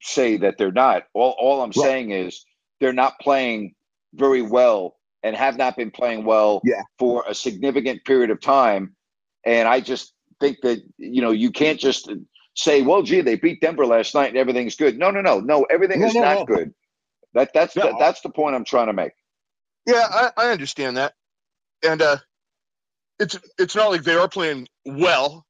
say 0.00 0.36
that 0.38 0.58
they're 0.58 0.72
not. 0.72 1.04
All, 1.14 1.36
all 1.38 1.62
I'm 1.62 1.72
saying 1.72 2.10
is 2.10 2.44
they're 2.80 2.92
not 2.92 3.18
playing 3.20 3.74
very 4.14 4.42
well 4.42 4.96
and 5.22 5.36
have 5.36 5.56
not 5.56 5.76
been 5.76 5.90
playing 5.90 6.24
well 6.24 6.60
Yeah. 6.64 6.82
for 6.98 7.24
a 7.28 7.34
significant 7.34 8.04
period 8.04 8.30
of 8.30 8.40
time. 8.40 8.96
And 9.46 9.68
I 9.68 9.80
just 9.80 10.14
think 10.40 10.58
that, 10.62 10.82
you 10.98 11.22
know, 11.22 11.30
you 11.30 11.52
can't 11.52 11.78
just 11.78 12.10
say, 12.56 12.82
well, 12.82 13.02
gee, 13.02 13.20
they 13.20 13.36
beat 13.36 13.60
Denver 13.60 13.86
last 13.86 14.14
night 14.14 14.28
and 14.30 14.36
everything's 14.36 14.74
good. 14.74 14.98
No, 14.98 15.10
no, 15.12 15.20
no, 15.20 15.38
no. 15.38 15.62
Everything 15.70 16.00
No, 16.00 16.06
is 16.08 16.14
no, 16.14 16.20
not 16.22 16.38
no. 16.40 16.44
good. 16.56 16.74
That, 17.34 17.52
that's, 17.54 17.74
that, 17.74 17.94
that's 17.98 18.20
the 18.22 18.30
point 18.30 18.56
I'm 18.56 18.64
trying 18.64 18.88
to 18.88 18.92
make. 18.92 19.12
Yeah, 19.86 20.06
I, 20.10 20.30
I 20.36 20.50
understand 20.50 20.96
that, 20.96 21.14
and 21.84 22.02
uh, 22.02 22.16
it's 23.22 23.38
it's 23.58 23.76
not 23.76 23.90
like 23.90 24.02
they 24.02 24.14
are 24.14 24.28
playing 24.28 24.68
well 24.84 25.44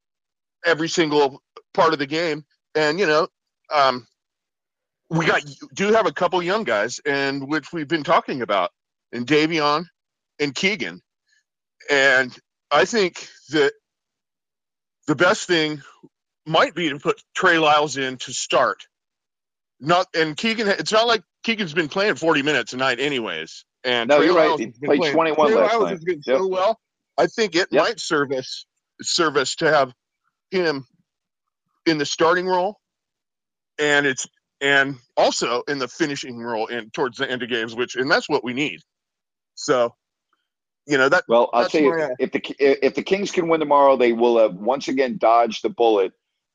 every 0.65 0.89
single 0.89 1.43
part 1.75 1.93
of 1.93 1.99
the 1.99 2.07
game, 2.07 2.45
and 2.75 2.99
you 2.99 3.07
know, 3.07 3.29
um, 3.75 4.07
we 5.11 5.27
got 5.27 5.43
do 5.75 5.93
have 5.93 6.07
a 6.07 6.13
couple 6.13 6.43
young 6.43 6.65
guys, 6.65 7.01
and 7.05 7.49
which 7.49 7.73
we've 7.73 7.89
been 7.89 8.05
talking 8.05 8.43
about, 8.43 8.71
and 9.13 9.27
Davion 9.27 9.85
and 10.39 10.55
Keegan, 10.55 11.01
and 11.91 12.37
I 12.71 12.85
think 12.85 13.29
that 13.51 13.73
the 15.07 15.17
best 15.17 15.47
thing 15.47 15.83
might 16.47 16.75
be 16.75 16.89
to 16.91 16.99
put 16.99 17.21
Trey 17.35 17.59
Lyles 17.59 17.97
in 17.97 18.17
to 18.19 18.33
start. 18.33 18.85
Not 19.81 20.07
and 20.15 20.37
Keegan. 20.37 20.69
It's 20.69 20.93
not 20.93 21.07
like 21.09 21.23
Keegan's 21.43 21.73
been 21.75 21.89
playing 21.89 22.15
40 22.15 22.43
minutes 22.43 22.73
a 22.73 22.77
night, 22.77 23.01
anyways. 23.01 23.65
And 23.85 24.09
No, 24.09 24.19
Trey 24.19 24.27
you're 24.27 24.37
right. 24.37 24.47
Lyles 24.47 24.61
He 24.61 24.67
has 24.67 24.79
played 24.85 24.99
playing- 25.01 25.15
21 25.15 25.49
Trey 25.51 25.57
last 25.61 25.73
Lyles 25.73 25.83
night. 25.85 25.91
has 25.91 26.05
been 26.05 26.23
Yep. 26.25 26.39
so 26.39 26.47
well. 26.47 26.81
I 27.19 27.27
think 27.27 27.55
it 27.55 27.69
Yep. 27.71 27.83
might 27.83 28.01
service 28.01 28.67
service 29.03 29.57
to 29.57 29.71
have 29.73 29.93
him 30.51 30.87
in 31.87 31.99
the 31.99 32.07
starting 32.07 32.47
role, 32.47 32.79
and 33.79 34.07
it's 34.07 34.27
and 34.61 34.97
also 35.17 35.63
in 35.63 35.79
the 35.79 35.89
finishing 35.89 36.39
role 36.39 36.69
and 36.69 36.93
towards 36.93 37.19
the 37.19 37.29
end 37.31 37.43
of 37.43 37.49
games, 37.49 37.75
which 37.75 37.97
and 37.97 38.11
that's 38.11 38.29
what 38.29 38.45
we 38.45 38.53
need. 38.53 38.81
So, 39.55 39.95
you 40.87 40.99
know 40.99 41.09
that. 41.09 41.25
Well, 41.29 41.51
I'll 41.53 41.69
tell 41.69 41.81
you, 41.83 41.93
I- 41.93 42.11
if 42.19 42.33
the 42.33 42.41
if 42.59 42.95
the 42.95 43.03
Kings 43.03 43.31
can 43.31 43.49
win 43.49 43.61
tomorrow, 43.61 43.97
they 43.97 44.13
will 44.13 44.39
have 44.39 44.55
once 44.55 44.89
again 44.89 45.19
dodged 45.19 45.63
the 45.65 45.71
bullet 45.71 46.13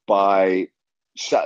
by, 0.08 0.70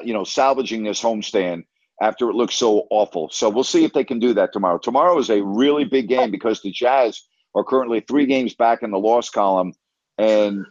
you 0.04 0.14
know, 0.14 0.24
salvaging 0.24 0.84
this 0.84 1.02
homestand 1.02 1.64
after 2.02 2.30
it 2.30 2.36
looks 2.36 2.56
so 2.56 2.88
awful. 2.90 3.30
So 3.30 3.50
we'll 3.50 3.64
see 3.64 3.84
if 3.84 3.94
they 3.94 4.04
can 4.04 4.20
do 4.20 4.34
that 4.36 4.54
tomorrow. 4.54 4.78
Tomorrow 4.78 5.18
is 5.20 5.30
a 5.30 5.44
really 5.44 5.84
big 5.86 6.08
game 6.08 6.32
because 6.32 6.62
the 6.62 6.72
Jazz 6.72 7.22
are 7.56 7.64
currently 7.64 8.02
three 8.02 8.26
games 8.26 8.56
back 8.56 8.84
in 8.84 8.92
the 8.92 9.00
loss 9.00 9.30
column, 9.30 9.74
and 10.18 10.66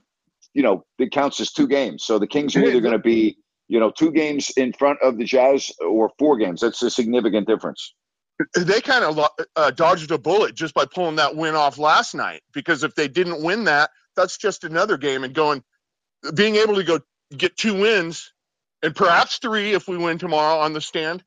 you 0.54 0.62
know 0.62 0.84
it 0.98 1.12
counts 1.12 1.40
as 1.40 1.52
two 1.52 1.68
games. 1.68 2.04
So 2.04 2.18
the 2.18 2.26
Kings 2.26 2.56
are 2.56 2.64
either 2.64 2.80
going 2.80 2.92
to 2.92 2.98
be, 2.98 3.38
you 3.68 3.80
know, 3.80 3.90
two 3.90 4.12
games 4.12 4.50
in 4.50 4.72
front 4.72 5.00
of 5.02 5.18
the 5.18 5.24
Jazz 5.24 5.70
or 5.80 6.10
four 6.18 6.36
games. 6.36 6.60
That's 6.60 6.82
a 6.82 6.90
significant 6.90 7.46
difference. 7.46 7.94
they 8.56 8.80
kind 8.80 9.04
of 9.04 9.28
uh, 9.56 9.70
dodged 9.70 10.10
a 10.10 10.18
bullet 10.18 10.54
just 10.54 10.74
by 10.74 10.84
pulling 10.86 11.16
that 11.16 11.36
win 11.36 11.54
off 11.54 11.78
last 11.78 12.14
night 12.14 12.42
because 12.52 12.84
if 12.84 12.94
they 12.94 13.08
didn't 13.08 13.42
win 13.42 13.64
that, 13.64 13.90
that's 14.16 14.38
just 14.38 14.64
another 14.64 14.96
game 14.96 15.24
and 15.24 15.34
going, 15.34 15.62
being 16.34 16.56
able 16.56 16.76
to 16.76 16.84
go 16.84 17.00
get 17.36 17.56
two 17.56 17.78
wins 17.78 18.32
and 18.82 18.94
perhaps 18.94 19.38
three 19.38 19.72
if 19.72 19.88
we 19.88 19.96
win 19.96 20.18
tomorrow 20.18 20.58
on 20.60 20.72
the 20.72 20.80
stand. 20.80 21.22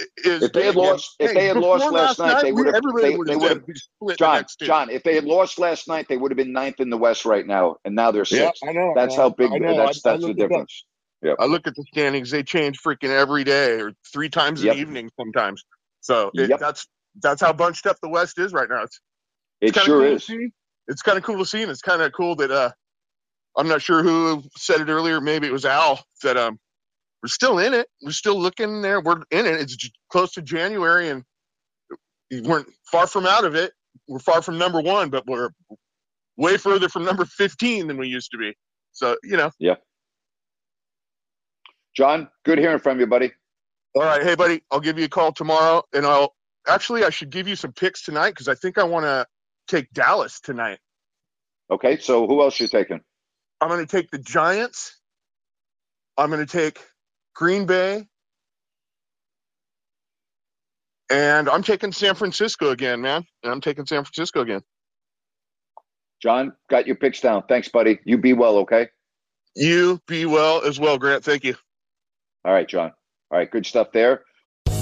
I- 0.00 0.04
Is 0.24 0.42
If 0.42 0.52
they 0.52 0.66
had 0.66 0.76
lost, 0.76 1.16
if 1.18 1.34
they 1.34 1.46
had 1.46 1.56
lost 1.56 1.90
last 1.90 2.18
night, 2.18 2.42
they 2.42 2.52
would 2.52 2.66
have. 2.66 2.82
They, 3.00 3.16
would 3.16 3.28
they 3.28 3.32
have 3.32 3.40
would 3.40 3.48
said 3.48 3.56
have. 3.58 3.64
we 3.66 3.74
split 3.74 4.18
the 4.18 4.24
John. 4.24 4.44
John, 4.62 4.90
if 4.90 5.02
they 5.02 5.14
had 5.14 5.24
lost 5.24 5.58
last 5.58 5.88
night, 5.88 6.06
they 6.08 6.16
would 6.16 6.30
have 6.30 6.36
been 6.36 6.52
ninth 6.52 6.80
in 6.80 6.90
the 6.90 6.98
West 6.98 7.24
right 7.24 7.46
now, 7.46 7.76
and 7.84 7.94
now 7.94 8.10
they're 8.10 8.24
Yeah, 8.30 8.48
sixth. 8.48 8.62
I 8.66 8.72
know. 8.72 8.92
That's 8.94 9.14
I- 9.14 9.22
how 9.22 9.30
big. 9.30 9.52
I 9.52 9.58
know. 9.58 9.76
That's 9.76 10.04
I- 10.04 10.14
I 10.14 10.16
the 10.18 10.28
it 10.28 10.36
difference. 10.36 10.84
Yep. 11.22 11.36
I 11.40 11.46
look 11.46 11.66
at 11.66 11.74
the 11.74 11.84
standings; 11.92 12.30
they 12.30 12.42
change 12.42 12.78
freaking 12.80 13.08
every 13.10 13.42
day, 13.44 13.80
or 13.80 13.92
three 14.12 14.28
times 14.28 14.60
in 14.60 14.66
Yep. 14.66 14.74
the 14.76 14.80
evening 14.80 15.10
sometimes. 15.18 15.64
So 16.00 16.30
it, 16.34 16.50
Yep. 16.50 16.60
that's 16.60 16.86
that's 17.22 17.40
how 17.40 17.52
bunched 17.52 17.86
up 17.86 17.96
the 18.02 18.08
West 18.10 18.38
is 18.38 18.52
right 18.52 18.68
now. 18.68 18.82
It's, 18.82 19.00
It 19.62 19.68
it's 19.68 19.78
kinda 19.78 19.86
sure 19.86 20.00
cool 20.02 20.16
is. 20.16 20.30
It's 20.88 21.02
kind 21.02 21.16
of 21.18 21.24
cool 21.24 21.38
to 21.38 21.46
see, 21.46 21.62
and 21.62 21.70
it's 21.70 21.80
kind 21.80 22.02
of 22.02 22.12
cool 22.12 22.36
that 22.36 22.50
uh, 22.50 22.70
I'm 23.56 23.66
not 23.66 23.80
sure 23.82 24.02
who 24.02 24.42
said 24.56 24.80
it 24.82 24.88
earlier. 24.90 25.20
Maybe 25.20 25.46
it 25.46 25.52
was 25.52 25.64
Al 25.64 26.04
that 26.22 26.36
um, 26.36 26.60
we're 27.26 27.30
still 27.30 27.58
in 27.58 27.74
it. 27.74 27.88
We're 28.00 28.12
still 28.12 28.38
looking 28.38 28.82
there. 28.82 29.00
We're 29.00 29.22
in 29.32 29.46
it. 29.46 29.60
It's 29.60 29.74
j- 29.74 29.90
close 30.12 30.30
to 30.34 30.42
January, 30.42 31.08
and 31.08 31.24
we 32.30 32.40
weren't 32.40 32.68
far 32.92 33.08
from 33.08 33.26
out 33.26 33.44
of 33.44 33.56
it. 33.56 33.72
We're 34.06 34.20
far 34.20 34.42
from 34.42 34.58
number 34.58 34.80
one, 34.80 35.10
but 35.10 35.26
we're 35.26 35.50
way 36.36 36.56
further 36.56 36.88
from 36.88 37.04
number 37.04 37.24
15 37.24 37.88
than 37.88 37.96
we 37.96 38.06
used 38.06 38.30
to 38.30 38.38
be. 38.38 38.54
So 38.92 39.16
you 39.24 39.36
know. 39.36 39.50
Yeah. 39.58 39.74
John, 41.96 42.28
good 42.44 42.58
hearing 42.58 42.78
from 42.78 43.00
you, 43.00 43.08
buddy. 43.08 43.32
All 43.96 44.02
right, 44.02 44.22
hey 44.22 44.36
buddy, 44.36 44.62
I'll 44.70 44.78
give 44.78 44.96
you 44.96 45.06
a 45.06 45.08
call 45.08 45.32
tomorrow, 45.32 45.82
and 45.92 46.06
I'll 46.06 46.32
actually 46.68 47.02
I 47.02 47.10
should 47.10 47.30
give 47.30 47.48
you 47.48 47.56
some 47.56 47.72
picks 47.72 48.04
tonight 48.04 48.30
because 48.30 48.46
I 48.46 48.54
think 48.54 48.78
I 48.78 48.84
want 48.84 49.04
to 49.04 49.26
take 49.66 49.90
Dallas 49.92 50.38
tonight. 50.38 50.78
Okay, 51.72 51.98
so 51.98 52.28
who 52.28 52.40
else 52.40 52.60
you 52.60 52.68
taking? 52.68 53.00
I'm 53.60 53.68
going 53.68 53.84
to 53.84 53.90
take 53.90 54.12
the 54.12 54.18
Giants. 54.18 55.00
I'm 56.16 56.30
going 56.30 56.46
to 56.46 56.52
take 56.52 56.78
Green 57.36 57.66
Bay, 57.66 58.06
and 61.10 61.48
I'm 61.48 61.62
taking 61.62 61.92
San 61.92 62.14
Francisco 62.14 62.70
again, 62.70 63.02
man. 63.02 63.24
And 63.42 63.52
I'm 63.52 63.60
taking 63.60 63.86
San 63.86 64.04
Francisco 64.04 64.40
again. 64.40 64.62
John, 66.22 66.54
got 66.70 66.86
your 66.86 66.96
picks 66.96 67.20
down. 67.20 67.44
Thanks, 67.48 67.68
buddy. 67.68 68.00
You 68.04 68.16
be 68.18 68.32
well, 68.32 68.58
okay? 68.58 68.88
You 69.54 70.00
be 70.06 70.24
well 70.24 70.62
as 70.64 70.80
well, 70.80 70.98
Grant. 70.98 71.24
Thank 71.24 71.44
you. 71.44 71.54
All 72.44 72.52
right, 72.52 72.66
John. 72.66 72.92
All 73.30 73.38
right, 73.38 73.50
good 73.50 73.66
stuff 73.66 73.92
there. 73.92 74.22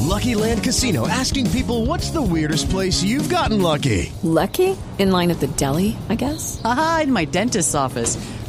Lucky 0.01 0.35
Land 0.35 0.63
Casino 0.63 1.09
asking 1.09 1.51
people 1.51 1.87
what's 1.87 2.11
the 2.11 2.23
weirdest 2.23 2.71
place 2.71 3.03
you've 3.03 3.29
gotten 3.29 3.61
lucky? 3.61 4.13
Lucky? 4.23 4.77
In 4.99 5.11
line 5.11 5.31
at 5.33 5.41
the 5.41 5.49
deli, 5.49 5.97
I 6.09 6.15
guess? 6.15 6.61
Aha, 6.65 7.01
in 7.05 7.13
my 7.13 7.25
dentist's 7.25 7.75
office. 7.75 8.17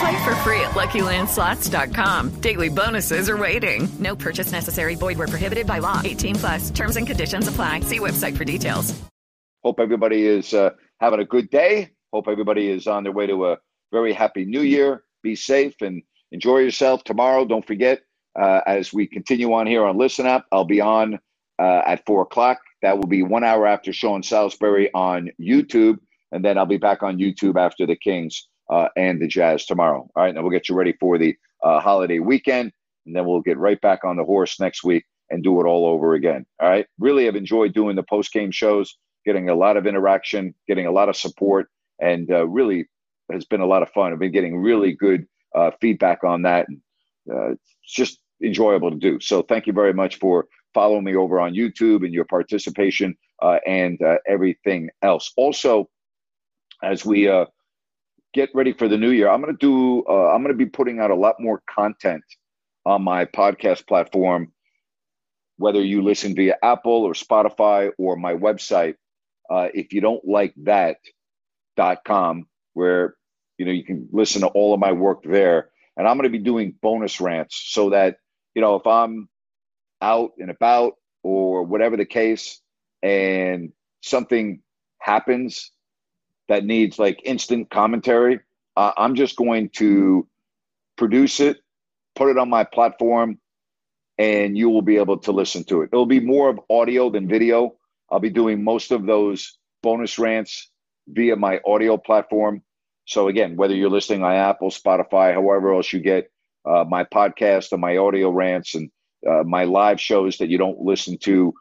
Play 0.00 0.24
for 0.24 0.34
free 0.36 0.60
at 0.60 0.70
LuckyLandSlots.com. 0.70 2.40
Daily 2.40 2.70
bonuses 2.70 3.28
are 3.28 3.36
waiting. 3.36 3.86
No 3.98 4.16
purchase 4.16 4.50
necessary. 4.50 4.94
Void 4.94 5.18
where 5.18 5.28
prohibited 5.28 5.66
by 5.66 5.78
law. 5.78 6.00
18 6.02 6.36
plus. 6.36 6.70
Terms 6.70 6.96
and 6.96 7.06
conditions 7.06 7.48
apply. 7.48 7.80
See 7.80 7.98
website 7.98 8.34
for 8.34 8.46
details. 8.46 8.98
Hope 9.62 9.78
everybody 9.78 10.26
is 10.26 10.54
uh, 10.54 10.70
having 11.00 11.20
a 11.20 11.24
good 11.26 11.50
day. 11.50 11.90
Hope 12.14 12.28
everybody 12.28 12.70
is 12.70 12.86
on 12.86 13.04
their 13.04 13.12
way 13.12 13.26
to 13.26 13.48
a 13.48 13.58
very 13.92 14.14
happy 14.14 14.46
new 14.46 14.62
year. 14.62 15.04
Be 15.22 15.36
safe 15.36 15.74
and 15.82 16.02
enjoy 16.32 16.60
yourself 16.60 17.04
tomorrow. 17.04 17.44
Don't 17.44 17.66
forget, 17.66 18.00
uh, 18.40 18.62
as 18.66 18.94
we 18.94 19.06
continue 19.06 19.52
on 19.52 19.66
here 19.66 19.84
on 19.84 19.98
Listen 19.98 20.26
Up, 20.26 20.46
I'll 20.50 20.64
be 20.64 20.80
on 20.80 21.18
uh, 21.58 21.82
at 21.84 22.06
four 22.06 22.22
o'clock. 22.22 22.58
That 22.80 22.96
will 22.96 23.06
be 23.06 23.22
one 23.22 23.44
hour 23.44 23.66
after 23.66 23.92
Sean 23.92 24.22
Salisbury 24.22 24.90
on 24.94 25.28
YouTube. 25.38 25.98
And 26.32 26.42
then 26.42 26.56
I'll 26.56 26.64
be 26.64 26.78
back 26.78 27.02
on 27.02 27.18
YouTube 27.18 27.60
after 27.60 27.86
the 27.86 27.96
Kings 27.96 28.48
uh, 28.70 28.88
and 28.96 29.20
the 29.20 29.26
Jazz 29.26 29.66
tomorrow. 29.66 30.08
All 30.14 30.22
right. 30.22 30.34
Now 30.34 30.42
we'll 30.42 30.50
get 30.50 30.68
you 30.68 30.74
ready 30.74 30.94
for 30.98 31.18
the 31.18 31.36
uh, 31.62 31.80
holiday 31.80 32.20
weekend. 32.20 32.72
And 33.06 33.16
then 33.16 33.26
we'll 33.26 33.40
get 33.40 33.58
right 33.58 33.80
back 33.80 34.04
on 34.04 34.16
the 34.16 34.24
horse 34.24 34.60
next 34.60 34.84
week 34.84 35.04
and 35.30 35.42
do 35.42 35.60
it 35.60 35.64
all 35.64 35.86
over 35.86 36.14
again. 36.14 36.46
All 36.60 36.68
right. 36.68 36.86
Really 36.98 37.24
have 37.24 37.36
enjoyed 37.36 37.74
doing 37.74 37.96
the 37.96 38.02
post 38.04 38.32
game 38.32 38.50
shows, 38.50 38.96
getting 39.26 39.48
a 39.48 39.54
lot 39.54 39.76
of 39.76 39.86
interaction, 39.86 40.54
getting 40.68 40.86
a 40.86 40.92
lot 40.92 41.08
of 41.08 41.16
support, 41.16 41.68
and 42.00 42.30
uh, 42.30 42.46
really 42.46 42.86
has 43.32 43.44
been 43.44 43.60
a 43.60 43.66
lot 43.66 43.82
of 43.82 43.90
fun. 43.90 44.12
I've 44.12 44.18
been 44.18 44.32
getting 44.32 44.56
really 44.56 44.92
good 44.92 45.26
uh, 45.54 45.70
feedback 45.80 46.24
on 46.24 46.42
that. 46.42 46.68
And, 46.68 46.80
uh, 47.30 47.50
it's 47.50 47.94
just 47.94 48.20
enjoyable 48.42 48.90
to 48.90 48.96
do. 48.96 49.18
So 49.20 49.42
thank 49.42 49.66
you 49.66 49.72
very 49.72 49.92
much 49.92 50.16
for 50.18 50.46
following 50.74 51.04
me 51.04 51.16
over 51.16 51.40
on 51.40 51.54
YouTube 51.54 52.04
and 52.04 52.14
your 52.14 52.24
participation 52.24 53.16
uh, 53.42 53.58
and 53.66 54.00
everything 54.26 54.88
else. 55.02 55.32
Also, 55.36 55.88
as 56.82 57.04
we 57.04 57.28
get 58.32 58.50
ready 58.54 58.72
for 58.72 58.88
the 58.88 58.96
new 58.96 59.10
year, 59.10 59.28
I'm 59.28 59.40
going 59.40 59.56
to 59.56 59.58
do. 59.58 60.04
Uh, 60.08 60.28
I'm 60.30 60.42
going 60.42 60.54
to 60.54 60.58
be 60.58 60.66
putting 60.66 61.00
out 61.00 61.10
a 61.10 61.14
lot 61.14 61.36
more 61.40 61.62
content 61.68 62.24
on 62.86 63.02
my 63.02 63.24
podcast 63.24 63.86
platform, 63.86 64.52
whether 65.56 65.82
you 65.82 66.02
listen 66.02 66.34
via 66.34 66.56
Apple 66.62 67.04
or 67.04 67.12
Spotify 67.12 67.90
or 67.98 68.16
my 68.16 68.34
website. 68.34 68.94
Uh, 69.50 69.68
if 69.74 69.92
you 69.92 70.00
don't 70.00 70.24
like 70.24 70.54
that, 70.64 70.98
dot 71.76 72.04
com, 72.04 72.46
where 72.74 73.16
you 73.58 73.66
know 73.66 73.72
you 73.72 73.84
can 73.84 74.08
listen 74.12 74.42
to 74.42 74.48
all 74.48 74.72
of 74.74 74.80
my 74.80 74.92
work 74.92 75.22
there, 75.24 75.70
and 75.96 76.06
I'm 76.06 76.16
going 76.16 76.30
to 76.30 76.38
be 76.38 76.44
doing 76.44 76.74
bonus 76.80 77.20
rants 77.20 77.60
so 77.66 77.90
that 77.90 78.18
you 78.54 78.62
know 78.62 78.76
if 78.76 78.86
I'm 78.86 79.28
out 80.00 80.32
and 80.38 80.50
about 80.50 80.94
or 81.22 81.64
whatever 81.64 81.96
the 81.96 82.06
case, 82.06 82.60
and 83.02 83.72
something 84.02 84.62
happens 85.00 85.72
that 86.50 86.64
needs 86.64 86.98
like 86.98 87.22
instant 87.24 87.70
commentary, 87.70 88.40
uh, 88.76 88.90
I'm 88.98 89.14
just 89.14 89.36
going 89.36 89.70
to 89.76 90.26
produce 90.96 91.38
it, 91.38 91.58
put 92.16 92.28
it 92.28 92.38
on 92.38 92.50
my 92.50 92.64
platform, 92.64 93.38
and 94.18 94.58
you 94.58 94.68
will 94.68 94.82
be 94.82 94.96
able 94.96 95.18
to 95.18 95.32
listen 95.32 95.62
to 95.64 95.82
it. 95.82 95.90
It'll 95.92 96.06
be 96.06 96.18
more 96.18 96.50
of 96.50 96.58
audio 96.68 97.08
than 97.08 97.28
video. 97.28 97.76
I'll 98.10 98.18
be 98.18 98.30
doing 98.30 98.64
most 98.64 98.90
of 98.90 99.06
those 99.06 99.58
bonus 99.80 100.18
rants 100.18 100.70
via 101.06 101.36
my 101.36 101.60
audio 101.64 101.96
platform. 101.96 102.62
So 103.04 103.28
again, 103.28 103.54
whether 103.54 103.74
you're 103.74 103.88
listening 103.88 104.24
on 104.24 104.32
Apple, 104.32 104.70
Spotify, 104.70 105.32
however 105.32 105.72
else 105.72 105.92
you 105.92 106.00
get 106.00 106.32
uh, 106.68 106.84
my 106.86 107.04
podcast 107.04 107.70
and 107.70 107.80
my 107.80 107.96
audio 107.96 108.28
rants 108.30 108.74
and 108.74 108.90
uh, 109.24 109.44
my 109.44 109.64
live 109.64 110.00
shows 110.00 110.38
that 110.38 110.48
you 110.48 110.58
don't 110.58 110.80
listen 110.80 111.16
to 111.18 111.54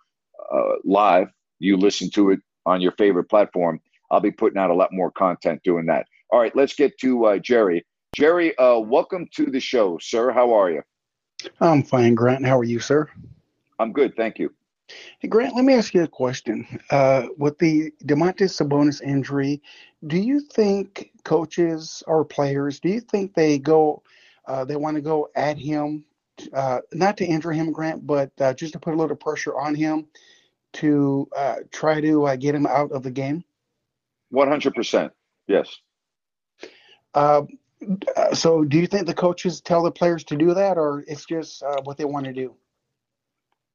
uh, 0.51 0.73
live, 0.83 1.27
you 1.59 1.77
listen 1.77 2.09
to 2.11 2.31
it 2.31 2.39
on 2.65 2.81
your 2.81 2.93
favorite 2.93 3.29
platform. 3.29 3.79
I'll 4.11 4.19
be 4.19 4.31
putting 4.31 4.57
out 4.57 4.69
a 4.69 4.75
lot 4.75 4.91
more 4.91 5.11
content 5.11 5.61
doing 5.63 5.85
that. 5.87 6.07
All 6.31 6.39
right, 6.39 6.55
let's 6.55 6.73
get 6.73 6.97
to 6.99 7.25
uh, 7.25 7.37
Jerry. 7.39 7.85
Jerry, 8.15 8.57
uh, 8.57 8.79
welcome 8.79 9.27
to 9.35 9.45
the 9.45 9.59
show, 9.59 9.97
sir. 10.01 10.31
How 10.31 10.53
are 10.53 10.71
you? 10.71 10.81
I'm 11.61 11.83
fine, 11.83 12.15
Grant. 12.15 12.45
How 12.45 12.57
are 12.59 12.63
you, 12.63 12.79
sir? 12.79 13.07
I'm 13.77 13.93
good, 13.93 14.15
thank 14.15 14.39
you. 14.39 14.53
Hey, 15.19 15.27
Grant, 15.27 15.55
let 15.55 15.63
me 15.63 15.73
ask 15.73 15.93
you 15.93 16.03
a 16.03 16.07
question. 16.07 16.67
Uh, 16.89 17.27
with 17.37 17.59
the 17.59 17.91
Domantas 18.03 18.59
Sabonis 18.59 19.01
injury, 19.01 19.61
do 20.07 20.17
you 20.17 20.39
think 20.39 21.11
coaches 21.23 22.01
or 22.07 22.25
players, 22.25 22.79
do 22.79 22.89
you 22.89 22.99
think 22.99 23.35
they 23.35 23.59
go, 23.59 24.01
uh, 24.47 24.65
they 24.65 24.75
want 24.75 24.95
to 24.95 25.01
go 25.01 25.29
at 25.35 25.57
him, 25.57 26.03
uh, 26.53 26.79
not 26.93 27.17
to 27.17 27.25
injure 27.25 27.51
him, 27.51 27.71
Grant, 27.71 28.07
but 28.07 28.31
uh, 28.41 28.53
just 28.53 28.73
to 28.73 28.79
put 28.79 28.95
a 28.95 28.97
little 28.97 29.15
pressure 29.15 29.57
on 29.57 29.75
him 29.75 30.07
to 30.73 31.27
uh, 31.35 31.57
try 31.71 32.01
to 32.01 32.25
uh, 32.25 32.35
get 32.35 32.55
him 32.55 32.65
out 32.65 32.91
of 32.91 33.03
the 33.03 33.11
game? 33.11 33.43
100%. 34.33 35.11
Yes. 35.47 35.75
Uh, 37.13 37.43
so, 38.33 38.63
do 38.63 38.77
you 38.77 38.87
think 38.87 39.07
the 39.07 39.13
coaches 39.13 39.61
tell 39.61 39.83
the 39.83 39.91
players 39.91 40.23
to 40.25 40.35
do 40.35 40.53
that, 40.53 40.77
or 40.77 41.03
it's 41.07 41.25
just 41.25 41.63
uh, 41.63 41.81
what 41.83 41.97
they 41.97 42.05
want 42.05 42.25
to 42.25 42.33
do? 42.33 42.55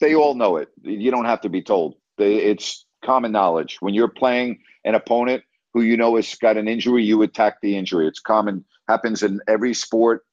They 0.01 0.15
all 0.15 0.35
know 0.35 0.57
it. 0.59 0.69
You 0.83 1.11
don't 1.11 1.25
have 1.25 1.41
to 1.43 1.49
be 1.49 1.63
told. 1.63 1.97
They, 2.19 2.37
it's 2.37 2.85
common 3.05 3.33
knowledge. 3.33 3.79
When 3.81 3.95
you're 3.95 4.09
playing 4.09 4.61
an 4.85 4.95
opponent 4.95 5.43
who 5.73 5.83
you 5.83 5.97
know 5.97 6.17
has 6.17 6.35
got 6.35 6.57
an 6.57 6.69
injury, 6.69 7.05
you 7.05 7.23
attack 7.23 7.61
the 7.63 7.77
injury. 7.77 8.07
It's 8.07 8.21
common, 8.21 8.65
happens 8.89 9.23
in 9.23 9.41
every 9.49 9.75
sport, 9.75 10.25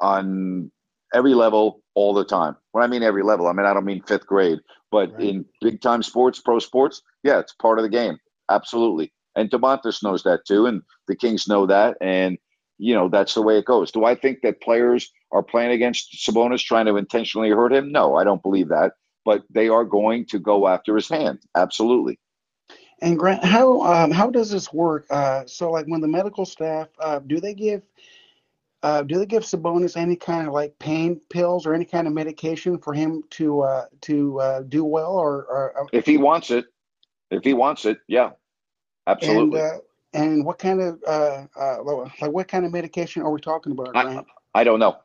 on 0.00 0.70
every 1.14 1.34
level, 1.34 1.82
all 1.94 2.14
the 2.14 2.24
time. 2.24 2.56
When 2.72 2.82
I 2.82 2.86
mean 2.86 3.02
every 3.02 3.22
level, 3.22 3.46
I 3.46 3.52
mean 3.52 3.66
I 3.66 3.74
don't 3.74 3.84
mean 3.84 4.02
fifth 4.02 4.26
grade, 4.26 4.58
but 4.90 5.12
right. 5.12 5.20
in 5.20 5.44
big 5.60 5.80
time 5.80 6.02
sports, 6.02 6.40
pro 6.40 6.58
sports, 6.58 7.02
yeah, 7.22 7.38
it's 7.38 7.52
part 7.54 7.78
of 7.78 7.82
the 7.82 7.88
game. 7.88 8.18
Absolutely. 8.50 9.12
And 9.36 9.50
Domantas 9.50 10.02
knows 10.02 10.22
that 10.24 10.44
too, 10.46 10.66
and 10.66 10.82
the 11.06 11.16
Kings 11.16 11.46
know 11.48 11.66
that, 11.66 11.96
and 12.00 12.38
you 12.78 12.94
know 12.94 13.08
that's 13.08 13.34
the 13.34 13.42
way 13.42 13.58
it 13.58 13.64
goes. 13.64 13.92
Do 13.92 14.04
I 14.04 14.14
think 14.14 14.40
that 14.42 14.60
players 14.60 15.12
are 15.32 15.42
playing 15.42 15.72
against 15.72 16.12
Sabonis 16.12 16.62
trying 16.62 16.86
to 16.86 16.96
intentionally 16.96 17.50
hurt 17.50 17.72
him? 17.72 17.92
No, 17.92 18.16
I 18.16 18.24
don't 18.24 18.42
believe 18.42 18.68
that. 18.68 18.92
But 19.24 19.42
they 19.50 19.68
are 19.68 19.84
going 19.84 20.26
to 20.26 20.38
go 20.38 20.66
after 20.66 20.96
his 20.96 21.08
hand. 21.08 21.40
Absolutely. 21.54 22.18
And 23.00 23.18
Grant, 23.18 23.44
how 23.44 23.82
um, 23.82 24.10
how 24.10 24.30
does 24.30 24.50
this 24.50 24.72
work? 24.72 25.06
Uh, 25.10 25.44
so, 25.46 25.70
like 25.70 25.86
when 25.86 26.00
the 26.00 26.08
medical 26.08 26.44
staff 26.44 26.88
uh, 26.98 27.20
do 27.20 27.40
they 27.40 27.54
give 27.54 27.82
uh, 28.82 29.02
do 29.02 29.18
they 29.18 29.26
give 29.26 29.42
Sabonis 29.42 29.96
any 29.96 30.16
kind 30.16 30.46
of 30.46 30.54
like 30.54 30.78
pain 30.78 31.20
pills 31.30 31.66
or 31.66 31.74
any 31.74 31.84
kind 31.84 32.06
of 32.06 32.12
medication 32.12 32.78
for 32.78 32.94
him 32.94 33.22
to 33.30 33.62
uh, 33.62 33.86
to 34.02 34.40
uh, 34.40 34.62
do 34.62 34.84
well? 34.84 35.12
Or, 35.12 35.44
or, 35.44 35.80
uh, 35.80 35.86
if 35.92 36.06
he 36.06 36.16
wants 36.16 36.50
it, 36.50 36.66
if 37.30 37.42
he 37.42 37.54
wants 37.54 37.84
it, 37.84 37.98
yeah, 38.06 38.30
absolutely. 39.08 39.60
And, 39.60 39.72
uh, 39.72 39.78
and 40.14 40.44
what 40.44 40.58
kind 40.58 40.80
of 40.80 41.02
uh, 41.06 41.44
like 41.82 42.32
what 42.32 42.48
kind 42.48 42.64
of 42.64 42.72
medication 42.72 43.22
are 43.22 43.30
we 43.30 43.40
talking 43.40 43.72
about? 43.72 43.96
I, 43.96 44.24
I 44.54 44.64
don't 44.64 44.78
know. 44.78 44.96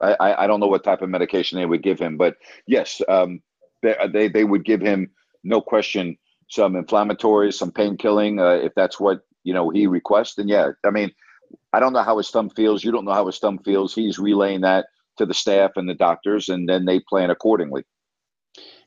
I, 0.00 0.44
I 0.44 0.46
don't 0.46 0.60
know 0.60 0.66
what 0.66 0.84
type 0.84 1.02
of 1.02 1.08
medication 1.08 1.58
they 1.58 1.66
would 1.66 1.82
give 1.82 1.98
him, 1.98 2.16
but 2.16 2.36
yes, 2.66 3.00
um, 3.08 3.40
they, 3.82 3.96
they 4.12 4.28
they 4.28 4.44
would 4.44 4.64
give 4.64 4.80
him 4.80 5.10
no 5.44 5.60
question 5.60 6.16
some 6.48 6.74
inflammatories, 6.74 7.54
some 7.54 7.72
pain 7.72 7.96
killing 7.96 8.38
if 8.40 8.72
that's 8.74 9.00
what 9.00 9.22
you 9.44 9.54
know 9.54 9.70
he 9.70 9.86
requests. 9.86 10.38
And 10.38 10.48
yeah, 10.48 10.70
I 10.84 10.90
mean 10.90 11.12
I 11.72 11.80
don't 11.80 11.92
know 11.92 12.02
how 12.02 12.18
his 12.18 12.30
thumb 12.30 12.50
feels. 12.50 12.84
You 12.84 12.92
don't 12.92 13.04
know 13.04 13.12
how 13.12 13.26
his 13.26 13.38
thumb 13.38 13.58
feels. 13.58 13.94
He's 13.94 14.18
relaying 14.18 14.62
that 14.62 14.86
to 15.18 15.26
the 15.26 15.34
staff 15.34 15.72
and 15.76 15.88
the 15.88 15.94
doctors, 15.94 16.48
and 16.48 16.68
then 16.68 16.84
they 16.84 17.00
plan 17.00 17.30
accordingly. 17.30 17.84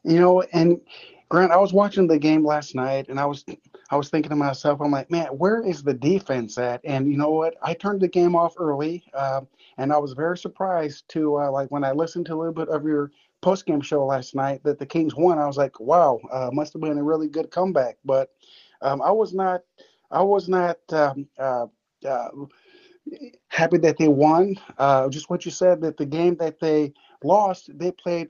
You 0.04 0.20
know, 0.20 0.44
and 0.54 0.82
Grant, 1.30 1.52
I 1.52 1.58
was 1.58 1.74
watching 1.74 2.08
the 2.08 2.20
game 2.20 2.46
last 2.46 2.76
night, 2.76 3.08
and 3.10 3.20
I 3.20 3.26
was 3.26 3.44
I 3.90 3.96
was 3.96 4.10
thinking 4.10 4.30
to 4.30 4.36
myself, 4.36 4.80
I'm 4.82 4.92
like, 4.92 5.10
man, 5.10 5.28
where 5.28 5.62
is 5.62 5.84
the 5.84 5.94
defense 5.94 6.58
at? 6.58 6.82
And 6.84 7.10
you 7.12 7.18
know 7.18 7.32
what? 7.32 7.56
I 7.62 7.74
turned 7.74 8.02
the 8.02 8.08
game 8.08 8.36
off 8.36 8.56
early, 8.58 9.04
uh, 9.14 9.42
and 9.78 9.92
I 9.92 9.98
was 9.98 10.14
very 10.14 10.38
surprised 10.38 11.08
to 11.10 11.40
uh, 11.40 11.52
like 11.52 11.72
when 11.72 11.84
I 11.84 11.92
listened 11.92 12.28
to 12.28 12.36
a 12.36 12.38
little 12.38 12.54
bit 12.54 12.70
of 12.70 12.84
your 12.86 13.12
post 13.42 13.66
game 13.66 13.82
show 13.82 14.06
last 14.06 14.36
night 14.36 14.64
that 14.64 14.80
the 14.80 14.86
Kings 14.86 15.16
won. 15.16 15.38
I 15.40 15.48
was 15.48 15.58
like, 15.58 15.80
wow, 15.80 16.20
uh, 16.32 16.50
must 16.54 16.74
have 16.74 16.82
been 16.82 16.98
a 16.98 17.04
really 17.04 17.28
good 17.28 17.52
comeback. 17.52 17.98
But 18.06 18.32
um, 18.82 19.02
I 19.02 19.12
was 19.12 19.34
not, 19.34 19.62
I 20.12 20.22
was 20.22 20.48
not 20.48 20.78
um, 20.92 21.28
uh, 21.40 21.68
uh, 22.08 22.30
happy 23.48 23.78
that 23.80 23.98
they 23.98 24.08
won. 24.08 24.56
Uh, 24.78 25.10
just 25.10 25.30
what 25.30 25.46
you 25.46 25.52
said 25.52 25.82
that 25.82 25.98
the 25.98 26.06
game 26.06 26.36
that 26.38 26.60
they 26.60 26.94
lost, 27.24 27.70
they 27.78 27.92
played 27.92 28.30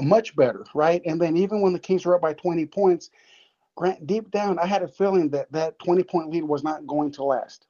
much 0.00 0.34
better, 0.36 0.64
right? 0.74 1.02
And 1.04 1.20
then 1.20 1.36
even 1.36 1.60
when 1.60 1.72
the 1.72 1.78
Kings 1.78 2.04
were 2.04 2.14
up 2.14 2.22
by 2.22 2.34
20 2.34 2.66
points, 2.66 3.10
Grant, 3.74 4.06
deep 4.06 4.30
down, 4.30 4.58
I 4.58 4.66
had 4.66 4.82
a 4.82 4.88
feeling 4.88 5.30
that 5.30 5.50
that 5.52 5.78
20 5.78 6.02
point 6.04 6.30
lead 6.30 6.44
was 6.44 6.62
not 6.62 6.86
going 6.86 7.10
to 7.12 7.24
last. 7.24 7.66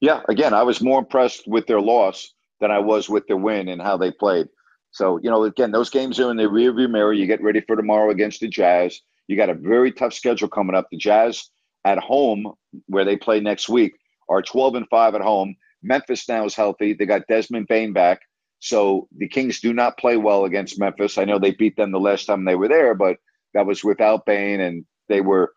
Yeah, 0.00 0.22
again, 0.28 0.54
I 0.54 0.62
was 0.62 0.80
more 0.80 0.98
impressed 0.98 1.46
with 1.46 1.66
their 1.66 1.80
loss 1.80 2.32
than 2.60 2.70
I 2.70 2.78
was 2.78 3.08
with 3.08 3.26
their 3.26 3.36
win 3.36 3.68
and 3.68 3.82
how 3.82 3.96
they 3.96 4.10
played. 4.10 4.48
So, 4.90 5.18
you 5.22 5.30
know, 5.30 5.44
again, 5.44 5.72
those 5.72 5.90
games 5.90 6.18
are 6.20 6.30
in 6.30 6.36
the 6.36 6.44
rearview 6.44 6.90
mirror. 6.90 7.12
You 7.12 7.26
get 7.26 7.42
ready 7.42 7.60
for 7.60 7.76
tomorrow 7.76 8.10
against 8.10 8.40
the 8.40 8.48
Jazz. 8.48 9.00
You 9.28 9.36
got 9.36 9.50
a 9.50 9.54
very 9.54 9.92
tough 9.92 10.12
schedule 10.12 10.48
coming 10.48 10.74
up. 10.74 10.88
The 10.90 10.96
Jazz 10.96 11.50
at 11.84 11.98
home, 11.98 12.52
where 12.86 13.04
they 13.04 13.16
play 13.16 13.40
next 13.40 13.68
week, 13.68 13.94
are 14.28 14.42
12 14.42 14.74
and 14.76 14.88
5 14.88 15.14
at 15.14 15.20
home. 15.20 15.56
Memphis 15.82 16.28
now 16.28 16.44
is 16.44 16.54
healthy. 16.54 16.94
They 16.94 17.06
got 17.06 17.26
Desmond 17.28 17.68
Bane 17.68 17.92
back. 17.92 18.20
So 18.62 19.08
the 19.18 19.26
Kings 19.26 19.58
do 19.58 19.72
not 19.72 19.98
play 19.98 20.16
well 20.16 20.44
against 20.44 20.78
Memphis. 20.78 21.18
I 21.18 21.24
know 21.24 21.40
they 21.40 21.50
beat 21.50 21.76
them 21.76 21.90
the 21.90 21.98
last 21.98 22.26
time 22.26 22.44
they 22.44 22.54
were 22.54 22.68
there, 22.68 22.94
but 22.94 23.16
that 23.54 23.66
was 23.66 23.82
without 23.82 24.24
Bane, 24.24 24.60
and 24.60 24.84
they 25.08 25.20
were. 25.20 25.52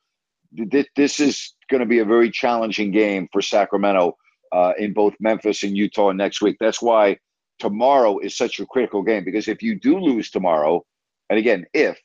This 0.52 1.20
is 1.20 1.54
going 1.70 1.82
to 1.82 1.86
be 1.86 2.00
a 2.00 2.06
very 2.06 2.32
challenging 2.32 2.90
game 2.90 3.28
for 3.32 3.44
Sacramento 3.44 4.18
uh, 4.52 4.74
in 4.80 4.94
both 4.94 5.14
Memphis 5.20 5.62
and 5.62 5.78
Utah 5.78 6.14
next 6.14 6.42
week. 6.42 6.58
That's 6.60 6.82
why 6.82 7.20
tomorrow 7.60 8.18
is 8.18 8.36
such 8.36 8.60
a 8.60 8.66
critical 8.66 9.04
game 9.04 9.24
because 9.24 9.48
if 9.48 9.62
you 9.62 9.80
do 9.80 10.00
lose 10.00 10.32
tomorrow, 10.32 10.84
and 11.30 11.38
again, 11.38 11.66
if 11.76 12.00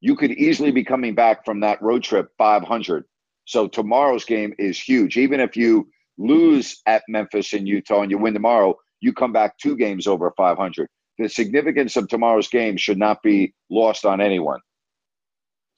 you 0.00 0.16
could 0.16 0.32
easily 0.32 0.72
be 0.72 0.82
coming 0.82 1.14
back 1.14 1.44
from 1.44 1.60
that 1.60 1.80
road 1.80 2.02
trip 2.02 2.30
500. 2.38 3.04
So 3.44 3.68
tomorrow's 3.68 4.24
game 4.24 4.52
is 4.58 4.80
huge. 4.80 5.16
Even 5.16 5.38
if 5.38 5.56
you 5.56 5.88
lose 6.18 6.80
at 6.86 7.04
Memphis 7.06 7.52
and 7.52 7.68
Utah 7.68 8.02
and 8.02 8.10
you 8.10 8.18
win 8.18 8.34
tomorrow, 8.34 8.76
you 9.00 9.12
come 9.12 9.32
back 9.32 9.58
two 9.58 9.76
games 9.76 10.06
over 10.06 10.32
500. 10.36 10.88
The 11.18 11.28
significance 11.28 11.96
of 11.96 12.08
tomorrow's 12.08 12.48
game 12.48 12.76
should 12.76 12.98
not 12.98 13.22
be 13.22 13.54
lost 13.70 14.04
on 14.04 14.20
anyone. 14.20 14.60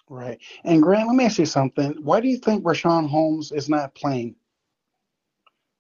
Right. 0.09 0.39
And 0.65 0.83
Grant, 0.83 1.09
let 1.09 1.17
me 1.17 1.25
ask 1.25 1.39
you 1.39 1.47
something. 1.47 1.95
Why 2.03 2.21
do 2.21 2.29
you 2.29 2.39
think 2.39 2.65
Richaun 2.65 3.09
Holmes 3.09 3.51
is 3.53 3.69
not 3.69 3.95
playing? 3.95 4.37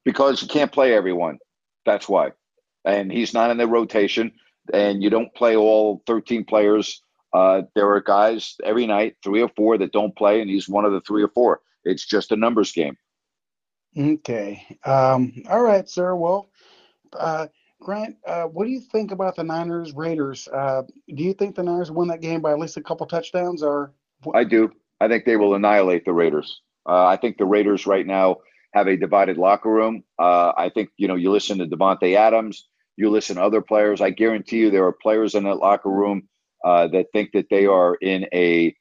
Because 0.04 0.42
you 0.42 0.48
can't 0.48 0.72
play 0.72 0.94
everyone. 0.94 1.38
That's 1.84 2.08
why. 2.08 2.32
And 2.84 3.12
he's 3.12 3.34
not 3.34 3.50
in 3.50 3.56
the 3.58 3.66
rotation. 3.66 4.32
and 4.72 5.02
you 5.02 5.10
don't 5.10 5.34
play 5.34 5.56
all 5.56 6.02
13 6.06 6.44
players. 6.44 7.02
Uh, 7.32 7.62
there 7.74 7.90
are 7.90 8.00
guys 8.00 8.56
every 8.64 8.86
night, 8.86 9.16
three 9.22 9.42
or 9.42 9.50
four, 9.56 9.78
that 9.78 9.92
don't 9.92 10.14
play, 10.16 10.40
and 10.40 10.50
he's 10.50 10.68
one 10.68 10.84
of 10.84 10.92
the 10.92 11.00
three 11.00 11.22
or 11.22 11.28
four. 11.28 11.60
It's 11.84 12.06
just 12.06 12.32
a 12.32 12.36
numbers 12.36 12.72
game. 12.72 12.96
Okay. 13.96 14.64
Um, 14.84 15.42
all 15.48 15.62
right, 15.62 15.88
sir. 15.88 16.14
Well, 16.14 16.48
uh, 17.18 17.46
Grant, 17.80 18.16
uh, 18.26 18.44
what 18.44 18.64
do 18.64 18.70
you 18.70 18.80
think 18.80 19.10
about 19.10 19.36
the 19.36 19.42
Niners 19.42 19.92
Raiders? 19.92 20.48
Uh, 20.48 20.82
do 21.14 21.22
you 21.22 21.34
think 21.34 21.56
the 21.56 21.62
Niners 21.62 21.90
win 21.90 22.08
that 22.08 22.20
game 22.20 22.40
by 22.40 22.52
at 22.52 22.58
least 22.58 22.76
a 22.76 22.82
couple 22.82 23.06
touchdowns, 23.06 23.62
or? 23.62 23.92
I 24.34 24.44
do. 24.44 24.70
I 25.00 25.08
think 25.08 25.24
they 25.24 25.36
will 25.36 25.54
annihilate 25.54 26.04
the 26.04 26.12
Raiders. 26.12 26.62
Uh, 26.88 27.06
I 27.06 27.16
think 27.16 27.38
the 27.38 27.44
Raiders 27.44 27.86
right 27.86 28.06
now 28.06 28.36
have 28.72 28.86
a 28.86 28.96
divided 28.96 29.36
locker 29.36 29.70
room. 29.70 30.04
Uh, 30.18 30.52
I 30.56 30.70
think 30.70 30.90
you 30.96 31.08
know 31.08 31.16
you 31.16 31.30
listen 31.30 31.58
to 31.58 31.66
Davante 31.66 32.16
Adams, 32.16 32.68
you 32.96 33.10
listen 33.10 33.36
to 33.36 33.42
other 33.42 33.60
players. 33.60 34.00
I 34.00 34.10
guarantee 34.10 34.58
you 34.58 34.70
there 34.70 34.86
are 34.86 34.92
players 34.92 35.34
in 35.34 35.44
that 35.44 35.56
locker 35.56 35.90
room 35.90 36.28
uh, 36.64 36.88
that 36.88 37.06
think 37.12 37.32
that 37.32 37.48
they 37.50 37.66
are 37.66 37.96
in 37.96 38.26
a 38.32 38.74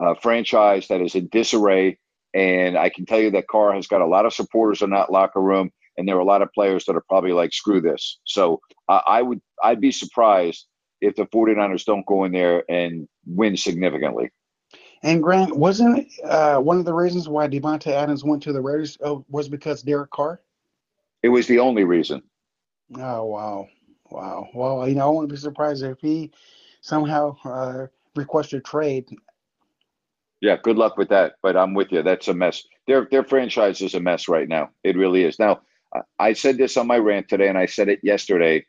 uh, 0.00 0.14
franchise 0.20 0.88
that 0.88 1.00
is 1.00 1.14
in 1.14 1.28
disarray. 1.28 1.98
And 2.34 2.76
I 2.76 2.90
can 2.90 3.06
tell 3.06 3.20
you 3.20 3.30
that 3.32 3.48
Carr 3.48 3.72
has 3.74 3.86
got 3.86 4.02
a 4.02 4.06
lot 4.06 4.26
of 4.26 4.34
supporters 4.34 4.82
in 4.82 4.90
that 4.90 5.10
locker 5.10 5.40
room, 5.40 5.70
and 5.96 6.06
there 6.06 6.16
are 6.16 6.20
a 6.20 6.24
lot 6.24 6.42
of 6.42 6.52
players 6.52 6.84
that 6.86 6.96
are 6.96 7.04
probably 7.08 7.32
like, 7.32 7.52
"Screw 7.52 7.80
this." 7.80 8.18
So 8.24 8.60
uh, 8.88 9.00
I 9.06 9.22
would, 9.22 9.40
I'd 9.62 9.80
be 9.80 9.92
surprised 9.92 10.66
if 11.00 11.14
the 11.16 11.26
49ers 11.26 11.84
don't 11.84 12.06
go 12.06 12.24
in 12.24 12.32
there 12.32 12.64
and 12.70 13.08
win 13.26 13.56
significantly. 13.56 14.30
And 15.02 15.22
Grant, 15.22 15.56
wasn't 15.56 16.08
uh, 16.24 16.58
one 16.58 16.78
of 16.78 16.84
the 16.84 16.94
reasons 16.94 17.28
why 17.28 17.48
Davante 17.48 17.92
Adams 17.92 18.24
went 18.24 18.42
to 18.44 18.52
the 18.52 18.60
Raiders 18.60 18.96
uh, 19.04 19.16
was 19.28 19.48
because 19.48 19.82
Derek 19.82 20.10
Carr? 20.10 20.40
It 21.22 21.28
was 21.28 21.46
the 21.46 21.58
only 21.58 21.84
reason. 21.84 22.22
Oh 22.96 23.24
wow, 23.24 23.68
wow. 24.10 24.48
Well, 24.54 24.88
you 24.88 24.94
know, 24.94 25.08
I 25.08 25.10
wouldn't 25.10 25.30
be 25.30 25.36
surprised 25.36 25.82
if 25.82 26.00
he 26.00 26.30
somehow 26.80 27.36
uh, 27.44 27.86
requested 28.14 28.64
trade. 28.64 29.08
Yeah, 30.40 30.56
good 30.62 30.76
luck 30.76 30.96
with 30.96 31.08
that. 31.08 31.34
But 31.42 31.56
I'm 31.56 31.74
with 31.74 31.92
you. 31.92 32.02
That's 32.02 32.28
a 32.28 32.34
mess. 32.34 32.62
Their 32.86 33.08
their 33.10 33.24
franchise 33.24 33.82
is 33.82 33.94
a 33.94 34.00
mess 34.00 34.28
right 34.28 34.48
now. 34.48 34.70
It 34.84 34.96
really 34.96 35.24
is. 35.24 35.38
Now, 35.38 35.60
I 36.18 36.32
said 36.32 36.58
this 36.58 36.76
on 36.76 36.86
my 36.86 36.98
rant 36.98 37.28
today, 37.28 37.48
and 37.48 37.58
I 37.58 37.66
said 37.66 37.88
it 37.88 38.00
yesterday. 38.02 38.66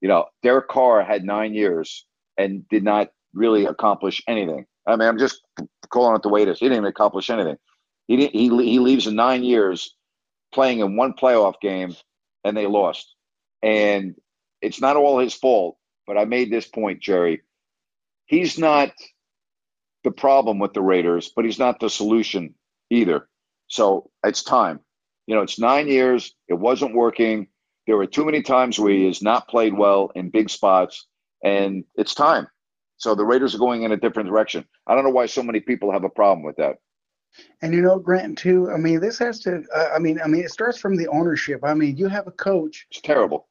You 0.00 0.08
know, 0.08 0.26
Derek 0.42 0.68
Carr 0.68 1.04
had 1.04 1.24
nine 1.24 1.54
years 1.54 2.06
and 2.38 2.66
did 2.68 2.84
not 2.84 3.10
really 3.34 3.66
accomplish 3.66 4.22
anything. 4.26 4.66
I 4.86 4.96
mean, 4.96 5.08
I'm 5.08 5.18
just 5.18 5.42
calling 5.90 6.16
it 6.16 6.22
the 6.22 6.28
way 6.28 6.42
it 6.42 6.48
is. 6.48 6.58
He 6.58 6.68
didn't 6.68 6.86
accomplish 6.86 7.30
anything. 7.30 7.56
He 8.06 8.16
didn't, 8.16 8.32
he 8.32 8.48
he 8.70 8.78
leaves 8.78 9.06
in 9.06 9.14
nine 9.14 9.44
years 9.44 9.94
playing 10.52 10.80
in 10.80 10.96
one 10.96 11.12
playoff 11.12 11.60
game, 11.60 11.94
and 12.44 12.56
they 12.56 12.66
lost. 12.66 13.14
And 13.62 14.14
it's 14.62 14.80
not 14.80 14.96
all 14.96 15.18
his 15.18 15.34
fault. 15.34 15.76
But 16.06 16.18
I 16.18 16.24
made 16.24 16.50
this 16.50 16.66
point, 16.66 17.00
Jerry. 17.00 17.42
He's 18.26 18.58
not 18.58 18.90
the 20.02 20.10
problem 20.10 20.58
with 20.58 20.72
the 20.72 20.82
Raiders, 20.82 21.32
but 21.34 21.44
he's 21.44 21.58
not 21.58 21.78
the 21.78 21.90
solution 21.90 22.54
either. 22.88 23.28
So 23.68 24.10
it's 24.24 24.42
time. 24.42 24.80
You 25.30 25.36
know, 25.36 25.42
it's 25.42 25.60
nine 25.60 25.86
years. 25.86 26.34
It 26.48 26.54
wasn't 26.54 26.92
working. 26.92 27.46
There 27.86 27.96
were 27.96 28.04
too 28.04 28.24
many 28.24 28.42
times 28.42 28.80
where 28.80 28.92
he 28.92 29.06
has 29.06 29.22
not 29.22 29.46
played 29.46 29.72
well 29.72 30.10
in 30.16 30.28
big 30.28 30.50
spots, 30.50 31.06
and 31.44 31.84
it's 31.94 32.16
time. 32.16 32.48
So 32.96 33.14
the 33.14 33.24
Raiders 33.24 33.54
are 33.54 33.58
going 33.58 33.84
in 33.84 33.92
a 33.92 33.96
different 33.96 34.28
direction. 34.28 34.66
I 34.88 34.96
don't 34.96 35.04
know 35.04 35.10
why 35.10 35.26
so 35.26 35.44
many 35.44 35.60
people 35.60 35.92
have 35.92 36.02
a 36.02 36.08
problem 36.08 36.42
with 36.42 36.56
that. 36.56 36.78
And 37.62 37.72
you 37.72 37.80
know, 37.80 37.96
Grant, 38.00 38.38
too. 38.38 38.72
I 38.72 38.76
mean, 38.76 38.98
this 38.98 39.20
has 39.20 39.38
to. 39.42 39.62
Uh, 39.72 39.90
I 39.94 40.00
mean, 40.00 40.20
I 40.20 40.26
mean, 40.26 40.42
it 40.42 40.50
starts 40.50 40.78
from 40.78 40.96
the 40.96 41.06
ownership. 41.06 41.60
I 41.62 41.74
mean, 41.74 41.96
you 41.96 42.08
have 42.08 42.26
a 42.26 42.32
coach. 42.32 42.88
It's 42.90 43.00
terrible. 43.00 43.46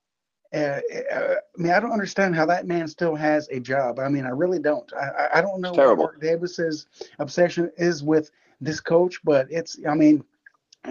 Uh, 0.53 0.81
uh, 1.13 1.35
I 1.57 1.61
mean, 1.61 1.71
I 1.71 1.79
don't 1.79 1.93
understand 1.93 2.35
how 2.35 2.45
that 2.47 2.67
man 2.67 2.89
still 2.89 3.15
has 3.15 3.47
a 3.51 3.59
job. 3.61 3.99
I 3.99 4.09
mean, 4.09 4.25
I 4.25 4.31
really 4.31 4.59
don't. 4.59 4.91
I, 4.93 5.29
I 5.35 5.41
don't 5.41 5.61
know 5.61 5.69
it's 5.69 5.77
terrible. 5.77 6.03
what 6.03 6.15
Mark 6.15 6.21
Davis's 6.21 6.87
obsession 7.19 7.71
is 7.77 8.03
with 8.03 8.31
this 8.59 8.81
coach, 8.81 9.21
but 9.23 9.47
it's. 9.49 9.79
I 9.87 9.95
mean, 9.95 10.25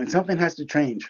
something 0.08 0.38
has 0.38 0.54
to 0.56 0.66
change. 0.66 1.08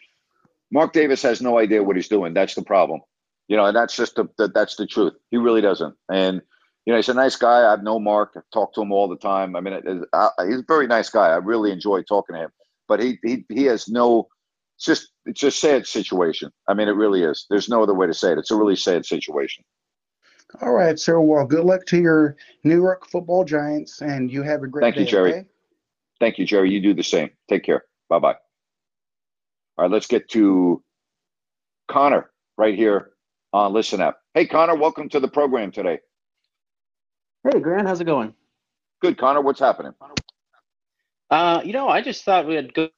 Mark 0.70 0.92
Davis 0.92 1.22
has 1.22 1.40
no 1.40 1.58
idea 1.58 1.82
what 1.82 1.96
he's 1.96 2.08
doing. 2.08 2.34
That's 2.34 2.54
the 2.54 2.62
problem. 2.62 3.00
You 3.48 3.56
know, 3.56 3.64
and 3.64 3.76
that's 3.76 3.96
just 3.96 4.14
the, 4.16 4.28
the 4.36 4.48
that's 4.48 4.76
the 4.76 4.86
truth. 4.86 5.14
He 5.30 5.38
really 5.38 5.62
doesn't. 5.62 5.94
And 6.10 6.42
you 6.84 6.92
know, 6.92 6.96
he's 6.98 7.08
a 7.08 7.14
nice 7.14 7.36
guy. 7.36 7.70
I've 7.70 7.82
known 7.82 8.04
Mark. 8.04 8.32
I've 8.36 8.42
talked 8.52 8.74
to 8.74 8.82
him 8.82 8.92
all 8.92 9.08
the 9.08 9.16
time. 9.16 9.56
I 9.56 9.60
mean, 9.60 9.74
it, 9.74 9.84
it, 9.86 10.08
I, 10.12 10.30
he's 10.46 10.60
a 10.60 10.64
very 10.68 10.86
nice 10.86 11.08
guy. 11.10 11.28
I 11.28 11.36
really 11.36 11.70
enjoy 11.72 12.02
talking 12.02 12.34
to 12.34 12.42
him. 12.42 12.50
But 12.86 13.00
he 13.00 13.18
he 13.22 13.44
he 13.52 13.64
has 13.64 13.88
no. 13.88 14.28
It's 14.76 14.84
just 14.84 15.08
it's 15.26 15.42
a 15.42 15.50
sad 15.50 15.86
situation. 15.86 16.50
I 16.68 16.74
mean, 16.74 16.88
it 16.88 16.92
really 16.92 17.22
is. 17.22 17.46
There's 17.50 17.68
no 17.68 17.82
other 17.82 17.94
way 17.94 18.06
to 18.06 18.14
say 18.14 18.32
it. 18.32 18.38
It's 18.38 18.50
a 18.50 18.56
really 18.56 18.76
sad 18.76 19.04
situation. 19.06 19.64
All 20.62 20.72
right, 20.72 20.98
sir. 20.98 21.20
Well, 21.20 21.44
good 21.44 21.64
luck 21.64 21.84
to 21.86 22.00
your 22.00 22.36
New 22.64 22.76
York 22.76 23.06
Football 23.10 23.44
Giants, 23.44 24.00
and 24.00 24.30
you 24.30 24.42
have 24.42 24.62
a 24.62 24.66
great 24.66 24.82
Thank 24.82 24.94
day. 24.94 25.02
you, 25.02 25.06
Jerry. 25.06 25.32
okay? 25.32 25.46
Thank 26.20 26.38
you, 26.38 26.46
Jerry. 26.46 26.70
You 26.70 26.80
do 26.80 26.94
the 26.94 27.02
same. 27.02 27.30
Take 27.48 27.64
care. 27.64 27.84
Bye 28.08 28.18
bye. 28.18 28.36
All 29.78 29.84
right, 29.84 29.92
let's 29.92 30.08
get 30.08 30.28
to 30.30 30.82
Connor 31.86 32.30
right 32.56 32.74
here 32.74 33.12
on 33.52 33.72
Listen 33.72 34.00
Up. 34.00 34.20
Hey, 34.34 34.44
Connor, 34.44 34.74
welcome 34.74 35.08
to 35.10 35.20
the 35.20 35.28
program 35.28 35.70
today. 35.70 36.00
Hey, 37.44 37.60
Grant, 37.60 37.86
how's 37.86 38.00
it 38.00 38.04
going? 38.04 38.34
Good, 39.00 39.16
Connor. 39.16 39.40
What's 39.40 39.60
happening? 39.60 39.94
Uh, 41.30 41.62
you 41.64 41.72
know, 41.72 41.88
I 41.88 42.00
just 42.02 42.24
thought 42.24 42.48
we 42.48 42.56
had 42.56 42.74
good. 42.74 42.90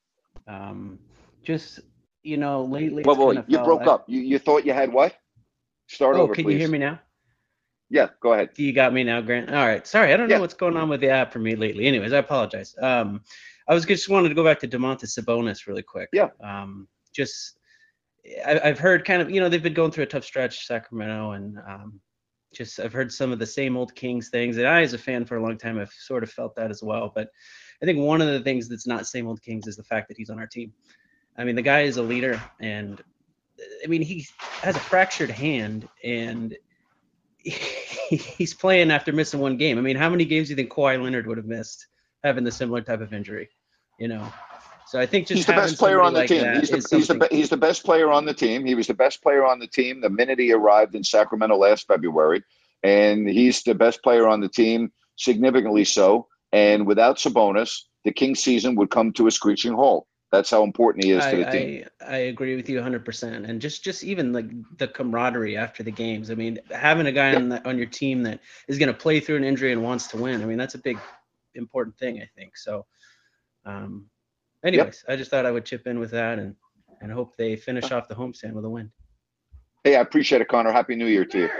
Um, 0.48 0.98
just 1.42 1.80
you 2.22 2.38
know, 2.38 2.64
lately. 2.64 3.02
Whoa, 3.02 3.14
whoa, 3.14 3.44
you 3.46 3.58
broke 3.58 3.80
like- 3.80 3.88
up. 3.88 4.04
You 4.08 4.20
you 4.20 4.38
thought 4.38 4.64
you 4.64 4.72
had 4.72 4.90
what? 4.90 5.14
Start 5.88 6.16
Oh, 6.16 6.22
over, 6.22 6.34
can 6.34 6.44
please. 6.44 6.54
you 6.54 6.58
hear 6.60 6.68
me 6.68 6.78
now? 6.78 6.98
Yeah, 7.90 8.08
go 8.22 8.32
ahead. 8.32 8.50
You 8.56 8.72
got 8.72 8.94
me 8.94 9.04
now, 9.04 9.20
Grant. 9.20 9.50
All 9.50 9.66
right. 9.66 9.86
Sorry, 9.86 10.14
I 10.14 10.16
don't 10.16 10.28
know 10.30 10.40
what's 10.40 10.54
going 10.54 10.78
on 10.78 10.88
with 10.88 11.00
the 11.02 11.10
app 11.10 11.30
for 11.30 11.40
me 11.40 11.56
lately. 11.56 11.86
Anyways, 11.86 12.14
I 12.14 12.18
apologize. 12.18 12.74
Um, 12.80 13.20
I 13.70 13.74
was 13.74 13.86
just 13.86 14.08
wanted 14.08 14.30
to 14.30 14.34
go 14.34 14.42
back 14.42 14.58
to 14.60 14.68
Domantas 14.68 15.16
Sabonis 15.16 15.68
really 15.68 15.84
quick. 15.84 16.08
Yeah. 16.12 16.30
Um, 16.42 16.88
just 17.14 17.60
I, 18.44 18.60
I've 18.64 18.80
heard 18.80 19.04
kind 19.04 19.22
of 19.22 19.30
you 19.30 19.40
know 19.40 19.48
they've 19.48 19.62
been 19.62 19.74
going 19.74 19.92
through 19.92 20.04
a 20.04 20.08
tough 20.08 20.24
stretch, 20.24 20.66
Sacramento, 20.66 21.32
and 21.32 21.56
um, 21.58 22.00
just 22.52 22.80
I've 22.80 22.92
heard 22.92 23.12
some 23.12 23.30
of 23.30 23.38
the 23.38 23.46
same 23.46 23.76
old 23.76 23.94
Kings 23.94 24.28
things, 24.28 24.56
and 24.56 24.66
I, 24.66 24.82
as 24.82 24.92
a 24.92 24.98
fan 24.98 25.24
for 25.24 25.36
a 25.36 25.42
long 25.42 25.56
time, 25.56 25.78
have 25.78 25.92
sort 25.92 26.24
of 26.24 26.32
felt 26.32 26.56
that 26.56 26.72
as 26.72 26.82
well. 26.82 27.12
But 27.14 27.28
I 27.80 27.86
think 27.86 28.00
one 28.00 28.20
of 28.20 28.26
the 28.26 28.40
things 28.40 28.68
that's 28.68 28.88
not 28.88 29.06
same 29.06 29.28
old 29.28 29.40
Kings 29.40 29.68
is 29.68 29.76
the 29.76 29.84
fact 29.84 30.08
that 30.08 30.16
he's 30.16 30.30
on 30.30 30.40
our 30.40 30.48
team. 30.48 30.72
I 31.38 31.44
mean, 31.44 31.54
the 31.54 31.62
guy 31.62 31.82
is 31.82 31.96
a 31.96 32.02
leader, 32.02 32.42
and 32.58 33.00
I 33.84 33.86
mean 33.86 34.02
he 34.02 34.26
has 34.62 34.74
a 34.74 34.80
fractured 34.80 35.30
hand, 35.30 35.88
and 36.02 36.56
he's 37.38 38.52
playing 38.52 38.90
after 38.90 39.12
missing 39.12 39.38
one 39.38 39.56
game. 39.56 39.78
I 39.78 39.80
mean, 39.80 39.96
how 39.96 40.10
many 40.10 40.24
games 40.24 40.48
do 40.48 40.52
you 40.54 40.56
think 40.56 40.70
Kawhi 40.70 41.00
Leonard 41.00 41.28
would 41.28 41.38
have 41.38 41.46
missed 41.46 41.86
having 42.24 42.42
the 42.42 42.50
similar 42.50 42.80
type 42.80 43.00
of 43.00 43.14
injury? 43.14 43.48
You 44.00 44.08
know, 44.08 44.32
so 44.86 44.98
I 44.98 45.06
think 45.06 45.28
just 45.28 45.36
he's 45.36 45.46
the 45.46 45.52
best 45.52 45.78
player 45.78 46.00
on 46.00 46.14
the 46.14 46.26
somebody 46.26 46.42
team. 46.42 46.60
he's 46.60 46.70
the 46.70 46.96
he's 46.96 47.06
the 47.06 47.28
he's 47.30 47.48
the 47.48 47.56
best 47.56 47.84
player 47.84 48.10
on 48.10 48.24
the 48.24 48.34
team. 48.34 48.64
He 48.64 48.74
was 48.74 48.88
the 48.88 48.94
best 48.94 49.22
player 49.22 49.46
on 49.46 49.60
the 49.60 49.68
team 49.68 50.00
the 50.00 50.10
minute 50.10 50.40
he 50.40 50.52
arrived 50.52 50.96
in 50.96 51.04
Sacramento 51.04 51.56
last 51.56 51.86
February, 51.86 52.42
and 52.82 53.28
he's 53.28 53.62
the 53.62 53.76
best 53.76 54.02
player 54.02 54.26
on 54.26 54.40
the 54.40 54.48
team, 54.48 54.90
significantly 55.14 55.84
so. 55.84 56.26
And 56.50 56.88
without 56.88 57.18
Sabonis, 57.18 57.82
the 58.04 58.10
Kings 58.10 58.40
season 58.40 58.74
would 58.74 58.90
come 58.90 59.12
to 59.12 59.28
a 59.28 59.30
screeching 59.30 59.74
halt. 59.74 60.08
That's 60.32 60.50
how 60.50 60.62
important 60.62 61.04
he 61.04 61.10
is 61.10 61.24
to 61.24 61.36
the 61.36 61.50
team. 61.50 61.84
I, 62.00 62.14
I 62.14 62.16
agree 62.16 62.56
with 62.56 62.68
you 62.68 62.80
100%. 62.80 63.48
And 63.48 63.60
just 63.60 63.84
just 63.84 64.04
even 64.04 64.32
like 64.32 64.46
the 64.78 64.88
camaraderie 64.88 65.56
after 65.56 65.82
the 65.82 65.90
games. 65.90 66.30
I 66.30 66.34
mean, 66.34 66.58
having 66.70 67.06
a 67.06 67.12
guy 67.12 67.34
on 67.34 67.48
that 67.50 67.66
on 67.66 67.76
your 67.76 67.86
team 67.86 68.22
that 68.24 68.40
is 68.68 68.78
going 68.78 68.88
to 68.88 68.94
play 68.94 69.20
through 69.20 69.36
an 69.36 69.44
injury 69.44 69.72
and 69.72 69.82
wants 69.82 70.08
to 70.08 70.16
win. 70.16 70.42
I 70.42 70.46
mean, 70.46 70.58
that's 70.58 70.74
a 70.74 70.78
big 70.78 70.98
important 71.54 71.96
thing, 71.98 72.20
I 72.20 72.28
think. 72.36 72.56
So 72.56 72.86
um 73.64 74.06
anyways, 74.64 75.04
I 75.08 75.16
just 75.16 75.30
thought 75.30 75.46
I 75.46 75.50
would 75.50 75.64
chip 75.64 75.86
in 75.86 75.98
with 75.98 76.10
that 76.12 76.38
and 76.38 76.54
and 77.00 77.10
hope 77.10 77.36
they 77.36 77.56
finish 77.56 77.92
off 77.92 78.08
the 78.08 78.14
homestand 78.14 78.52
with 78.52 78.64
a 78.64 78.70
win. 78.70 78.90
Hey, 79.84 79.96
I 79.96 80.00
appreciate 80.00 80.42
it, 80.42 80.48
Connor. 80.48 80.72
Happy 80.72 80.94
New 80.94 81.06
Year 81.06 81.24
to 81.24 81.38
you. 81.38 81.50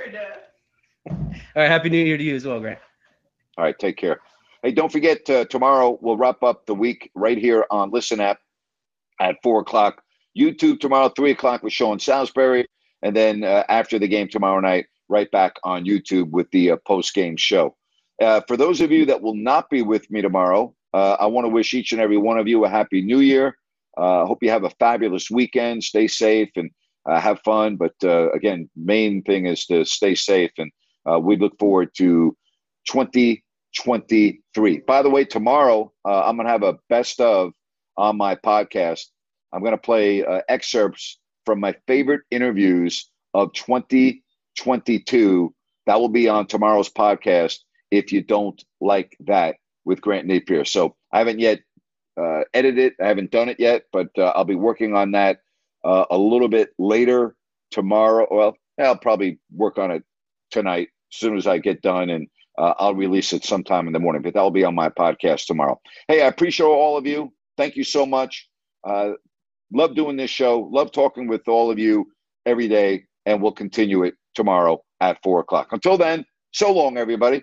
All 1.09 1.16
right, 1.57 1.68
happy 1.68 1.88
new 1.88 2.05
year 2.05 2.18
to 2.18 2.22
you 2.22 2.34
as 2.34 2.44
well, 2.44 2.61
Grant. 2.61 2.78
All 3.57 3.64
right, 3.64 3.78
take 3.78 3.96
care. 3.96 4.20
Hey, 4.62 4.72
don't 4.72 4.92
forget 4.92 5.28
uh, 5.30 5.46
tomorrow 5.46 5.98
we'll 6.03 6.16
wrap 6.16 6.42
up 6.42 6.66
the 6.66 6.74
week 6.74 7.11
right 7.14 7.38
here 7.38 7.64
on 7.70 7.90
Listen 7.90 8.20
Up 8.20 8.38
at 9.18 9.36
four 9.42 9.61
o'clock. 9.61 10.03
YouTube 10.38 10.80
tomorrow 10.80 11.09
three 11.09 11.30
o'clock 11.30 11.62
with 11.62 11.72
Sean 11.72 11.98
Salisbury, 11.98 12.66
and 13.03 13.16
then 13.16 13.42
uh, 13.42 13.64
after 13.68 13.98
the 13.98 14.07
game 14.07 14.28
tomorrow 14.28 14.61
night, 14.61 14.86
right 15.09 15.30
back 15.30 15.55
on 15.64 15.84
YouTube 15.84 16.30
with 16.30 16.51
the 16.51 16.72
uh, 16.72 16.76
post 16.86 17.14
game 17.14 17.36
show. 17.36 17.76
Uh, 18.22 18.42
for 18.46 18.57
those 18.57 18.80
of 18.80 18.90
you 18.90 19.07
that 19.07 19.22
will 19.22 19.34
not 19.34 19.70
be 19.70 19.82
with 19.82 20.11
me 20.11 20.20
tomorrow, 20.20 20.74
uh, 20.93 21.16
I 21.20 21.26
want 21.26 21.45
to 21.45 21.49
wish 21.49 21.74
each 21.74 21.93
and 21.93 22.01
every 22.01 22.16
one 22.16 22.38
of 22.38 22.49
you 22.49 22.64
a 22.64 22.68
happy 22.68 23.03
New 23.03 23.20
Year. 23.20 23.57
Uh, 23.97 24.26
hope 24.26 24.43
you 24.43 24.51
have 24.51 24.64
a 24.64 24.70
fabulous 24.70 25.30
weekend. 25.30 25.84
Stay 25.84 26.09
safe 26.09 26.51
and 26.57 26.70
uh, 27.09 27.20
have 27.20 27.41
fun. 27.41 27.76
But 27.76 27.95
uh, 28.03 28.30
again, 28.32 28.68
main 28.76 29.22
thing 29.22 29.47
is 29.47 29.66
to 29.66 29.84
stay 29.84 30.14
safe, 30.14 30.51
and 30.59 30.70
uh, 31.11 31.18
we 31.18 31.36
look 31.36 31.59
forward 31.59 31.91
to 31.97 32.36
2023. 32.88 34.78
By 34.86 35.03
the 35.03 35.11
way, 35.11 35.24
tomorrow 35.24 35.93
uh, 36.05 36.22
I'm 36.24 36.36
going 36.36 36.47
to 36.47 36.53
have 36.53 36.62
a 36.62 36.78
best 36.88 37.20
of 37.20 37.53
on 37.97 38.16
my 38.16 38.34
podcast. 38.34 39.07
I'm 39.53 39.61
going 39.61 39.72
to 39.72 39.78
play 39.78 40.24
excerpts 40.49 41.18
from 41.45 41.61
my 41.61 41.74
favorite 41.86 42.22
interviews 42.30 43.11
of 43.34 43.53
2022 43.53 45.55
That 45.86 46.01
will 46.01 46.09
be 46.09 46.28
on 46.28 46.47
tomorrow's 46.47 46.91
podcast 46.91 47.59
if 47.91 48.12
you 48.12 48.22
don't 48.22 48.62
like 48.80 49.16
that 49.20 49.57
with 49.85 50.01
Grant 50.01 50.26
Napear. 50.28 50.66
So 50.66 50.97
I 51.12 51.18
haven't 51.18 51.39
yet 51.39 51.61
uh, 52.20 52.43
edited 52.53 52.93
it, 52.93 52.95
I 53.03 53.09
haven't 53.09 53.31
done 53.31 53.49
it 53.49 53.59
yet, 53.59 53.85
but 53.93 54.09
uh, 54.18 54.33
I'll 54.35 54.45
be 54.45 54.55
working 54.55 54.95
on 54.95 55.12
that 55.12 55.41
uh, 55.85 56.05
a 56.11 56.18
little 56.18 56.49
bit 56.49 56.70
later 56.78 57.35
tomorrow. 57.70 58.26
Well, 58.31 58.57
I'll 58.78 58.97
probably 58.97 59.39
work 59.53 59.78
on 59.78 59.91
it 59.91 60.03
tonight 60.51 60.89
as 61.12 61.18
soon 61.18 61.37
as 61.37 61.47
I 61.47 61.59
get 61.59 61.83
done, 61.83 62.11
and 62.11 62.28
uh, 62.59 62.74
I'll 62.78 62.95
release 62.95 63.33
it 63.33 63.45
sometime 63.45 63.87
in 63.87 63.93
the 63.93 63.99
morning. 63.99 64.22
But 64.22 64.35
that'll 64.35 64.51
be 64.51 64.64
on 64.64 64.74
my 64.74 64.89
podcast 64.89 65.47
tomorrow. 65.47 65.81
Hey, 66.09 66.22
I 66.22 66.26
appreciate 66.26 66.66
all 66.66 66.97
of 66.97 67.07
you. 67.07 67.33
Thank 67.57 67.76
you 67.76 67.85
so 67.85 68.05
much. 68.07 68.49
Uh, 68.85 69.12
love 69.72 69.95
doing 69.95 70.16
this 70.16 70.31
show. 70.31 70.68
Love 70.70 70.93
talking 70.93 71.28
with 71.28 71.47
all 71.49 71.70
of 71.70 71.78
you 71.78 72.07
every 72.47 72.68
day, 72.68 73.05
and 73.26 73.43
we'll 73.43 73.53
continue 73.53 74.03
it 74.05 74.14
tomorrow 74.35 74.83
at 75.01 75.22
four 75.22 75.41
o'clock. 75.41 75.68
Until 75.72 75.97
then, 75.97 76.24
so 76.53 76.72
long, 76.72 76.97
everybody. 76.97 77.43